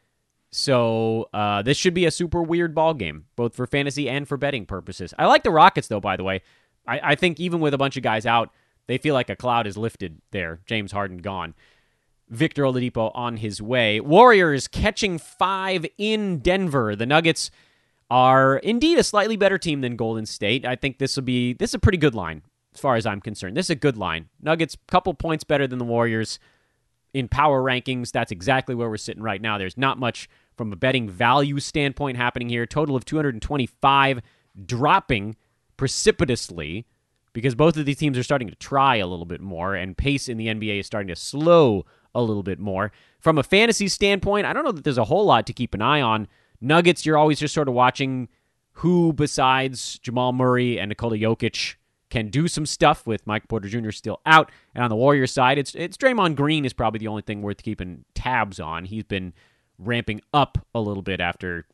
So 0.52 1.30
uh, 1.34 1.62
this 1.62 1.78
should 1.78 1.94
be 1.94 2.06
a 2.06 2.12
super 2.12 2.42
weird 2.42 2.74
ball 2.74 2.94
game, 2.94 3.26
both 3.36 3.56
for 3.56 3.68
fantasy 3.68 4.10
and 4.10 4.28
for 4.28 4.38
betting 4.38 4.66
purposes. 4.66 5.14
I 5.18 5.26
like 5.26 5.44
the 5.44 5.52
Rockets, 5.52 5.88
though, 5.88 6.00
by 6.00 6.16
the 6.16 6.24
way. 6.24 6.42
I, 6.88 7.00
I 7.04 7.16
think 7.16 7.40
even 7.40 7.60
with 7.60 7.74
a 7.74 7.78
bunch 7.78 7.98
of 7.98 8.04
guys 8.04 8.26
out, 8.26 8.52
they 8.88 8.98
feel 8.98 9.14
like 9.14 9.30
a 9.30 9.36
cloud 9.36 9.68
is 9.68 9.78
lifted 9.78 10.22
there. 10.32 10.62
James 10.66 10.92
Harden 10.92 11.18
gone. 11.18 11.54
Victor 12.30 12.64
Oladipo 12.64 13.12
on 13.14 13.38
his 13.38 13.62
way. 13.62 14.00
Warriors 14.00 14.68
catching 14.68 15.18
five 15.18 15.86
in 15.98 16.40
Denver. 16.40 16.96
The 16.96 17.06
Nuggets 17.06 17.52
are 18.10 18.58
indeed 18.58 18.98
a 18.98 19.04
slightly 19.04 19.36
better 19.36 19.58
team 19.58 19.82
than 19.82 19.96
Golden 19.96 20.26
State. 20.26 20.66
I 20.66 20.76
think 20.76 20.98
this 20.98 21.16
will 21.16 21.24
be 21.24 21.54
this 21.54 21.72
is 21.72 21.76
a 21.76 21.80
pretty 21.80 21.98
good 21.98 22.16
line 22.16 22.42
as 22.74 22.82
far 22.82 22.96
as 22.96 23.06
I'm 23.06 23.22
concerned. 23.22 23.56
This 23.56 23.68
is 23.68 23.72
a 23.72 23.76
good 23.76 23.98
line. 23.98 24.30
Nuggets 24.42 24.78
couple 24.88 25.14
points 25.14 25.44
better 25.44 25.68
than 25.68 25.80
the 25.80 25.86
Warriors 25.86 26.40
in 27.14 27.28
power 27.28 27.62
rankings. 27.62 28.12
That's 28.12 28.32
exactly 28.32 28.76
where 28.76 28.90
we're 28.90 28.98
sitting 28.98 29.24
right 29.24 29.42
now. 29.42 29.58
There's 29.58 29.78
not 29.78 30.00
much 30.00 30.30
from 30.56 30.74
a 30.74 30.76
betting 30.76 31.10
value 31.10 31.60
standpoint 31.60 32.18
happening 32.18 32.50
here. 32.50 32.66
Total 32.66 32.96
of 32.96 33.06
225 33.06 34.22
dropping 34.66 35.36
precipitously 35.78 36.86
because 37.34 37.54
both 37.56 37.78
of 37.78 37.86
these 37.86 37.98
teams 37.98 38.18
are 38.18 38.24
starting 38.24 38.48
to 38.48 38.56
try 38.56 38.96
a 38.96 39.06
little 39.06 39.26
bit 39.26 39.42
more 39.42 39.76
and 39.76 39.98
pace 39.98 40.28
in 40.28 40.38
the 40.38 40.48
NBA 40.48 40.80
is 40.80 40.88
starting 40.88 41.10
to 41.10 41.16
slow 41.16 41.86
a 42.16 42.22
little 42.22 42.44
bit 42.44 42.60
more. 42.60 42.92
From 43.20 43.38
a 43.38 43.44
fantasy 43.44 43.88
standpoint, 43.88 44.48
I 44.48 44.54
don't 44.54 44.66
know 44.66 44.72
that 44.72 44.84
there's 44.84 44.98
a 44.98 45.06
whole 45.06 45.26
lot 45.26 45.46
to 45.48 45.54
keep 45.54 45.76
an 45.76 45.82
eye 45.82 46.02
on. 46.02 46.28
Nuggets, 46.60 47.06
you're 47.06 47.18
always 47.18 47.40
just 47.40 47.54
sort 47.54 47.68
of 47.68 47.76
watching 47.76 48.28
who 48.74 49.14
besides 49.14 50.00
Jamal 50.00 50.34
Murray 50.34 50.80
and 50.80 50.90
Nikola 50.90 51.18
Jokic 51.18 51.76
can 52.10 52.30
do 52.30 52.48
some 52.48 52.66
stuff 52.66 53.06
with 53.06 53.26
Mike 53.28 53.48
Porter 53.48 53.68
Jr. 53.68 53.92
still 53.92 54.22
out. 54.26 54.52
And 54.74 54.84
on 54.84 54.90
the 54.90 54.96
Warriors 54.96 55.32
side, 55.32 55.58
it's 55.58 55.76
it's 55.76 55.98
Draymond 55.98 56.36
Green 56.36 56.66
is 56.66 56.74
probably 56.74 57.00
the 57.00 57.08
only 57.08 57.22
thing 57.22 57.42
worth 57.42 57.64
keeping 57.64 58.06
tabs 58.14 58.60
on. 58.60 58.86
He's 58.86 59.04
been 59.04 59.34
ramping 59.78 60.22
up 60.34 60.58
a 60.74 60.80
little 60.80 61.04
bit 61.04 61.20
after 61.20 61.66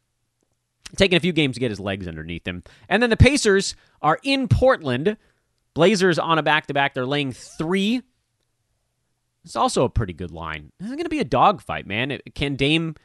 taking 0.96 1.18
a 1.18 1.22
few 1.22 1.34
games 1.34 1.56
to 1.56 1.60
get 1.60 1.72
his 1.72 1.80
legs 1.80 2.08
underneath 2.08 2.48
him. 2.48 2.64
And 2.90 3.02
then 3.02 3.10
the 3.10 3.18
Pacers 3.18 3.76
are 4.02 4.20
in 4.24 4.48
Portland. 4.48 5.18
Blazers 5.74 6.20
on 6.20 6.38
a 6.38 6.44
back 6.44 6.68
to 6.68 6.74
back. 6.74 6.94
They're 6.94 7.06
laying 7.06 7.32
three 7.32 8.04
it's 9.44 9.56
also 9.56 9.84
a 9.84 9.90
pretty 9.90 10.14
good 10.14 10.32
line. 10.32 10.72
This 10.80 10.90
is 10.90 10.96
going 10.96 11.04
to 11.06 11.10
be 11.10 11.20
a 11.20 11.26
dogfight, 11.26 11.86
man. 11.86 12.20
Can 12.34 12.56
Dame 12.56 12.96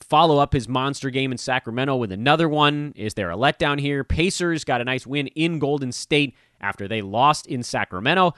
follow 0.00 0.38
up 0.38 0.52
his 0.52 0.68
monster 0.68 1.10
game 1.10 1.32
in 1.32 1.38
Sacramento 1.38 1.96
with 1.96 2.12
another 2.12 2.48
one? 2.48 2.92
Is 2.96 3.14
there 3.14 3.30
a 3.30 3.36
letdown 3.36 3.80
here? 3.80 4.04
Pacers 4.04 4.64
got 4.64 4.80
a 4.80 4.84
nice 4.84 5.06
win 5.06 5.28
in 5.28 5.58
Golden 5.58 5.92
State 5.92 6.34
after 6.60 6.88
they 6.88 7.02
lost 7.02 7.46
in 7.46 7.62
Sacramento. 7.62 8.34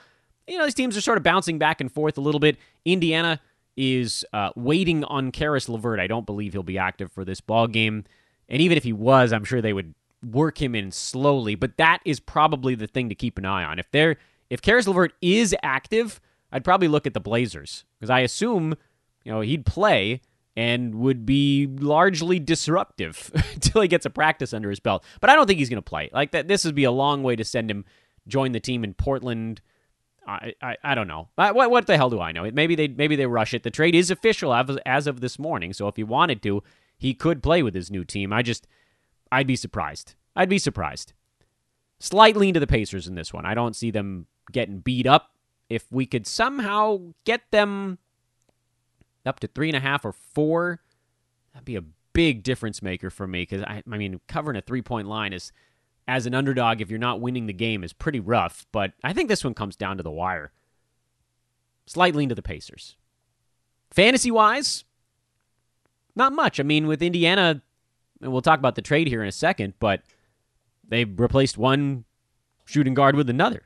You 0.47 0.57
know, 0.57 0.65
these 0.65 0.73
teams 0.73 0.97
are 0.97 1.01
sort 1.01 1.17
of 1.17 1.23
bouncing 1.23 1.57
back 1.57 1.81
and 1.81 1.91
forth 1.91 2.17
a 2.17 2.21
little 2.21 2.39
bit. 2.39 2.57
Indiana 2.85 3.39
is 3.77 4.25
uh, 4.33 4.49
waiting 4.55 5.03
on 5.05 5.31
Caris 5.31 5.69
LeVert. 5.69 5.99
I 5.99 6.07
don't 6.07 6.25
believe 6.25 6.53
he'll 6.53 6.63
be 6.63 6.77
active 6.77 7.11
for 7.11 7.23
this 7.23 7.41
ball 7.41 7.67
game. 7.67 8.03
And 8.49 8.61
even 8.61 8.77
if 8.77 8.83
he 8.83 8.93
was, 8.93 9.31
I'm 9.31 9.45
sure 9.45 9.61
they 9.61 9.73
would 9.73 9.93
work 10.23 10.61
him 10.61 10.75
in 10.75 10.91
slowly. 10.91 11.55
But 11.55 11.77
that 11.77 11.99
is 12.05 12.19
probably 12.19 12.75
the 12.75 12.87
thing 12.87 13.09
to 13.09 13.15
keep 13.15 13.37
an 13.37 13.45
eye 13.45 13.63
on. 13.63 13.79
If 13.79 13.89
they're 13.91 14.17
if 14.49 14.61
Caris 14.61 14.87
LeVert 14.87 15.13
is 15.21 15.55
active, 15.63 16.19
I'd 16.51 16.65
probably 16.65 16.89
look 16.89 17.07
at 17.07 17.13
the 17.13 17.21
Blazers 17.21 17.85
because 17.97 18.09
I 18.09 18.19
assume 18.19 18.75
you 19.23 19.31
know 19.31 19.41
he'd 19.41 19.65
play 19.65 20.21
and 20.55 20.95
would 20.95 21.25
be 21.25 21.67
largely 21.67 22.39
disruptive 22.39 23.31
until 23.53 23.81
he 23.81 23.87
gets 23.87 24.05
a 24.05 24.09
practice 24.09 24.53
under 24.53 24.69
his 24.69 24.79
belt. 24.79 25.03
But 25.19 25.29
I 25.29 25.35
don't 25.35 25.47
think 25.47 25.59
he's 25.59 25.69
going 25.69 25.77
to 25.77 25.81
play. 25.81 26.09
Like 26.13 26.31
that, 26.31 26.47
this 26.47 26.65
would 26.65 26.75
be 26.75 26.83
a 26.83 26.91
long 26.91 27.23
way 27.23 27.35
to 27.35 27.45
send 27.45 27.71
him 27.71 27.85
join 28.27 28.51
the 28.51 28.59
team 28.59 28.83
in 28.83 28.93
Portland. 28.93 29.61
I, 30.27 30.53
I, 30.61 30.77
I 30.83 30.95
don't 30.95 31.07
know. 31.07 31.29
What 31.35 31.71
what 31.71 31.87
the 31.87 31.97
hell 31.97 32.09
do 32.09 32.21
I 32.21 32.31
know? 32.31 32.49
Maybe 32.51 32.75
they 32.75 32.87
maybe 32.87 33.15
they 33.15 33.25
rush 33.25 33.53
it. 33.53 33.63
The 33.63 33.71
trade 33.71 33.95
is 33.95 34.11
official 34.11 34.53
as, 34.53 34.77
as 34.85 35.07
of 35.07 35.21
this 35.21 35.39
morning. 35.39 35.73
So 35.73 35.87
if 35.87 35.95
he 35.95 36.03
wanted 36.03 36.43
to, 36.43 36.63
he 36.97 37.13
could 37.13 37.41
play 37.41 37.63
with 37.63 37.73
his 37.73 37.89
new 37.89 38.03
team. 38.03 38.31
I 38.31 38.41
just 38.41 38.67
I'd 39.31 39.47
be 39.47 39.55
surprised. 39.55 40.15
I'd 40.35 40.49
be 40.49 40.59
surprised. 40.59 41.13
Slight 41.99 42.35
lean 42.35 42.53
to 42.53 42.59
the 42.59 42.67
Pacers 42.67 43.07
in 43.07 43.15
this 43.15 43.33
one. 43.33 43.45
I 43.45 43.53
don't 43.53 43.75
see 43.75 43.91
them 43.91 44.27
getting 44.51 44.79
beat 44.79 45.07
up 45.07 45.31
if 45.69 45.91
we 45.91 46.05
could 46.05 46.27
somehow 46.27 46.99
get 47.25 47.41
them 47.51 47.97
up 49.25 49.39
to 49.41 49.47
three 49.47 49.69
and 49.69 49.77
a 49.77 49.81
half 49.81 50.05
or 50.05 50.11
four, 50.11 50.81
that'd 51.53 51.65
be 51.65 51.75
a 51.75 51.83
big 52.13 52.43
difference 52.43 52.81
maker 52.81 53.09
for 53.09 53.27
me. 53.27 53.43
Because 53.43 53.63
I, 53.63 53.83
I 53.89 53.97
mean, 53.97 54.19
covering 54.27 54.57
a 54.57 54.61
three 54.61 54.81
point 54.81 55.07
line 55.07 55.33
is, 55.33 55.51
as 56.07 56.25
an 56.25 56.33
underdog, 56.33 56.81
if 56.81 56.89
you're 56.89 56.99
not 56.99 57.21
winning 57.21 57.45
the 57.45 57.53
game, 57.53 57.83
is 57.83 57.93
pretty 57.93 58.19
rough. 58.19 58.65
But 58.71 58.93
I 59.03 59.13
think 59.13 59.29
this 59.29 59.43
one 59.43 59.53
comes 59.53 59.75
down 59.75 59.97
to 59.97 60.03
the 60.03 60.11
wire. 60.11 60.51
Slightly 61.85 62.23
into 62.23 62.35
the 62.35 62.41
Pacers. 62.41 62.95
Fantasy 63.91 64.31
wise, 64.31 64.85
not 66.15 66.31
much. 66.31 66.59
I 66.59 66.63
mean, 66.63 66.87
with 66.87 67.01
Indiana, 67.01 67.61
and 68.21 68.31
we'll 68.31 68.41
talk 68.41 68.59
about 68.59 68.75
the 68.75 68.81
trade 68.81 69.07
here 69.07 69.21
in 69.21 69.27
a 69.27 69.33
second, 69.33 69.73
but 69.79 70.01
they 70.87 71.03
replaced 71.05 71.57
one 71.57 72.05
shooting 72.65 72.93
guard 72.93 73.15
with 73.15 73.29
another. 73.29 73.63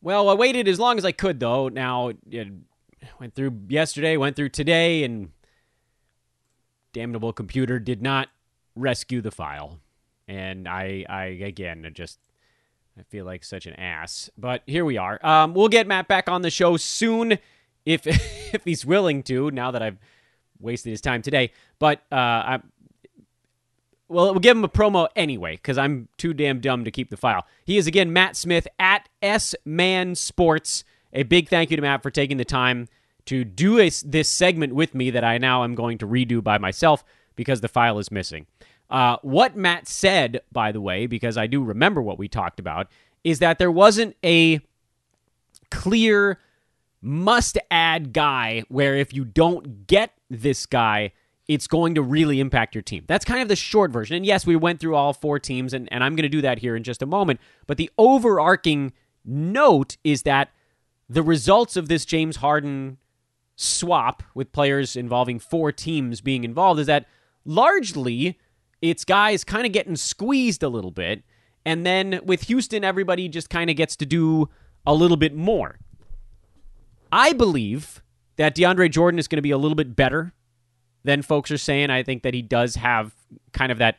Well, 0.00 0.28
I 0.28 0.34
waited 0.34 0.68
as 0.68 0.78
long 0.78 0.98
as 0.98 1.04
I 1.04 1.12
could, 1.12 1.40
though. 1.40 1.68
Now, 1.68 2.12
went 3.20 3.34
through 3.34 3.60
yesterday, 3.68 4.16
went 4.16 4.36
through 4.36 4.50
today, 4.50 5.04
and 5.04 5.30
damnable 6.92 7.32
computer 7.32 7.78
did 7.78 8.02
not 8.02 8.28
rescue 8.74 9.20
the 9.20 9.30
file. 9.30 9.80
And 10.26 10.68
I, 10.68 11.04
I 11.08 11.24
again, 11.24 11.90
just 11.94 12.18
I 12.98 13.02
feel 13.02 13.24
like 13.24 13.44
such 13.44 13.66
an 13.66 13.74
ass. 13.74 14.30
But 14.38 14.62
here 14.66 14.84
we 14.84 14.96
are. 14.96 15.24
Um, 15.24 15.54
we'll 15.54 15.68
get 15.68 15.86
Matt 15.86 16.08
back 16.08 16.28
on 16.28 16.42
the 16.42 16.50
show 16.50 16.76
soon, 16.76 17.38
if 17.84 18.06
if 18.54 18.64
he's 18.64 18.86
willing 18.86 19.22
to. 19.24 19.50
Now 19.50 19.70
that 19.70 19.82
I've 19.82 19.98
wasted 20.60 20.90
his 20.90 21.00
time 21.00 21.22
today, 21.22 21.52
but 21.78 21.98
uh, 22.10 22.14
I 22.14 22.60
well, 24.08 24.32
we'll 24.32 24.40
give 24.40 24.56
him 24.56 24.64
a 24.64 24.68
promo 24.68 25.08
anyway 25.16 25.56
because 25.56 25.78
I'm 25.78 26.08
too 26.18 26.34
damn 26.34 26.60
dumb 26.60 26.84
to 26.84 26.90
keep 26.90 27.10
the 27.10 27.16
file. 27.16 27.46
He 27.64 27.78
is 27.78 27.86
again 27.86 28.12
Matt 28.12 28.36
Smith 28.36 28.68
at 28.78 29.08
S 29.22 29.54
Man 29.64 30.14
Sports. 30.14 30.84
A 31.14 31.22
big 31.22 31.48
thank 31.48 31.70
you 31.70 31.76
to 31.76 31.82
Matt 31.82 32.02
for 32.02 32.10
taking 32.10 32.36
the 32.36 32.44
time 32.44 32.88
to 33.26 33.44
do 33.44 33.78
a, 33.78 33.88
this 34.04 34.28
segment 34.28 34.74
with 34.74 34.94
me 34.94 35.10
that 35.10 35.24
I 35.24 35.38
now 35.38 35.64
am 35.64 35.74
going 35.74 35.98
to 35.98 36.06
redo 36.06 36.42
by 36.42 36.58
myself 36.58 37.04
because 37.36 37.60
the 37.60 37.68
file 37.68 37.98
is 37.98 38.10
missing. 38.10 38.46
Uh, 38.90 39.16
what 39.22 39.56
Matt 39.56 39.88
said, 39.88 40.40
by 40.52 40.72
the 40.72 40.80
way, 40.80 41.06
because 41.06 41.38
I 41.38 41.46
do 41.46 41.62
remember 41.62 42.02
what 42.02 42.18
we 42.18 42.28
talked 42.28 42.60
about, 42.60 42.88
is 43.22 43.38
that 43.38 43.58
there 43.58 43.70
wasn't 43.70 44.16
a 44.24 44.60
clear 45.70 46.38
must 47.00 47.58
add 47.70 48.12
guy 48.12 48.64
where 48.68 48.96
if 48.96 49.12
you 49.12 49.24
don't 49.24 49.86
get 49.86 50.12
this 50.28 50.66
guy, 50.66 51.12
it's 51.48 51.66
going 51.66 51.94
to 51.94 52.02
really 52.02 52.40
impact 52.40 52.74
your 52.74 52.82
team. 52.82 53.04
That's 53.06 53.24
kind 53.24 53.42
of 53.42 53.48
the 53.48 53.56
short 53.56 53.90
version. 53.90 54.16
And 54.16 54.24
yes, 54.24 54.46
we 54.46 54.56
went 54.56 54.80
through 54.80 54.94
all 54.94 55.12
four 55.12 55.38
teams, 55.38 55.74
and, 55.74 55.88
and 55.92 56.02
I'm 56.02 56.16
going 56.16 56.22
to 56.22 56.28
do 56.28 56.40
that 56.42 56.58
here 56.58 56.76
in 56.76 56.82
just 56.82 57.02
a 57.02 57.06
moment. 57.06 57.40
But 57.66 57.76
the 57.76 57.90
overarching 57.98 58.92
note 59.24 59.96
is 60.04 60.22
that 60.22 60.50
the 61.08 61.22
results 61.22 61.76
of 61.76 61.88
this 61.88 62.04
James 62.04 62.36
Harden 62.36 62.98
swap 63.56 64.22
with 64.34 64.52
players 64.52 64.96
involving 64.96 65.38
four 65.38 65.70
teams 65.70 66.20
being 66.20 66.44
involved 66.44 66.80
is 66.80 66.86
that 66.86 67.06
largely 67.44 68.38
it's 68.82 69.04
guys 69.04 69.44
kind 69.44 69.66
of 69.66 69.72
getting 69.72 69.96
squeezed 69.96 70.62
a 70.62 70.68
little 70.68 70.90
bit. 70.90 71.22
And 71.64 71.86
then 71.86 72.20
with 72.24 72.42
Houston, 72.42 72.84
everybody 72.84 73.28
just 73.28 73.48
kind 73.48 73.70
of 73.70 73.76
gets 73.76 73.96
to 73.96 74.06
do 74.06 74.48
a 74.86 74.94
little 74.94 75.16
bit 75.16 75.34
more. 75.34 75.78
I 77.10 77.32
believe 77.32 78.02
that 78.36 78.56
DeAndre 78.56 78.90
Jordan 78.90 79.18
is 79.18 79.28
going 79.28 79.38
to 79.38 79.42
be 79.42 79.52
a 79.52 79.58
little 79.58 79.76
bit 79.76 79.94
better 79.94 80.34
than 81.04 81.22
folks 81.22 81.50
are 81.50 81.58
saying. 81.58 81.90
I 81.90 82.02
think 82.02 82.22
that 82.24 82.34
he 82.34 82.42
does 82.42 82.74
have 82.74 83.14
kind 83.52 83.70
of 83.70 83.78
that. 83.78 83.98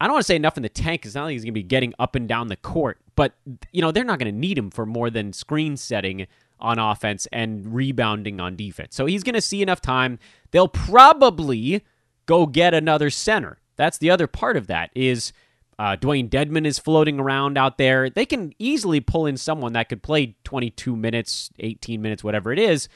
I 0.00 0.06
don't 0.06 0.14
want 0.14 0.24
to 0.24 0.26
say 0.26 0.36
enough 0.36 0.56
in 0.56 0.62
the 0.62 0.68
tank 0.68 1.02
because 1.02 1.14
not 1.14 1.24
like 1.24 1.32
he's 1.32 1.42
going 1.44 1.52
to 1.52 1.60
be 1.60 1.62
getting 1.62 1.94
up 1.98 2.14
and 2.14 2.28
down 2.28 2.48
the 2.48 2.56
court, 2.56 2.98
but 3.20 3.34
you 3.70 3.82
know 3.82 3.92
they're 3.92 4.02
not 4.02 4.18
going 4.18 4.32
to 4.32 4.38
need 4.40 4.56
him 4.56 4.70
for 4.70 4.86
more 4.86 5.10
than 5.10 5.30
screen 5.34 5.76
setting 5.76 6.26
on 6.58 6.78
offense 6.78 7.28
and 7.30 7.74
rebounding 7.74 8.40
on 8.40 8.56
defense. 8.56 8.96
So 8.96 9.04
he's 9.04 9.22
going 9.22 9.34
to 9.34 9.42
see 9.42 9.60
enough 9.60 9.82
time. 9.82 10.18
They'll 10.52 10.68
probably 10.68 11.84
go 12.24 12.46
get 12.46 12.72
another 12.72 13.10
center. 13.10 13.58
That's 13.76 13.98
the 13.98 14.10
other 14.10 14.26
part 14.26 14.56
of 14.56 14.68
that 14.68 14.88
is 14.94 15.34
uh, 15.78 15.96
Dewayne 15.96 16.30
Dedmon 16.30 16.64
is 16.64 16.78
floating 16.78 17.20
around 17.20 17.58
out 17.58 17.76
there. 17.76 18.08
They 18.08 18.24
can 18.24 18.54
easily 18.58 19.00
pull 19.00 19.26
in 19.26 19.36
someone 19.36 19.74
that 19.74 19.90
could 19.90 20.02
play 20.02 20.36
22 20.44 20.96
minutes, 20.96 21.50
18 21.58 22.00
minutes, 22.00 22.24
whatever 22.24 22.54
it 22.54 22.58
is 22.58 22.88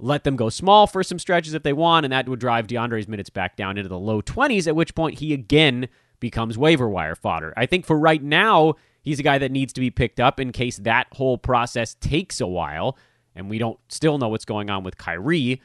let 0.00 0.22
them 0.22 0.36
go 0.36 0.48
small 0.48 0.86
for 0.86 1.02
some 1.02 1.18
stretches 1.18 1.54
if 1.54 1.64
they 1.64 1.72
want, 1.72 2.06
and 2.06 2.12
that 2.12 2.28
would 2.28 2.38
drive 2.38 2.68
DeAndre's 2.68 3.08
minutes 3.08 3.30
back 3.30 3.56
down 3.56 3.76
into 3.76 3.88
the 3.88 3.98
low 3.98 4.22
20s, 4.22 4.68
at 4.68 4.76
which 4.76 4.94
point 4.94 5.18
he 5.18 5.34
again 5.34 5.88
becomes 6.20 6.56
waiver 6.56 6.88
wire 6.88 7.16
fodder. 7.16 7.52
I 7.56 7.66
think 7.66 7.84
for 7.84 7.98
right 7.98 8.22
now, 8.22 8.76
he's 9.02 9.18
a 9.18 9.22
guy 9.22 9.38
that 9.38 9.50
needs 9.50 9.72
to 9.74 9.80
be 9.80 9.90
picked 9.90 10.20
up 10.20 10.40
in 10.40 10.52
case 10.52 10.76
that 10.78 11.06
whole 11.12 11.38
process 11.38 11.94
takes 11.94 12.40
a 12.40 12.46
while, 12.46 12.96
and 13.34 13.48
we 13.48 13.58
don't 13.58 13.78
still 13.88 14.18
know 14.18 14.28
what's 14.28 14.44
going 14.44 14.70
on 14.70 14.84
with 14.84 14.96
Kyrie. 14.96 15.60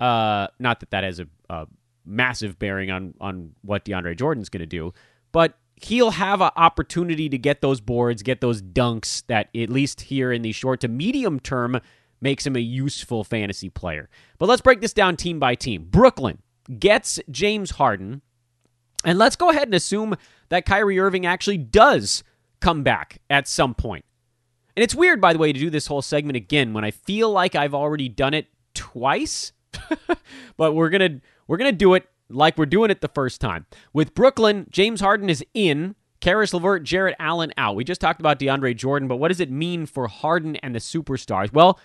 Uh, 0.00 0.48
not 0.58 0.80
that 0.80 0.90
that 0.90 1.04
has 1.04 1.20
a, 1.20 1.26
a 1.48 1.66
massive 2.04 2.58
bearing 2.58 2.90
on 2.90 3.14
on 3.20 3.52
what 3.62 3.84
DeAndre 3.84 4.16
Jordan's 4.16 4.48
going 4.48 4.60
to 4.60 4.66
do, 4.66 4.92
but 5.32 5.58
he'll 5.76 6.10
have 6.10 6.40
an 6.40 6.50
opportunity 6.56 7.28
to 7.28 7.38
get 7.38 7.60
those 7.60 7.80
boards, 7.80 8.22
get 8.22 8.40
those 8.40 8.62
dunks 8.62 9.24
that 9.26 9.48
at 9.56 9.70
least 9.70 10.02
here 10.02 10.32
in 10.32 10.42
the 10.42 10.52
short 10.52 10.80
to 10.80 10.88
medium 10.88 11.40
term 11.40 11.80
makes 12.20 12.46
him 12.46 12.56
a 12.56 12.60
useful 12.60 13.24
fantasy 13.24 13.68
player. 13.68 14.08
But 14.38 14.48
let's 14.48 14.62
break 14.62 14.80
this 14.80 14.92
down 14.92 15.16
team 15.16 15.38
by 15.38 15.54
team. 15.54 15.86
Brooklyn 15.90 16.40
gets 16.78 17.20
James 17.30 17.72
Harden, 17.72 18.22
and 19.04 19.18
let's 19.18 19.36
go 19.36 19.50
ahead 19.50 19.68
and 19.68 19.74
assume 19.74 20.14
that 20.48 20.64
Kyrie 20.64 20.98
Irving 20.98 21.26
actually 21.26 21.58
does 21.58 22.22
come 22.64 22.82
back 22.82 23.20
at 23.28 23.46
some 23.46 23.74
point. 23.74 24.06
And 24.74 24.82
it's 24.82 24.94
weird, 24.94 25.20
by 25.20 25.34
the 25.34 25.38
way, 25.38 25.52
to 25.52 25.58
do 25.58 25.68
this 25.68 25.86
whole 25.86 26.02
segment 26.02 26.36
again 26.36 26.72
when 26.72 26.82
I 26.82 26.90
feel 26.90 27.30
like 27.30 27.54
I've 27.54 27.74
already 27.74 28.08
done 28.08 28.32
it 28.32 28.46
twice. 28.74 29.52
but 30.56 30.74
we're 30.74 30.88
gonna 30.88 31.20
we're 31.46 31.58
gonna 31.58 31.72
do 31.72 31.94
it 31.94 32.08
like 32.30 32.56
we're 32.56 32.66
doing 32.66 32.90
it 32.90 33.02
the 33.02 33.08
first 33.08 33.40
time. 33.40 33.66
With 33.92 34.14
Brooklyn, 34.14 34.66
James 34.70 35.00
Harden 35.00 35.28
is 35.28 35.44
in. 35.52 35.94
Caris 36.20 36.54
LeVert, 36.54 36.84
Jarrett 36.84 37.16
Allen 37.18 37.52
out. 37.58 37.76
We 37.76 37.84
just 37.84 38.00
talked 38.00 38.18
about 38.18 38.38
DeAndre 38.38 38.74
Jordan, 38.74 39.08
but 39.08 39.16
what 39.16 39.28
does 39.28 39.40
it 39.40 39.50
mean 39.50 39.84
for 39.84 40.08
Harden 40.08 40.56
and 40.56 40.74
the 40.74 40.78
superstars? 40.78 41.52
Well, 41.52 41.78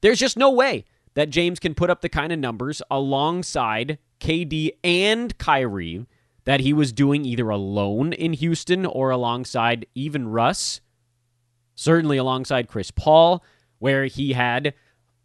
there's 0.00 0.20
just 0.20 0.36
no 0.36 0.48
way 0.48 0.84
that 1.14 1.30
James 1.30 1.58
can 1.58 1.74
put 1.74 1.90
up 1.90 2.00
the 2.00 2.08
kind 2.08 2.32
of 2.32 2.38
numbers 2.38 2.82
alongside 2.88 3.98
KD 4.20 4.76
and 4.84 5.36
Kyrie 5.38 6.06
that 6.44 6.60
he 6.60 6.72
was 6.72 6.92
doing 6.92 7.24
either 7.24 7.48
alone 7.50 8.12
in 8.12 8.32
Houston 8.32 8.86
or 8.86 9.10
alongside 9.10 9.86
even 9.94 10.28
Russ, 10.28 10.80
certainly 11.74 12.16
alongside 12.16 12.68
Chris 12.68 12.90
Paul, 12.90 13.44
where 13.78 14.06
he 14.06 14.32
had 14.32 14.74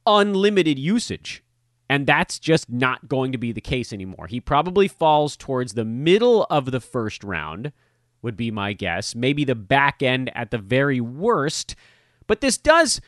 unlimited 0.05 0.79
usage. 0.79 1.43
And 1.87 2.07
that's 2.07 2.39
just 2.39 2.69
not 2.69 3.07
going 3.07 3.31
to 3.31 3.37
be 3.37 3.51
the 3.51 3.61
case 3.61 3.93
anymore. 3.93 4.27
He 4.27 4.39
probably 4.39 4.87
falls 4.87 5.37
towards 5.37 5.73
the 5.73 5.85
middle 5.85 6.45
of 6.49 6.71
the 6.71 6.79
first 6.79 7.23
round, 7.23 7.71
would 8.21 8.35
be 8.35 8.49
my 8.49 8.73
guess. 8.73 9.13
Maybe 9.13 9.43
the 9.43 9.55
back 9.55 10.01
end 10.01 10.31
at 10.35 10.49
the 10.49 10.57
very 10.57 10.99
worst. 10.99 11.75
But 12.25 12.41
this 12.41 12.57
does. 12.57 13.01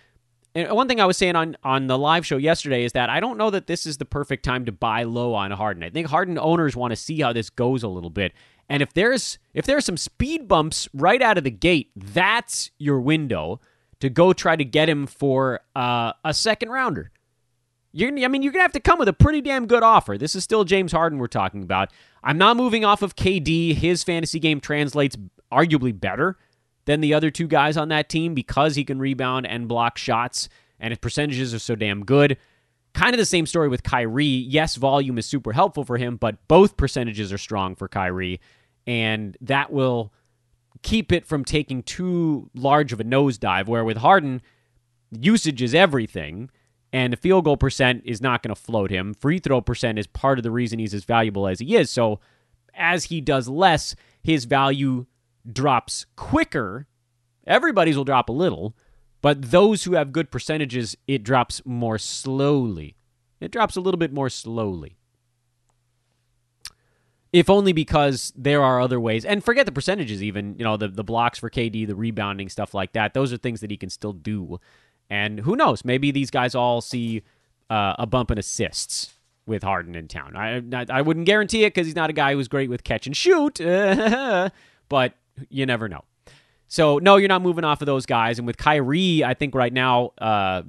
And 0.56 0.72
one 0.72 0.88
thing 0.88 1.00
I 1.00 1.06
was 1.06 1.18
saying 1.18 1.36
on, 1.36 1.56
on 1.64 1.88
the 1.88 1.98
live 1.98 2.26
show 2.26 2.38
yesterday 2.38 2.84
is 2.84 2.94
that 2.94 3.10
I 3.10 3.20
don't 3.20 3.38
know 3.38 3.50
that 3.50 3.68
this 3.68 3.86
is 3.86 3.98
the 3.98 4.06
perfect 4.06 4.44
time 4.44 4.66
to 4.66 4.72
buy 4.72 5.04
low 5.04 5.34
on 5.34 5.52
Harden. 5.52 5.84
I 5.84 5.90
think 5.90 6.08
Harden 6.08 6.40
owners 6.40 6.76
want 6.76 6.92
to 6.92 6.96
see 6.96 7.22
how 7.22 7.34
this 7.34 7.50
goes 7.50 7.84
a 7.84 7.88
little 7.88 8.10
bit. 8.10 8.34
And 8.70 8.82
if 8.82 8.94
there's 8.94 9.38
if 9.54 9.66
there's 9.66 9.86
some 9.86 9.98
speed 9.98 10.48
bumps 10.48 10.90
right 10.94 11.22
out 11.22 11.38
of 11.38 11.44
the 11.44 11.52
gate, 11.52 11.92
that's 11.96 12.72
your 12.78 13.00
window 13.00 13.62
to 14.00 14.10
go 14.10 14.34
try 14.34 14.56
to 14.56 14.66
get 14.66 14.90
him 14.90 15.08
for 15.08 15.62
uh, 15.76 16.14
a 16.24 16.34
second 16.34 16.70
rounder. 16.70 17.12
You're, 17.94 18.10
I 18.10 18.28
mean, 18.28 18.44
you're 18.44 18.54
to 18.54 18.60
have 18.60 18.74
to 18.74 18.80
come 18.80 19.00
with 19.00 19.08
a 19.08 19.14
pretty 19.14 19.42
damn 19.42 19.66
good 19.66 19.82
offer. 19.82 20.18
This 20.18 20.36
is 20.36 20.44
still 20.44 20.64
James 20.66 20.92
Harden 20.92 21.18
we're 21.18 21.28
talking 21.28 21.64
about. 21.64 21.92
I'm 22.24 22.38
not 22.38 22.58
moving 22.58 22.86
off 22.86 23.02
of 23.02 23.16
KD. 23.16 23.74
His 23.74 24.04
fantasy 24.04 24.40
game 24.40 24.60
translates 24.60 25.16
arguably 25.52 25.98
better 25.98 26.38
than 26.88 27.02
the 27.02 27.14
other 27.14 27.30
two 27.30 27.48
guys 27.48 27.78
on 27.78 27.90
that 27.90 28.10
team 28.10 28.34
because 28.34 28.76
he 28.76 28.84
can 28.84 28.98
rebound 28.98 29.46
and 29.46 29.68
block 29.68 30.00
shots, 30.00 30.50
and 30.80 30.92
his 30.92 30.98
percentages 30.98 31.54
are 31.54 31.60
so 31.60 31.76
damn 31.76 32.04
good. 32.04 32.38
Kind 32.94 33.14
of 33.14 33.20
the 33.20 33.26
same 33.26 33.46
story 33.46 33.68
with 33.68 33.84
Kyrie. 33.84 34.26
Yes, 34.26 34.76
volume 34.76 35.20
is 35.20 35.28
super 35.28 35.54
helpful 35.54 35.84
for 35.84 35.98
him, 35.98 36.16
but 36.16 36.48
both 36.48 36.78
percentages 36.78 37.32
are 37.32 37.38
strong 37.38 37.76
for 37.76 37.88
Kyrie, 37.88 38.40
and 38.88 39.38
that 39.42 39.72
will 39.72 40.12
keep 40.82 41.12
it 41.12 41.26
from 41.26 41.46
taking 41.46 41.84
too 41.84 42.50
large 42.56 42.94
of 42.94 43.00
a 43.00 43.04
nosedive. 43.04 43.68
Where 43.68 43.84
with 43.84 43.98
Harden, 43.98 44.42
usage 45.12 45.62
is 45.62 45.76
everything 45.76 46.50
and 46.94 47.12
the 47.12 47.18
field 47.18 47.46
goal 47.46 47.58
percent 47.58 48.02
is 48.06 48.22
not 48.22 48.42
going 48.42 48.56
to 48.56 48.62
float 48.62 48.90
him. 48.90 49.14
Free 49.14 49.40
throw 49.40 49.62
percent 49.62 50.00
is 50.00 50.08
part 50.08 50.40
of 50.40 50.44
the 50.44 50.52
reason 50.52 50.80
he's 50.80 50.94
as 50.94 51.04
valuable 51.04 51.48
as 51.48 51.60
he 51.60 51.76
is. 51.76 51.90
So 51.90 52.20
as 52.74 53.06
he 53.06 53.20
does 53.22 53.48
less, 53.48 53.96
his 54.24 54.46
value 54.46 55.06
drops 55.52 56.06
quicker. 56.16 56.88
Everybody's 57.46 57.98
will 57.98 58.04
drop 58.04 58.30
a 58.30 58.34
little, 58.34 58.76
but 59.22 59.52
those 59.52 59.84
who 59.84 59.94
have 59.94 60.12
good 60.12 60.32
percentages, 60.32 60.98
it 61.08 61.24
drops 61.24 61.62
more 61.66 61.98
slowly. 61.98 62.96
It 63.40 63.52
drops 63.52 63.76
a 63.76 63.82
little 63.82 64.00
bit 64.00 64.12
more 64.12 64.30
slowly. 64.30 64.98
If 67.34 67.50
only 67.50 67.74
because 67.74 68.34
there 68.36 68.64
are 68.64 68.82
other 68.82 69.00
ways. 69.00 69.26
And 69.26 69.44
forget 69.44 69.66
the 69.66 69.72
percentages, 69.72 70.24
even, 70.24 70.56
you 70.58 70.64
know, 70.64 70.78
the, 70.78 70.88
the 70.88 71.04
blocks 71.04 71.38
for 71.38 71.50
KD, 71.50 71.86
the 71.86 71.96
rebounding, 71.96 72.50
stuff 72.50 72.74
like 72.74 72.94
that. 72.94 73.14
Those 73.14 73.32
are 73.32 73.38
things 73.38 73.62
that 73.62 73.70
he 73.70 73.78
can 73.78 73.90
still 73.90 74.14
do 74.14 74.60
and 75.10 75.40
who 75.40 75.56
knows? 75.56 75.86
Maybe 75.86 76.12
these 76.12 76.32
guys 76.32 76.56
all 76.56 76.82
see 76.82 77.24
uh, 77.70 77.96
a 77.98 78.06
bump 78.06 78.32
in 78.32 78.38
assists 78.38 79.14
with 79.46 79.64
Harden 79.64 79.96
in 79.96 80.08
town. 80.08 80.36
I 80.36 80.62
I 80.90 81.02
wouldn't 81.02 81.26
guarantee 81.26 81.64
it 81.64 81.74
because 81.74 81.88
he's 81.88 81.96
not 81.96 82.10
a 82.10 82.14
guy 82.14 82.34
who's 82.34 82.48
great 82.48 82.70
with 82.70 82.84
catch 82.84 83.08
and 83.08 83.16
shoot, 83.16 83.58
but 84.90 85.14
you 85.50 85.66
never 85.66 85.88
know. 85.88 86.04
So 86.68 86.98
no, 87.00 87.16
you're 87.16 87.30
not 87.30 87.42
moving 87.42 87.64
off 87.64 87.82
of 87.82 87.86
those 87.86 88.06
guys. 88.06 88.40
And 88.40 88.46
with 88.46 88.58
Kyrie, 88.58 89.24
I 89.24 89.34
think 89.34 89.56
right 89.56 89.72
now, 89.72 90.12
uh, 90.18 90.64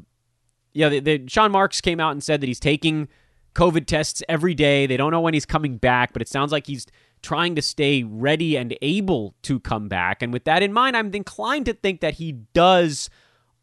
yeah, 0.72 0.88
the, 0.88 1.00
the, 1.00 1.24
Sean 1.28 1.50
Marks 1.50 1.80
came 1.80 2.00
out 2.00 2.12
and 2.12 2.22
said 2.22 2.40
that 2.40 2.46
he's 2.46 2.60
taking 2.60 3.08
COVID 3.54 3.86
tests 3.86 4.22
every 4.28 4.54
day. 4.54 4.86
They 4.86 4.96
don't 4.96 5.10
know 5.10 5.20
when 5.20 5.34
he's 5.34 5.46
coming 5.46 5.76
back, 5.76 6.12
but 6.12 6.22
it 6.22 6.28
sounds 6.28 6.52
like 6.52 6.66
he's 6.66 6.86
trying 7.22 7.56
to 7.56 7.62
stay 7.62 8.04
ready 8.04 8.56
and 8.56 8.76
able 8.80 9.34
to 9.42 9.58
come 9.58 9.88
back. 9.88 10.22
And 10.22 10.32
with 10.32 10.44
that 10.44 10.62
in 10.62 10.72
mind, 10.72 10.96
I'm 10.96 11.12
inclined 11.12 11.66
to 11.66 11.74
think 11.74 12.00
that 12.00 12.14
he 12.14 12.32
does 12.52 13.10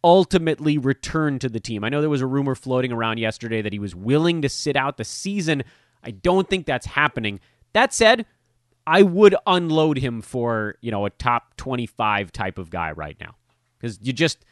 ultimately 0.03 0.77
return 0.77 1.39
to 1.39 1.49
the 1.49 1.59
team. 1.59 1.83
I 1.83 1.89
know 1.89 2.01
there 2.01 2.09
was 2.09 2.21
a 2.21 2.27
rumor 2.27 2.55
floating 2.55 2.91
around 2.91 3.17
yesterday 3.17 3.61
that 3.61 3.73
he 3.73 3.79
was 3.79 3.95
willing 3.95 4.41
to 4.41 4.49
sit 4.49 4.75
out 4.75 4.97
the 4.97 5.05
season. 5.05 5.63
I 6.03 6.11
don't 6.11 6.49
think 6.49 6.65
that's 6.65 6.85
happening. 6.85 7.39
That 7.73 7.93
said, 7.93 8.25
I 8.87 9.01
would 9.01 9.35
unload 9.47 9.97
him 9.97 10.21
for, 10.21 10.75
you 10.81 10.91
know, 10.91 11.05
a 11.05 11.09
top 11.09 11.57
25 11.57 12.31
type 12.31 12.57
of 12.57 12.69
guy 12.69 12.91
right 12.91 13.17
now. 13.19 13.35
Cuz 13.79 13.99
you 14.01 14.13
just 14.13 14.45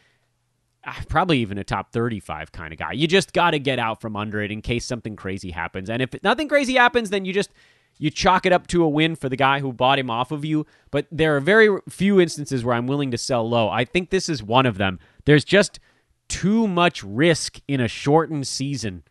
ah, 0.85 1.01
probably 1.07 1.39
even 1.39 1.57
a 1.57 1.63
top 1.63 1.91
35 1.91 2.51
kind 2.51 2.73
of 2.73 2.79
guy. 2.79 2.93
You 2.93 3.07
just 3.07 3.33
got 3.33 3.51
to 3.51 3.59
get 3.59 3.79
out 3.79 4.01
from 4.01 4.15
under 4.15 4.41
it 4.41 4.51
in 4.51 4.61
case 4.61 4.85
something 4.85 5.15
crazy 5.15 5.51
happens. 5.51 5.89
And 5.89 6.01
if 6.01 6.11
nothing 6.23 6.47
crazy 6.47 6.75
happens, 6.75 7.09
then 7.09 7.25
you 7.25 7.33
just 7.33 7.51
you 7.97 8.09
chalk 8.09 8.45
it 8.45 8.51
up 8.51 8.67
to 8.67 8.83
a 8.83 8.89
win 8.89 9.15
for 9.15 9.29
the 9.29 9.35
guy 9.35 9.59
who 9.59 9.71
bought 9.71 9.99
him 9.99 10.09
off 10.09 10.31
of 10.31 10.43
you. 10.43 10.65
But 10.91 11.07
there 11.11 11.35
are 11.35 11.39
very 11.39 11.79
few 11.89 12.19
instances 12.19 12.63
where 12.63 12.75
I'm 12.75 12.87
willing 12.87 13.11
to 13.11 13.17
sell 13.17 13.47
low. 13.47 13.69
I 13.69 13.85
think 13.85 14.09
this 14.09 14.29
is 14.29 14.43
one 14.43 14.65
of 14.65 14.77
them. 14.77 14.99
There's 15.25 15.45
just 15.45 15.79
too 16.27 16.67
much 16.67 17.03
risk 17.03 17.59
in 17.67 17.79
a 17.79 17.87
shortened 17.87 18.47
season 18.47 19.03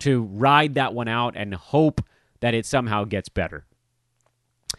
to 0.00 0.22
ride 0.22 0.74
that 0.74 0.94
one 0.94 1.08
out 1.08 1.34
and 1.36 1.54
hope 1.54 2.02
that 2.40 2.54
it 2.54 2.66
somehow 2.66 3.04
gets 3.04 3.28
better. 3.28 3.65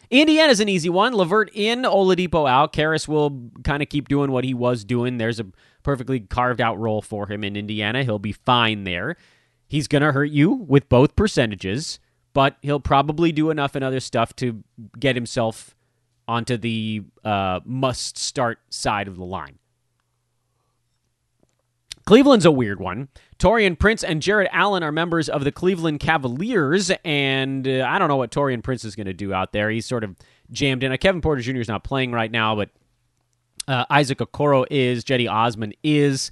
Indiana's 0.10 0.60
an 0.60 0.70
easy 0.70 0.90
one. 0.90 1.14
LeVert 1.14 1.52
in, 1.54 1.84
Oladipo 1.84 2.50
out. 2.50 2.74
Caris 2.74 3.08
will 3.08 3.50
kind 3.64 3.84
of 3.84 3.90
keep 3.90 4.08
doing 4.08 4.32
what 4.32 4.44
he 4.44 4.54
was 4.54 4.84
doing. 4.84 5.18
There's 5.18 5.40
a 5.40 5.48
perfectly 5.84 6.22
carved 6.22 6.62
out 6.62 6.80
role 6.80 7.02
for 7.02 7.28
him 7.28 7.44
in 7.44 7.56
Indiana. 7.56 8.04
He'll 8.04 8.20
be 8.20 8.32
fine 8.32 8.84
there. 8.84 9.18
He's 9.68 9.88
going 9.88 10.02
to 10.02 10.14
hurt 10.14 10.32
you 10.32 10.52
with 10.52 10.88
both 10.88 11.16
percentages 11.16 12.00
but 12.38 12.56
he'll 12.62 12.80
probably 12.80 13.32
do 13.32 13.50
enough 13.50 13.74
and 13.74 13.84
other 13.84 14.00
stuff 14.00 14.36
to 14.36 14.64
get 15.00 15.16
himself 15.16 15.76
onto 16.28 16.56
the 16.56 17.02
uh, 17.26 17.60
must 17.66 18.16
start 18.16 18.60
side 18.70 19.08
of 19.08 19.16
the 19.16 19.24
line. 19.24 19.58
Cleveland's 22.08 22.46
a 22.46 22.52
weird 22.52 22.80
one. 22.80 23.10
Taurean 23.38 23.78
Prince 23.78 24.02
and 24.02 24.22
Jarrett 24.22 24.48
Allen 24.54 24.82
are 24.82 24.94
members 24.94 25.28
of 25.28 25.44
the 25.44 25.52
Cleveland 25.52 26.00
Cavaliers, 26.00 26.90
and 27.04 27.68
uh, 27.68 27.86
I 27.86 28.00
don't 28.00 28.08
know 28.08 28.16
what 28.16 28.32
Taurean 28.32 28.64
Prince 28.64 28.86
is 28.86 28.96
going 28.96 29.08
to 29.08 29.14
do 29.14 29.34
out 29.34 29.52
there. 29.52 29.70
He's 29.70 29.86
sort 29.86 30.06
of 30.06 30.16
jammed 30.50 30.84
in. 30.84 30.94
Uh, 30.94 30.96
Kevin 30.96 31.20
Porter 31.20 31.42
Jr. 31.42 31.58
is 31.58 31.68
not 31.68 31.84
playing 31.84 32.14
right 32.14 32.32
now, 32.32 32.56
but 32.56 32.70
uh, 33.68 33.84
Isaac 33.90 34.20
Okoro 34.20 34.66
is. 34.72 35.04
Cedi 35.04 35.30
Osman 35.30 35.74
is. 35.84 36.32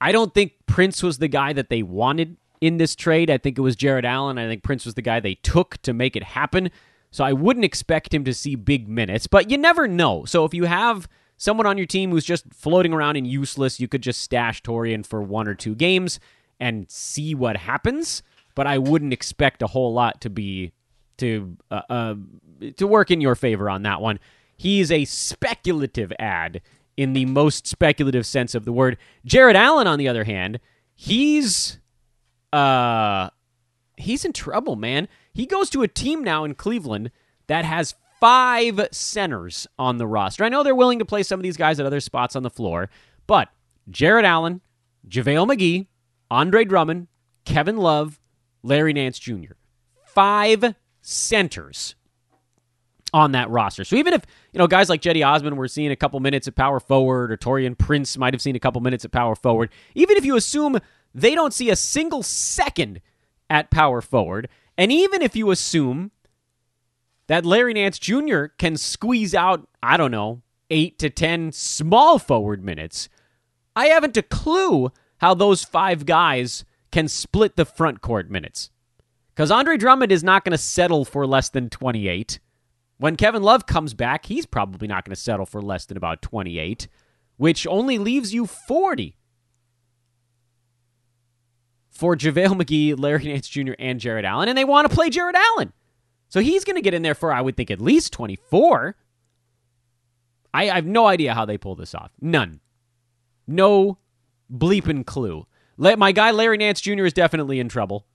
I 0.00 0.10
don't 0.10 0.34
think 0.34 0.54
Prince 0.66 1.00
was 1.00 1.18
the 1.18 1.28
guy 1.28 1.52
that 1.52 1.68
they 1.68 1.84
wanted 1.84 2.36
in 2.60 2.78
this 2.78 2.96
trade. 2.96 3.30
I 3.30 3.38
think 3.38 3.58
it 3.58 3.62
was 3.62 3.76
Jarrett 3.76 4.04
Allen. 4.04 4.36
I 4.36 4.48
think 4.48 4.64
Prince 4.64 4.84
was 4.84 4.94
the 4.94 5.02
guy 5.02 5.20
they 5.20 5.36
took 5.36 5.80
to 5.82 5.92
make 5.92 6.16
it 6.16 6.24
happen. 6.24 6.72
So 7.12 7.22
I 7.22 7.34
wouldn't 7.34 7.64
expect 7.64 8.12
him 8.12 8.24
to 8.24 8.34
see 8.34 8.56
big 8.56 8.88
minutes, 8.88 9.28
but 9.28 9.48
you 9.48 9.58
never 9.58 9.86
know. 9.86 10.24
So 10.24 10.44
if 10.44 10.52
you 10.52 10.64
have 10.64 11.06
someone 11.42 11.66
on 11.66 11.76
your 11.76 11.88
team 11.88 12.12
who's 12.12 12.24
just 12.24 12.44
floating 12.54 12.92
around 12.92 13.16
and 13.16 13.26
useless, 13.26 13.80
you 13.80 13.88
could 13.88 14.00
just 14.00 14.22
stash 14.22 14.62
Taurean 14.62 15.04
for 15.04 15.20
one 15.20 15.48
or 15.48 15.56
two 15.56 15.74
games 15.74 16.20
and 16.60 16.88
see 16.88 17.34
what 17.34 17.56
happens. 17.56 18.22
But 18.54 18.68
I 18.68 18.78
wouldn't 18.78 19.12
expect 19.12 19.60
a 19.60 19.66
whole 19.66 19.92
lot 19.92 20.20
to 20.20 20.30
be 20.30 20.72
to 21.18 21.56
uh, 21.68 21.82
uh, 21.90 22.14
to 22.76 22.86
work 22.86 23.10
in 23.10 23.20
your 23.20 23.34
favor 23.34 23.68
on 23.68 23.82
that 23.82 24.00
one. 24.00 24.20
He's 24.56 24.92
a 24.92 25.04
speculative 25.04 26.12
ad 26.16 26.60
in 26.96 27.12
the 27.12 27.24
most 27.24 27.66
speculative 27.66 28.24
sense 28.24 28.54
of 28.54 28.64
the 28.64 28.72
word. 28.72 28.96
Jarrett 29.24 29.56
Allen, 29.56 29.88
on 29.88 29.98
the 29.98 30.06
other 30.06 30.22
hand, 30.22 30.60
he's 30.94 31.80
uh 32.52 33.30
he's 33.96 34.24
in 34.24 34.32
trouble, 34.32 34.76
man. 34.76 35.08
He 35.34 35.46
goes 35.46 35.70
to 35.70 35.82
a 35.82 35.88
team 35.88 36.22
now 36.22 36.44
in 36.44 36.54
Cleveland 36.54 37.10
that 37.48 37.64
has 37.64 37.96
five 38.22 38.86
centers 38.92 39.66
on 39.80 39.98
the 39.98 40.06
roster. 40.06 40.44
I 40.44 40.48
know 40.48 40.62
they're 40.62 40.76
willing 40.76 41.00
to 41.00 41.04
play 41.04 41.24
some 41.24 41.40
of 41.40 41.42
these 41.42 41.56
guys 41.56 41.80
at 41.80 41.86
other 41.86 41.98
spots 41.98 42.36
on 42.36 42.44
the 42.44 42.50
floor, 42.50 42.88
but 43.26 43.48
Jarrett 43.90 44.24
Allen, 44.24 44.60
JaVale 45.08 45.48
McGee, 45.50 45.88
Andre 46.30 46.64
Drummond, 46.64 47.08
Kevin 47.44 47.78
Love, 47.78 48.20
Larry 48.62 48.92
Nance 48.92 49.18
Jr. 49.18 49.54
Five 50.04 50.76
centers 51.00 51.96
on 53.12 53.32
that 53.32 53.50
roster. 53.50 53.82
So 53.82 53.96
even 53.96 54.12
if, 54.12 54.24
you 54.52 54.58
know, 54.58 54.68
guys 54.68 54.88
like 54.88 55.02
Cedi 55.02 55.26
Osman 55.26 55.56
were 55.56 55.66
seeing 55.66 55.90
a 55.90 55.96
couple 55.96 56.20
minutes 56.20 56.46
at 56.46 56.54
power 56.54 56.78
forward 56.78 57.32
or 57.32 57.36
Taurean 57.36 57.76
Prince 57.76 58.16
might 58.16 58.34
have 58.34 58.40
seen 58.40 58.54
a 58.54 58.60
couple 58.60 58.80
minutes 58.80 59.04
at 59.04 59.10
power 59.10 59.34
forward, 59.34 59.70
even 59.96 60.16
if 60.16 60.24
you 60.24 60.36
assume 60.36 60.78
they 61.12 61.34
don't 61.34 61.52
see 61.52 61.70
a 61.70 61.76
single 61.76 62.22
second 62.22 63.00
at 63.50 63.72
power 63.72 64.00
forward, 64.00 64.48
and 64.78 64.92
even 64.92 65.22
if 65.22 65.34
you 65.34 65.50
assume 65.50 66.12
that 67.28 67.46
Larry 67.46 67.74
Nance 67.74 67.98
Jr. 67.98 68.46
can 68.58 68.76
squeeze 68.76 69.34
out, 69.34 69.68
I 69.82 69.96
don't 69.96 70.10
know, 70.10 70.42
8 70.70 70.98
to 70.98 71.10
10 71.10 71.52
small 71.52 72.18
forward 72.18 72.64
minutes, 72.64 73.08
I 73.76 73.86
haven't 73.86 74.16
a 74.16 74.22
clue 74.22 74.92
how 75.18 75.34
those 75.34 75.64
five 75.64 76.04
guys 76.06 76.64
can 76.90 77.08
split 77.08 77.56
the 77.56 77.64
front 77.64 78.00
court 78.00 78.30
minutes. 78.30 78.70
Because 79.34 79.50
Andre 79.50 79.76
Drummond 79.76 80.12
is 80.12 80.22
not 80.22 80.44
going 80.44 80.52
to 80.52 80.58
settle 80.58 81.04
for 81.04 81.26
less 81.26 81.48
than 81.48 81.70
28. 81.70 82.38
When 82.98 83.16
Kevin 83.16 83.42
Love 83.42 83.66
comes 83.66 83.94
back, 83.94 84.26
he's 84.26 84.46
probably 84.46 84.86
not 84.86 85.04
going 85.04 85.14
to 85.14 85.20
settle 85.20 85.46
for 85.46 85.62
less 85.62 85.86
than 85.86 85.96
about 85.96 86.22
28, 86.22 86.86
which 87.36 87.66
only 87.66 87.98
leaves 87.98 88.34
you 88.34 88.46
40 88.46 89.16
for 91.90 92.16
JaVale 92.16 92.60
McGee, 92.60 92.98
Larry 92.98 93.24
Nance 93.24 93.48
Jr., 93.48 93.72
and 93.78 94.00
Jarrett 94.00 94.24
Allen, 94.24 94.48
and 94.48 94.58
they 94.58 94.64
want 94.64 94.88
to 94.88 94.94
play 94.94 95.08
Jarrett 95.08 95.36
Allen. 95.36 95.72
So 96.32 96.40
he's 96.40 96.64
going 96.64 96.76
to 96.76 96.82
get 96.82 96.94
in 96.94 97.02
there 97.02 97.14
for, 97.14 97.30
I 97.30 97.42
would 97.42 97.58
think, 97.58 97.70
at 97.70 97.78
least 97.78 98.14
24. 98.14 98.96
I, 100.54 100.70
I 100.70 100.74
have 100.76 100.86
no 100.86 101.06
idea 101.06 101.34
how 101.34 101.44
they 101.44 101.58
pull 101.58 101.74
this 101.74 101.94
off. 101.94 102.10
None. 102.22 102.60
No 103.46 103.98
bleeping 104.50 105.04
clue. 105.04 105.46
Let, 105.76 105.98
My 105.98 106.10
guy 106.10 106.30
Larry 106.30 106.56
Nance 106.56 106.80
Jr. 106.80 107.04
is 107.04 107.12
definitely 107.12 107.60
in 107.60 107.68
trouble. 107.68 108.06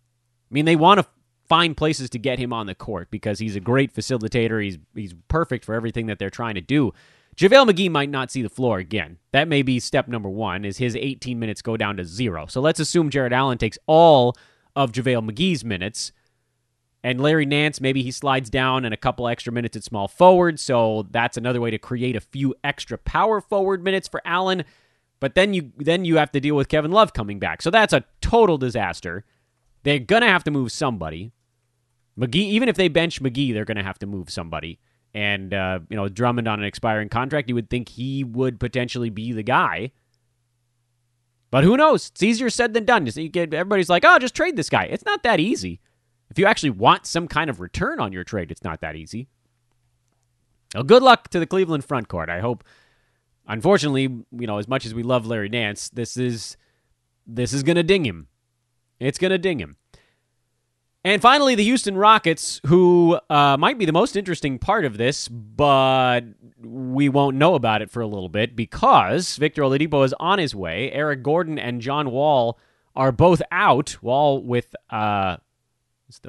I 0.49 0.53
mean, 0.55 0.65
they 0.65 0.75
want 0.75 0.99
to 0.99 1.05
find 1.47 1.77
places 1.77 2.09
to 2.09 2.17
get 2.17 2.39
him 2.39 2.51
on 2.51 2.65
the 2.65 2.73
court 2.73 3.11
because 3.11 3.37
he's 3.37 3.55
a 3.55 3.59
great 3.59 3.93
facilitator. 3.93 4.63
He's 4.63 4.79
he's 4.95 5.13
perfect 5.27 5.63
for 5.63 5.75
everything 5.75 6.07
that 6.07 6.17
they're 6.17 6.31
trying 6.31 6.55
to 6.55 6.61
do. 6.61 6.93
JaVale 7.35 7.69
McGee 7.69 7.91
might 7.91 8.09
not 8.09 8.31
see 8.31 8.41
the 8.41 8.49
floor 8.49 8.79
again. 8.79 9.19
That 9.31 9.47
may 9.47 9.61
be 9.61 9.79
step 9.79 10.07
number 10.07 10.29
one, 10.29 10.65
is 10.65 10.79
his 10.79 10.95
18 10.95 11.37
minutes 11.37 11.61
go 11.61 11.77
down 11.77 11.97
to 11.97 12.03
zero. 12.03 12.47
So 12.47 12.61
let's 12.61 12.79
assume 12.79 13.11
Jarrett 13.11 13.31
Allen 13.31 13.59
takes 13.59 13.77
all 13.85 14.35
of 14.75 14.91
JaVale 14.91 15.29
McGee's 15.29 15.63
minutes. 15.63 16.13
And 17.03 17.21
Larry 17.21 17.45
Nance, 17.45 17.79
maybe 17.79 18.01
he 18.01 18.11
slides 18.11 18.49
down 18.49 18.83
and 18.83 18.93
a 18.93 18.97
couple 18.97 19.27
extra 19.27 19.53
minutes 19.53 19.77
at 19.77 19.83
small 19.83 20.07
forward. 20.07 20.59
So 20.59 21.07
that's 21.11 21.37
another 21.37 21.61
way 21.61 21.71
to 21.71 21.77
create 21.77 22.15
a 22.15 22.19
few 22.19 22.55
extra 22.63 22.97
power 22.97 23.39
forward 23.39 23.83
minutes 23.83 24.07
for 24.07 24.21
Allen. 24.25 24.63
But 25.19 25.35
then 25.35 25.53
you 25.53 25.71
then 25.77 26.05
you 26.05 26.17
have 26.17 26.31
to 26.31 26.39
deal 26.39 26.55
with 26.55 26.69
Kevin 26.69 26.91
Love 26.91 27.13
coming 27.13 27.39
back. 27.39 27.61
So 27.61 27.69
that's 27.71 27.93
a 27.93 28.03
total 28.21 28.57
disaster. 28.57 29.25
They're 29.83 29.99
gonna 29.99 30.27
have 30.27 30.43
to 30.45 30.51
move 30.51 30.71
somebody. 30.71 31.31
McGee, 32.19 32.35
even 32.35 32.67
if 32.67 32.75
they 32.75 32.87
bench 32.87 33.21
McGee, 33.21 33.53
they're 33.53 33.65
gonna 33.65 33.83
have 33.83 33.99
to 33.99 34.05
move 34.07 34.29
somebody. 34.29 34.79
And 35.13 35.53
uh, 35.53 35.79
you 35.89 35.95
know, 35.95 36.09
Drummond 36.09 36.47
on 36.47 36.59
an 36.59 36.65
expiring 36.65 37.09
contract, 37.09 37.49
you 37.49 37.55
would 37.55 37.69
think 37.69 37.89
he 37.89 38.23
would 38.23 38.59
potentially 38.59 39.09
be 39.09 39.31
the 39.31 39.43
guy. 39.43 39.91
But 41.49 41.63
who 41.63 41.77
knows? 41.77 42.09
It's 42.09 42.21
easier 42.21 42.49
said 42.49 42.73
than 42.73 42.85
done. 42.85 43.07
Everybody's 43.07 43.89
like, 43.89 44.03
"Oh, 44.05 44.19
just 44.19 44.35
trade 44.35 44.55
this 44.55 44.69
guy." 44.69 44.83
It's 44.83 45.05
not 45.05 45.23
that 45.23 45.39
easy. 45.39 45.79
If 46.29 46.37
you 46.37 46.45
actually 46.45 46.71
want 46.71 47.05
some 47.05 47.27
kind 47.27 47.49
of 47.49 47.59
return 47.59 47.99
on 47.99 48.11
your 48.11 48.23
trade, 48.23 48.51
it's 48.51 48.63
not 48.63 48.81
that 48.81 48.95
easy. 48.95 49.27
Well, 50.73 50.83
good 50.83 51.03
luck 51.03 51.29
to 51.29 51.39
the 51.39 51.47
Cleveland 51.47 51.85
front 51.85 52.07
court. 52.07 52.29
I 52.29 52.39
hope 52.39 52.63
unfortunately, 53.47 54.03
you 54.03 54.47
know, 54.47 54.57
as 54.57 54.67
much 54.67 54.85
as 54.85 54.93
we 54.93 55.03
love 55.03 55.25
Larry 55.25 55.49
Nance, 55.49 55.89
this 55.89 56.17
is 56.17 56.57
this 57.25 57.53
is 57.53 57.63
going 57.63 57.75
to 57.75 57.83
ding 57.83 58.05
him. 58.05 58.27
It's 58.99 59.17
going 59.17 59.31
to 59.31 59.37
ding 59.37 59.59
him. 59.59 59.77
And 61.03 61.21
finally, 61.21 61.55
the 61.55 61.63
Houston 61.63 61.95
Rockets, 61.95 62.59
who 62.65 63.17
uh, 63.29 63.55
might 63.57 63.77
be 63.77 63.85
the 63.85 63.93
most 63.93 64.17
interesting 64.17 64.59
part 64.59 64.83
of 64.83 64.97
this, 64.97 65.29
but 65.29 66.21
we 66.61 67.07
won't 67.07 67.37
know 67.37 67.55
about 67.55 67.81
it 67.81 67.89
for 67.89 68.01
a 68.01 68.07
little 68.07 68.27
bit 68.27 68.55
because 68.55 69.37
Victor 69.37 69.61
Oladipo 69.61 70.03
is 70.03 70.13
on 70.19 70.39
his 70.39 70.53
way. 70.53 70.91
Eric 70.91 71.23
Gordon 71.23 71.57
and 71.59 71.81
John 71.81 72.11
Wall 72.11 72.59
are 72.95 73.11
both 73.13 73.41
out. 73.51 74.01
Wall 74.01 74.43
with 74.43 74.75
uh, 74.89 75.37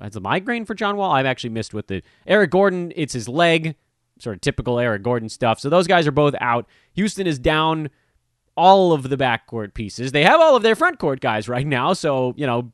has 0.00 0.16
a 0.16 0.20
migraine 0.20 0.64
for 0.64 0.74
John 0.74 0.96
Wall. 0.96 1.12
I've 1.12 1.26
actually 1.26 1.50
missed 1.50 1.74
with 1.74 1.86
the 1.86 2.02
Eric 2.26 2.50
Gordon. 2.50 2.92
It's 2.96 3.12
his 3.12 3.28
leg 3.28 3.76
sort 4.18 4.36
of 4.36 4.40
typical 4.40 4.78
Eric 4.78 5.02
Gordon 5.02 5.28
stuff. 5.28 5.60
So 5.60 5.68
those 5.68 5.86
guys 5.86 6.06
are 6.06 6.12
both 6.12 6.34
out. 6.40 6.66
Houston 6.94 7.26
is 7.26 7.38
down 7.38 7.90
all 8.56 8.92
of 8.92 9.08
the 9.08 9.16
backcourt 9.16 9.74
pieces. 9.74 10.12
They 10.12 10.24
have 10.24 10.40
all 10.40 10.56
of 10.56 10.62
their 10.62 10.74
front 10.74 10.98
court 10.98 11.20
guys 11.20 11.48
right 11.48 11.66
now, 11.66 11.92
so, 11.92 12.34
you 12.36 12.46
know, 12.46 12.72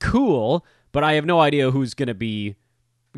cool, 0.00 0.64
but 0.92 1.04
I 1.04 1.12
have 1.12 1.26
no 1.26 1.40
idea 1.40 1.70
who's 1.70 1.92
going 1.92 2.06
to 2.06 2.14
be 2.14 2.56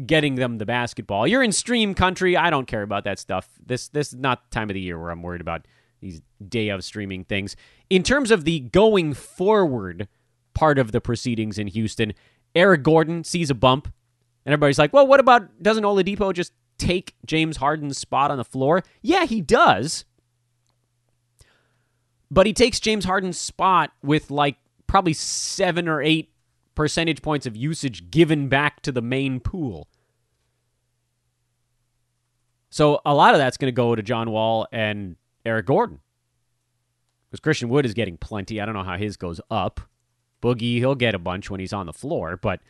getting 0.05 0.35
them 0.35 0.59
the 0.59 0.67
basketball. 0.67 1.27
You're 1.27 1.43
in 1.43 1.53
stream 1.53 1.95
country. 1.95 2.37
I 2.37 2.51
don't 2.51 2.67
care 2.67 2.83
about 2.83 3.05
that 3.05 3.19
stuff. 3.19 3.49
This 3.65 3.89
this 3.89 4.09
is 4.09 4.19
not 4.19 4.51
time 4.51 4.71
of 4.71 4.75
the 4.75 4.81
year 4.81 4.99
where 4.99 5.11
I'm 5.11 5.23
worried 5.23 5.41
about 5.41 5.67
these 6.01 6.21
day 6.49 6.69
of 6.69 6.85
streaming 6.85 7.25
things. 7.25 7.57
In 7.91 8.03
terms 8.03 8.31
of 8.31 8.45
the 8.45 8.61
going 8.61 9.15
forward 9.15 10.09
part 10.55 10.79
of 10.79 10.93
the 10.93 11.01
proceedings 11.01 11.59
in 11.59 11.69
Houston, 11.69 12.15
Eric 12.59 12.83
Gordon 12.83 13.25
sees 13.25 13.51
a 13.51 13.55
bump 13.55 13.87
and 14.45 14.53
everybody's 14.53 14.79
like, 14.79 14.93
"Well, 14.93 15.07
what 15.07 15.21
about 15.21 15.63
doesn't 15.63 15.85
Oladipo 15.85 16.33
just 16.33 16.53
take 16.79 17.15
James 17.27 17.59
Harden's 17.59 17.99
spot 17.99 18.31
on 18.31 18.39
the 18.39 18.45
floor? 18.45 18.83
Yeah, 19.03 19.27
he 19.27 19.41
does. 19.41 20.05
But 22.31 22.47
he 22.47 22.53
takes 22.53 22.81
James 22.81 23.05
Harden's 23.05 23.39
spot 23.39 23.93
with 24.03 24.31
like 24.31 24.57
probably 24.87 25.13
seven 25.13 25.89
or 25.89 26.03
eight 26.03 26.31
percentage 26.75 27.23
points 27.23 27.47
of 27.47 27.57
usage 27.57 28.11
given 28.11 28.49
back 28.49 28.83
to 28.83 28.93
the 28.93 29.03
main 29.03 29.41
pool. 29.41 29.89
So 32.71 33.01
a 33.05 33.15
lot 33.15 33.35
of 33.35 33.39
that's 33.39 33.57
going 33.57 33.69
to 33.69 33.73
go 33.73 33.95
to 33.95 34.03
John 34.03 34.31
Wall 34.31 34.67
and 34.73 35.17
Eric 35.45 35.67
Gordon. 35.67 36.01
Because 37.31 37.41
Christian 37.41 37.69
Wood 37.69 37.87
is 37.87 37.95
getting 37.95 38.17
plenty. 38.17 38.61
I 38.61 38.67
don't 38.67 38.75
know 38.75 38.83
how 38.83 38.97
his 38.97 39.17
goes 39.17 39.41
up. 39.51 39.81
Boogie, 40.43 40.77
he'll 40.77 40.95
get 40.95 41.15
a 41.15 41.19
bunch 41.19 41.51
when 41.51 41.61
he's 41.61 41.73
on 41.73 41.87
the 41.87 41.93
floor, 41.93 42.37
but 42.37 42.61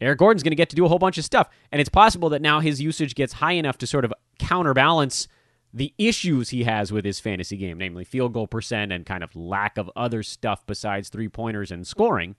Eric 0.00 0.18
Gordon's 0.18 0.42
going 0.42 0.52
to 0.52 0.56
get 0.56 0.70
to 0.70 0.76
do 0.76 0.84
a 0.84 0.88
whole 0.88 0.98
bunch 0.98 1.18
of 1.18 1.24
stuff. 1.24 1.48
And 1.72 1.80
it's 1.80 1.88
possible 1.88 2.28
that 2.30 2.42
now 2.42 2.60
his 2.60 2.80
usage 2.80 3.14
gets 3.14 3.34
high 3.34 3.52
enough 3.52 3.78
to 3.78 3.86
sort 3.86 4.04
of 4.04 4.12
counterbalance 4.38 5.28
the 5.74 5.92
issues 5.98 6.48
he 6.48 6.64
has 6.64 6.92
with 6.92 7.04
his 7.04 7.20
fantasy 7.20 7.56
game, 7.56 7.78
namely 7.78 8.04
field 8.04 8.32
goal 8.32 8.46
percent 8.46 8.92
and 8.92 9.04
kind 9.04 9.22
of 9.22 9.34
lack 9.36 9.76
of 9.76 9.90
other 9.94 10.22
stuff 10.22 10.64
besides 10.66 11.08
three 11.08 11.28
pointers 11.28 11.70
and 11.70 11.86
scoring. 11.86 12.36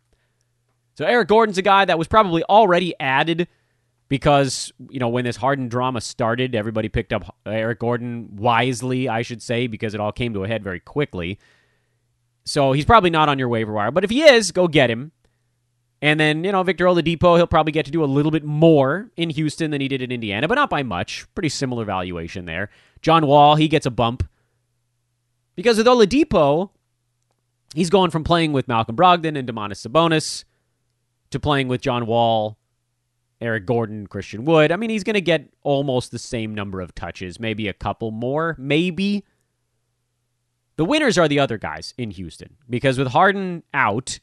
So 0.95 1.05
Eric 1.05 1.27
Gordon's 1.27 1.57
a 1.57 1.61
guy 1.61 1.85
that 1.85 1.99
was 1.99 2.07
probably 2.07 2.43
already 2.43 2.93
added 2.99 3.47
because, 4.07 4.73
you 4.89 4.99
know, 4.99 5.07
when 5.07 5.23
this 5.23 5.37
Harden 5.37 5.69
drama 5.69 6.01
started, 6.01 6.55
everybody 6.55 6.89
picked 6.89 7.13
up 7.13 7.35
Eric 7.45 7.79
Gordon 7.79 8.35
wisely, 8.35 9.07
I 9.07 9.21
should 9.21 9.41
say, 9.41 9.67
because 9.67 9.93
it 9.93 9.99
all 9.99 10.11
came 10.11 10.33
to 10.33 10.43
a 10.43 10.47
head 10.47 10.63
very 10.63 10.79
quickly. 10.79 11.37
So 12.49 12.71
he's 12.71 12.85
probably 12.85 13.11
not 13.11 13.29
on 13.29 13.37
your 13.37 13.47
waiver 13.47 13.71
wire. 13.71 13.91
But 13.91 14.03
if 14.03 14.09
he 14.09 14.23
is, 14.23 14.51
go 14.51 14.67
get 14.67 14.89
him. 14.89 15.11
And 16.01 16.19
then, 16.19 16.43
you 16.43 16.51
know, 16.51 16.63
Victor 16.63 16.85
Oladipo, 16.85 17.37
he'll 17.37 17.45
probably 17.45 17.71
get 17.71 17.85
to 17.85 17.91
do 17.91 18.03
a 18.03 18.05
little 18.05 18.31
bit 18.31 18.43
more 18.43 19.11
in 19.15 19.29
Houston 19.29 19.69
than 19.69 19.81
he 19.81 19.87
did 19.87 20.01
in 20.01 20.11
Indiana, 20.11 20.47
but 20.47 20.55
not 20.55 20.67
by 20.67 20.81
much. 20.81 21.27
Pretty 21.35 21.49
similar 21.49 21.85
valuation 21.85 22.45
there. 22.45 22.71
John 23.03 23.27
Wall, 23.27 23.53
he 23.53 23.67
gets 23.67 23.85
a 23.85 23.91
bump. 23.91 24.27
Because 25.55 25.77
with 25.77 25.85
Oladipo, 25.85 26.71
he's 27.75 27.91
going 27.91 28.09
from 28.09 28.23
playing 28.23 28.51
with 28.51 28.67
Malcolm 28.67 28.95
Brogdon 28.95 29.37
and 29.37 29.47
Domantas 29.47 29.87
Sabonis 29.87 30.43
to 31.29 31.39
playing 31.39 31.67
with 31.67 31.81
John 31.81 32.07
Wall, 32.07 32.57
Eric 33.39 33.67
Gordon, 33.67 34.07
Christian 34.07 34.43
Wood. 34.43 34.71
I 34.71 34.75
mean, 34.75 34.89
he's 34.89 35.03
going 35.03 35.13
to 35.13 35.21
get 35.21 35.53
almost 35.61 36.09
the 36.09 36.17
same 36.17 36.55
number 36.55 36.81
of 36.81 36.95
touches, 36.95 37.39
maybe 37.39 37.67
a 37.67 37.73
couple 37.73 38.09
more, 38.09 38.55
maybe. 38.57 39.23
The 40.79 40.85
winners 40.85 41.17
are 41.17 41.27
the 41.27 41.39
other 41.39 41.57
guys 41.57 41.93
in 41.97 42.09
Houston 42.11 42.55
because 42.69 42.97
with 42.97 43.09
Harden 43.09 43.63
out, 43.73 44.21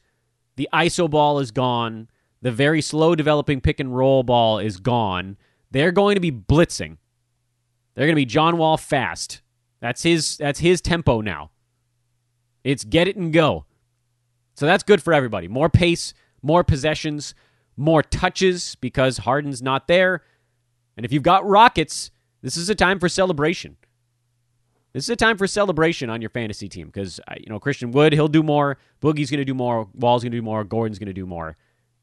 the 0.55 0.67
ISO 0.73 1.07
ball 1.07 1.37
is 1.37 1.51
gone. 1.51 2.09
The 2.41 2.51
very 2.51 2.81
slow 2.81 3.13
developing 3.13 3.61
pick 3.61 3.79
and 3.79 3.95
roll 3.95 4.23
ball 4.23 4.57
is 4.57 4.77
gone. 4.77 5.37
They're 5.69 5.91
going 5.91 6.15
to 6.15 6.19
be 6.19 6.31
blitzing. 6.31 6.97
They're 7.93 8.07
going 8.07 8.15
to 8.15 8.21
be 8.21 8.25
John 8.25 8.57
Wall 8.57 8.75
fast. 8.75 9.41
That's 9.81 10.01
his 10.01 10.35
that's 10.37 10.57
his 10.57 10.81
tempo 10.81 11.21
now. 11.21 11.51
It's 12.63 12.83
get 12.83 13.07
it 13.07 13.17
and 13.17 13.31
go. 13.31 13.65
So 14.55 14.65
that's 14.65 14.81
good 14.81 15.03
for 15.03 15.13
everybody. 15.13 15.47
More 15.47 15.69
pace, 15.69 16.15
more 16.41 16.63
possessions, 16.63 17.35
more 17.75 18.01
touches 18.01 18.73
because 18.73 19.19
Harden's 19.19 19.61
not 19.61 19.87
there. 19.87 20.23
And 20.95 21.05
if 21.05 21.13
you've 21.13 21.21
got 21.21 21.47
Rockets, 21.47 22.09
this 22.41 22.57
is 22.57 22.67
a 22.67 22.73
time 22.73 22.97
for 22.97 23.09
celebration. 23.09 23.77
This 24.93 25.03
is 25.03 25.09
a 25.09 25.15
time 25.15 25.37
for 25.37 25.47
celebration 25.47 26.09
on 26.09 26.21
your 26.21 26.29
fantasy 26.29 26.67
team 26.67 26.87
because 26.87 27.19
uh, 27.27 27.35
you 27.37 27.49
know 27.49 27.59
Christian 27.59 27.91
Wood 27.91 28.13
he'll 28.13 28.27
do 28.27 28.43
more, 28.43 28.77
Boogie's 29.01 29.29
going 29.29 29.39
to 29.39 29.45
do 29.45 29.53
more, 29.53 29.87
Wall's 29.93 30.23
going 30.23 30.31
to 30.31 30.37
do 30.37 30.41
more, 30.41 30.63
Gordon's 30.63 30.99
going 30.99 31.07
to 31.07 31.13
do 31.13 31.25
more, 31.25 31.57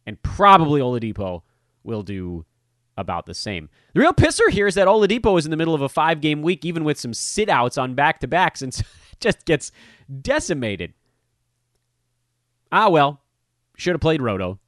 and 0.07 0.23
probably 0.23 0.81
Oladipo 0.81 1.43
will 1.83 2.03
do 2.03 2.45
about 2.97 3.27
the 3.27 3.35
same. 3.35 3.69
The 3.93 4.01
real 4.01 4.13
pisser 4.13 4.49
here 4.51 4.67
is 4.67 4.75
that 4.77 4.87
Oladipo 4.87 5.39
is 5.39 5.45
in 5.45 5.51
the 5.51 5.57
middle 5.57 5.75
of 5.75 5.83
a 5.83 5.89
five 5.89 6.21
game 6.21 6.43
week, 6.43 6.65
even 6.65 6.85
with 6.85 6.99
some 6.99 7.15
sit 7.15 7.49
outs 7.49 7.79
on 7.79 7.95
back 7.95 8.21
to 8.21 8.29
backs, 8.29 8.63
and 8.63 8.73
just 9.21 9.45
gets 9.45 9.73
decimated. 10.21 10.93
Ah, 12.71 12.89
well, 12.89 13.21
should 13.77 13.95
have 13.95 14.01
played 14.01 14.23
Roto. 14.23 14.59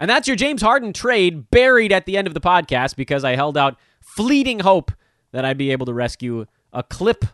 And 0.00 0.08
that's 0.08 0.28
your 0.28 0.36
James 0.36 0.62
Harden 0.62 0.92
trade 0.92 1.50
buried 1.50 1.92
at 1.92 2.06
the 2.06 2.16
end 2.16 2.28
of 2.28 2.34
the 2.34 2.40
podcast 2.40 2.94
because 2.94 3.24
I 3.24 3.34
held 3.34 3.56
out 3.56 3.76
fleeting 4.00 4.60
hope 4.60 4.92
that 5.32 5.44
I'd 5.44 5.58
be 5.58 5.70
able 5.70 5.86
to 5.86 5.94
rescue 5.94 6.46
a 6.72 6.82
clip 6.82 7.24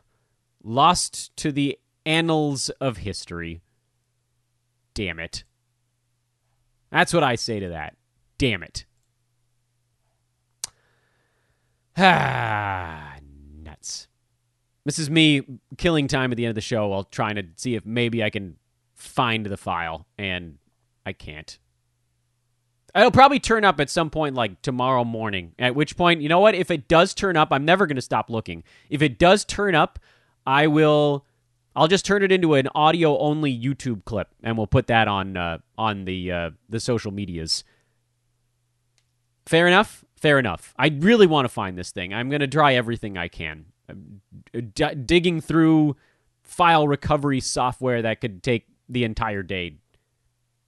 lost 0.62 1.36
to 1.36 1.52
the 1.52 1.78
annals 2.06 2.70
of 2.80 2.98
history. 2.98 3.60
Damn 4.94 5.18
it. 5.18 5.44
That's 6.90 7.12
what 7.12 7.24
I 7.24 7.34
say 7.34 7.60
to 7.60 7.68
that. 7.70 7.96
Damn 8.38 8.62
it. 8.62 8.84
Ah, 11.96 13.16
nuts. 13.62 14.08
This 14.84 14.98
is 14.98 15.08
me 15.08 15.42
killing 15.78 16.08
time 16.08 16.30
at 16.30 16.36
the 16.36 16.44
end 16.44 16.50
of 16.50 16.56
the 16.56 16.60
show 16.60 16.88
while 16.88 17.04
trying 17.04 17.36
to 17.36 17.44
see 17.56 17.74
if 17.74 17.86
maybe 17.86 18.22
I 18.22 18.30
can 18.30 18.56
find 18.94 19.46
the 19.46 19.56
file, 19.56 20.06
and 20.18 20.58
I 21.04 21.12
can't. 21.12 21.58
It'll 22.94 23.10
probably 23.10 23.40
turn 23.40 23.64
up 23.64 23.80
at 23.80 23.90
some 23.90 24.08
point 24.08 24.36
like 24.36 24.62
tomorrow 24.62 25.04
morning. 25.04 25.52
At 25.58 25.74
which 25.74 25.96
point, 25.96 26.20
you 26.20 26.28
know 26.28 26.38
what? 26.38 26.54
If 26.54 26.70
it 26.70 26.86
does 26.86 27.12
turn 27.12 27.36
up, 27.36 27.48
I'm 27.50 27.64
never 27.64 27.86
going 27.86 27.96
to 27.96 28.02
stop 28.02 28.30
looking. 28.30 28.62
If 28.88 29.02
it 29.02 29.18
does 29.18 29.44
turn 29.44 29.74
up, 29.74 29.98
I 30.46 30.68
will 30.68 31.24
I'll 31.76 31.88
just 31.88 32.06
turn 32.06 32.22
it 32.22 32.30
into 32.30 32.54
an 32.54 32.68
audio 32.74 33.18
only 33.18 33.56
YouTube 33.56 34.04
clip 34.04 34.28
and 34.42 34.56
we'll 34.56 34.68
put 34.68 34.86
that 34.86 35.08
on 35.08 35.36
uh, 35.36 35.58
on 35.76 36.04
the 36.04 36.30
uh, 36.30 36.50
the 36.68 36.78
social 36.78 37.10
medias. 37.10 37.64
Fair 39.46 39.66
enough. 39.66 40.04
Fair 40.16 40.38
enough. 40.38 40.72
I 40.78 40.86
really 40.86 41.26
want 41.26 41.46
to 41.46 41.50
find 41.50 41.76
this 41.76 41.90
thing. 41.90 42.14
I'm 42.14 42.30
going 42.30 42.40
to 42.40 42.46
try 42.46 42.74
everything 42.74 43.18
I 43.18 43.28
can. 43.28 43.66
D- 44.52 44.94
digging 45.04 45.40
through 45.40 45.96
file 46.42 46.86
recovery 46.86 47.40
software 47.40 48.00
that 48.02 48.20
could 48.20 48.42
take 48.42 48.66
the 48.88 49.04
entire 49.04 49.42
day 49.42 49.76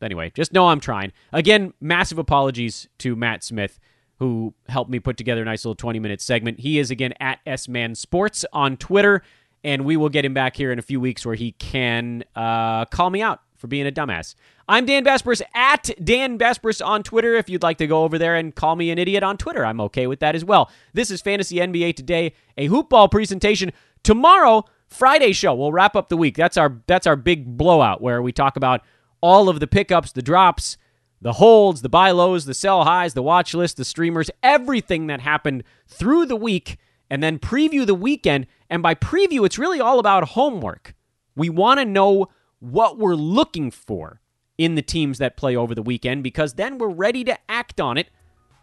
anyway, 0.02 0.30
just 0.34 0.52
know 0.52 0.68
I'm 0.68 0.80
trying. 0.80 1.12
Again, 1.32 1.72
massive 1.80 2.18
apologies 2.18 2.88
to 2.98 3.16
Matt 3.16 3.42
Smith, 3.44 3.78
who 4.18 4.54
helped 4.68 4.90
me 4.90 4.98
put 4.98 5.16
together 5.16 5.42
a 5.42 5.44
nice 5.44 5.64
little 5.64 5.74
20 5.74 5.98
minute 5.98 6.20
segment. 6.20 6.60
He 6.60 6.78
is 6.78 6.90
again 6.90 7.14
at 7.20 7.40
S 7.46 7.68
Man 7.68 7.94
Sports 7.94 8.44
on 8.52 8.76
Twitter, 8.76 9.22
and 9.64 9.84
we 9.84 9.96
will 9.96 10.08
get 10.08 10.24
him 10.24 10.34
back 10.34 10.56
here 10.56 10.72
in 10.72 10.78
a 10.78 10.82
few 10.82 11.00
weeks 11.00 11.24
where 11.24 11.34
he 11.34 11.52
can 11.52 12.24
uh, 12.34 12.84
call 12.86 13.10
me 13.10 13.22
out 13.22 13.40
for 13.56 13.66
being 13.66 13.86
a 13.86 13.92
dumbass. 13.92 14.34
I'm 14.68 14.84
Dan 14.84 15.04
Besbris 15.04 15.42
at 15.54 15.90
Dan 16.02 16.38
Besbris 16.38 16.84
on 16.84 17.02
Twitter. 17.02 17.34
If 17.34 17.48
you'd 17.48 17.62
like 17.62 17.78
to 17.78 17.86
go 17.86 18.04
over 18.04 18.18
there 18.18 18.36
and 18.36 18.54
call 18.54 18.76
me 18.76 18.90
an 18.90 18.98
idiot 18.98 19.22
on 19.22 19.36
Twitter, 19.36 19.64
I'm 19.64 19.80
okay 19.82 20.06
with 20.06 20.20
that 20.20 20.34
as 20.34 20.44
well. 20.44 20.70
This 20.92 21.10
is 21.10 21.22
Fantasy 21.22 21.56
NBA 21.56 21.96
Today, 21.96 22.32
a 22.56 22.68
hoopball 22.68 23.10
presentation. 23.10 23.72
Tomorrow, 24.02 24.64
Friday 24.88 25.32
show, 25.32 25.54
we'll 25.54 25.72
wrap 25.72 25.96
up 25.96 26.08
the 26.08 26.16
week. 26.16 26.36
That's 26.36 26.56
our 26.56 26.80
that's 26.86 27.06
our 27.06 27.16
big 27.16 27.56
blowout 27.56 28.00
where 28.00 28.22
we 28.22 28.32
talk 28.32 28.56
about 28.56 28.82
all 29.20 29.48
of 29.48 29.60
the 29.60 29.66
pickups, 29.66 30.12
the 30.12 30.22
drops, 30.22 30.76
the 31.20 31.34
holds, 31.34 31.82
the 31.82 31.88
buy 31.88 32.10
lows, 32.10 32.44
the 32.44 32.54
sell 32.54 32.84
highs, 32.84 33.14
the 33.14 33.22
watch 33.22 33.54
list, 33.54 33.76
the 33.76 33.84
streamers, 33.84 34.30
everything 34.42 35.06
that 35.06 35.20
happened 35.20 35.64
through 35.86 36.26
the 36.26 36.36
week, 36.36 36.78
and 37.10 37.22
then 37.22 37.38
preview 37.38 37.86
the 37.86 37.94
weekend. 37.94 38.46
And 38.68 38.82
by 38.82 38.94
preview, 38.94 39.46
it's 39.46 39.58
really 39.58 39.80
all 39.80 39.98
about 39.98 40.28
homework. 40.30 40.94
We 41.34 41.48
want 41.48 41.80
to 41.80 41.84
know 41.84 42.28
what 42.60 42.98
we're 42.98 43.14
looking 43.14 43.70
for 43.70 44.20
in 44.58 44.74
the 44.74 44.82
teams 44.82 45.18
that 45.18 45.36
play 45.36 45.54
over 45.54 45.74
the 45.74 45.82
weekend 45.82 46.22
because 46.22 46.54
then 46.54 46.78
we're 46.78 46.88
ready 46.88 47.24
to 47.24 47.38
act 47.48 47.80
on 47.80 47.98
it. 47.98 48.08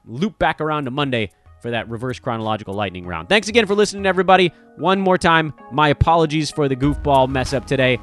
Loop 0.05 0.39
back 0.39 0.59
around 0.59 0.85
to 0.85 0.91
Monday 0.91 1.31
for 1.61 1.71
that 1.71 1.87
reverse 1.89 2.19
chronological 2.19 2.73
lightning 2.73 3.05
round. 3.05 3.29
Thanks 3.29 3.47
again 3.47 3.65
for 3.65 3.75
listening, 3.75 4.05
everybody. 4.05 4.51
One 4.75 4.99
more 4.99 5.17
time, 5.17 5.53
my 5.71 5.89
apologies 5.89 6.51
for 6.51 6.67
the 6.67 6.75
goofball 6.75 7.29
mess 7.29 7.53
up 7.53 7.65
today. 7.65 7.99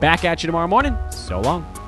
Back 0.00 0.24
at 0.24 0.42
you 0.42 0.46
tomorrow 0.46 0.68
morning. 0.68 0.96
So 1.10 1.40
long. 1.40 1.87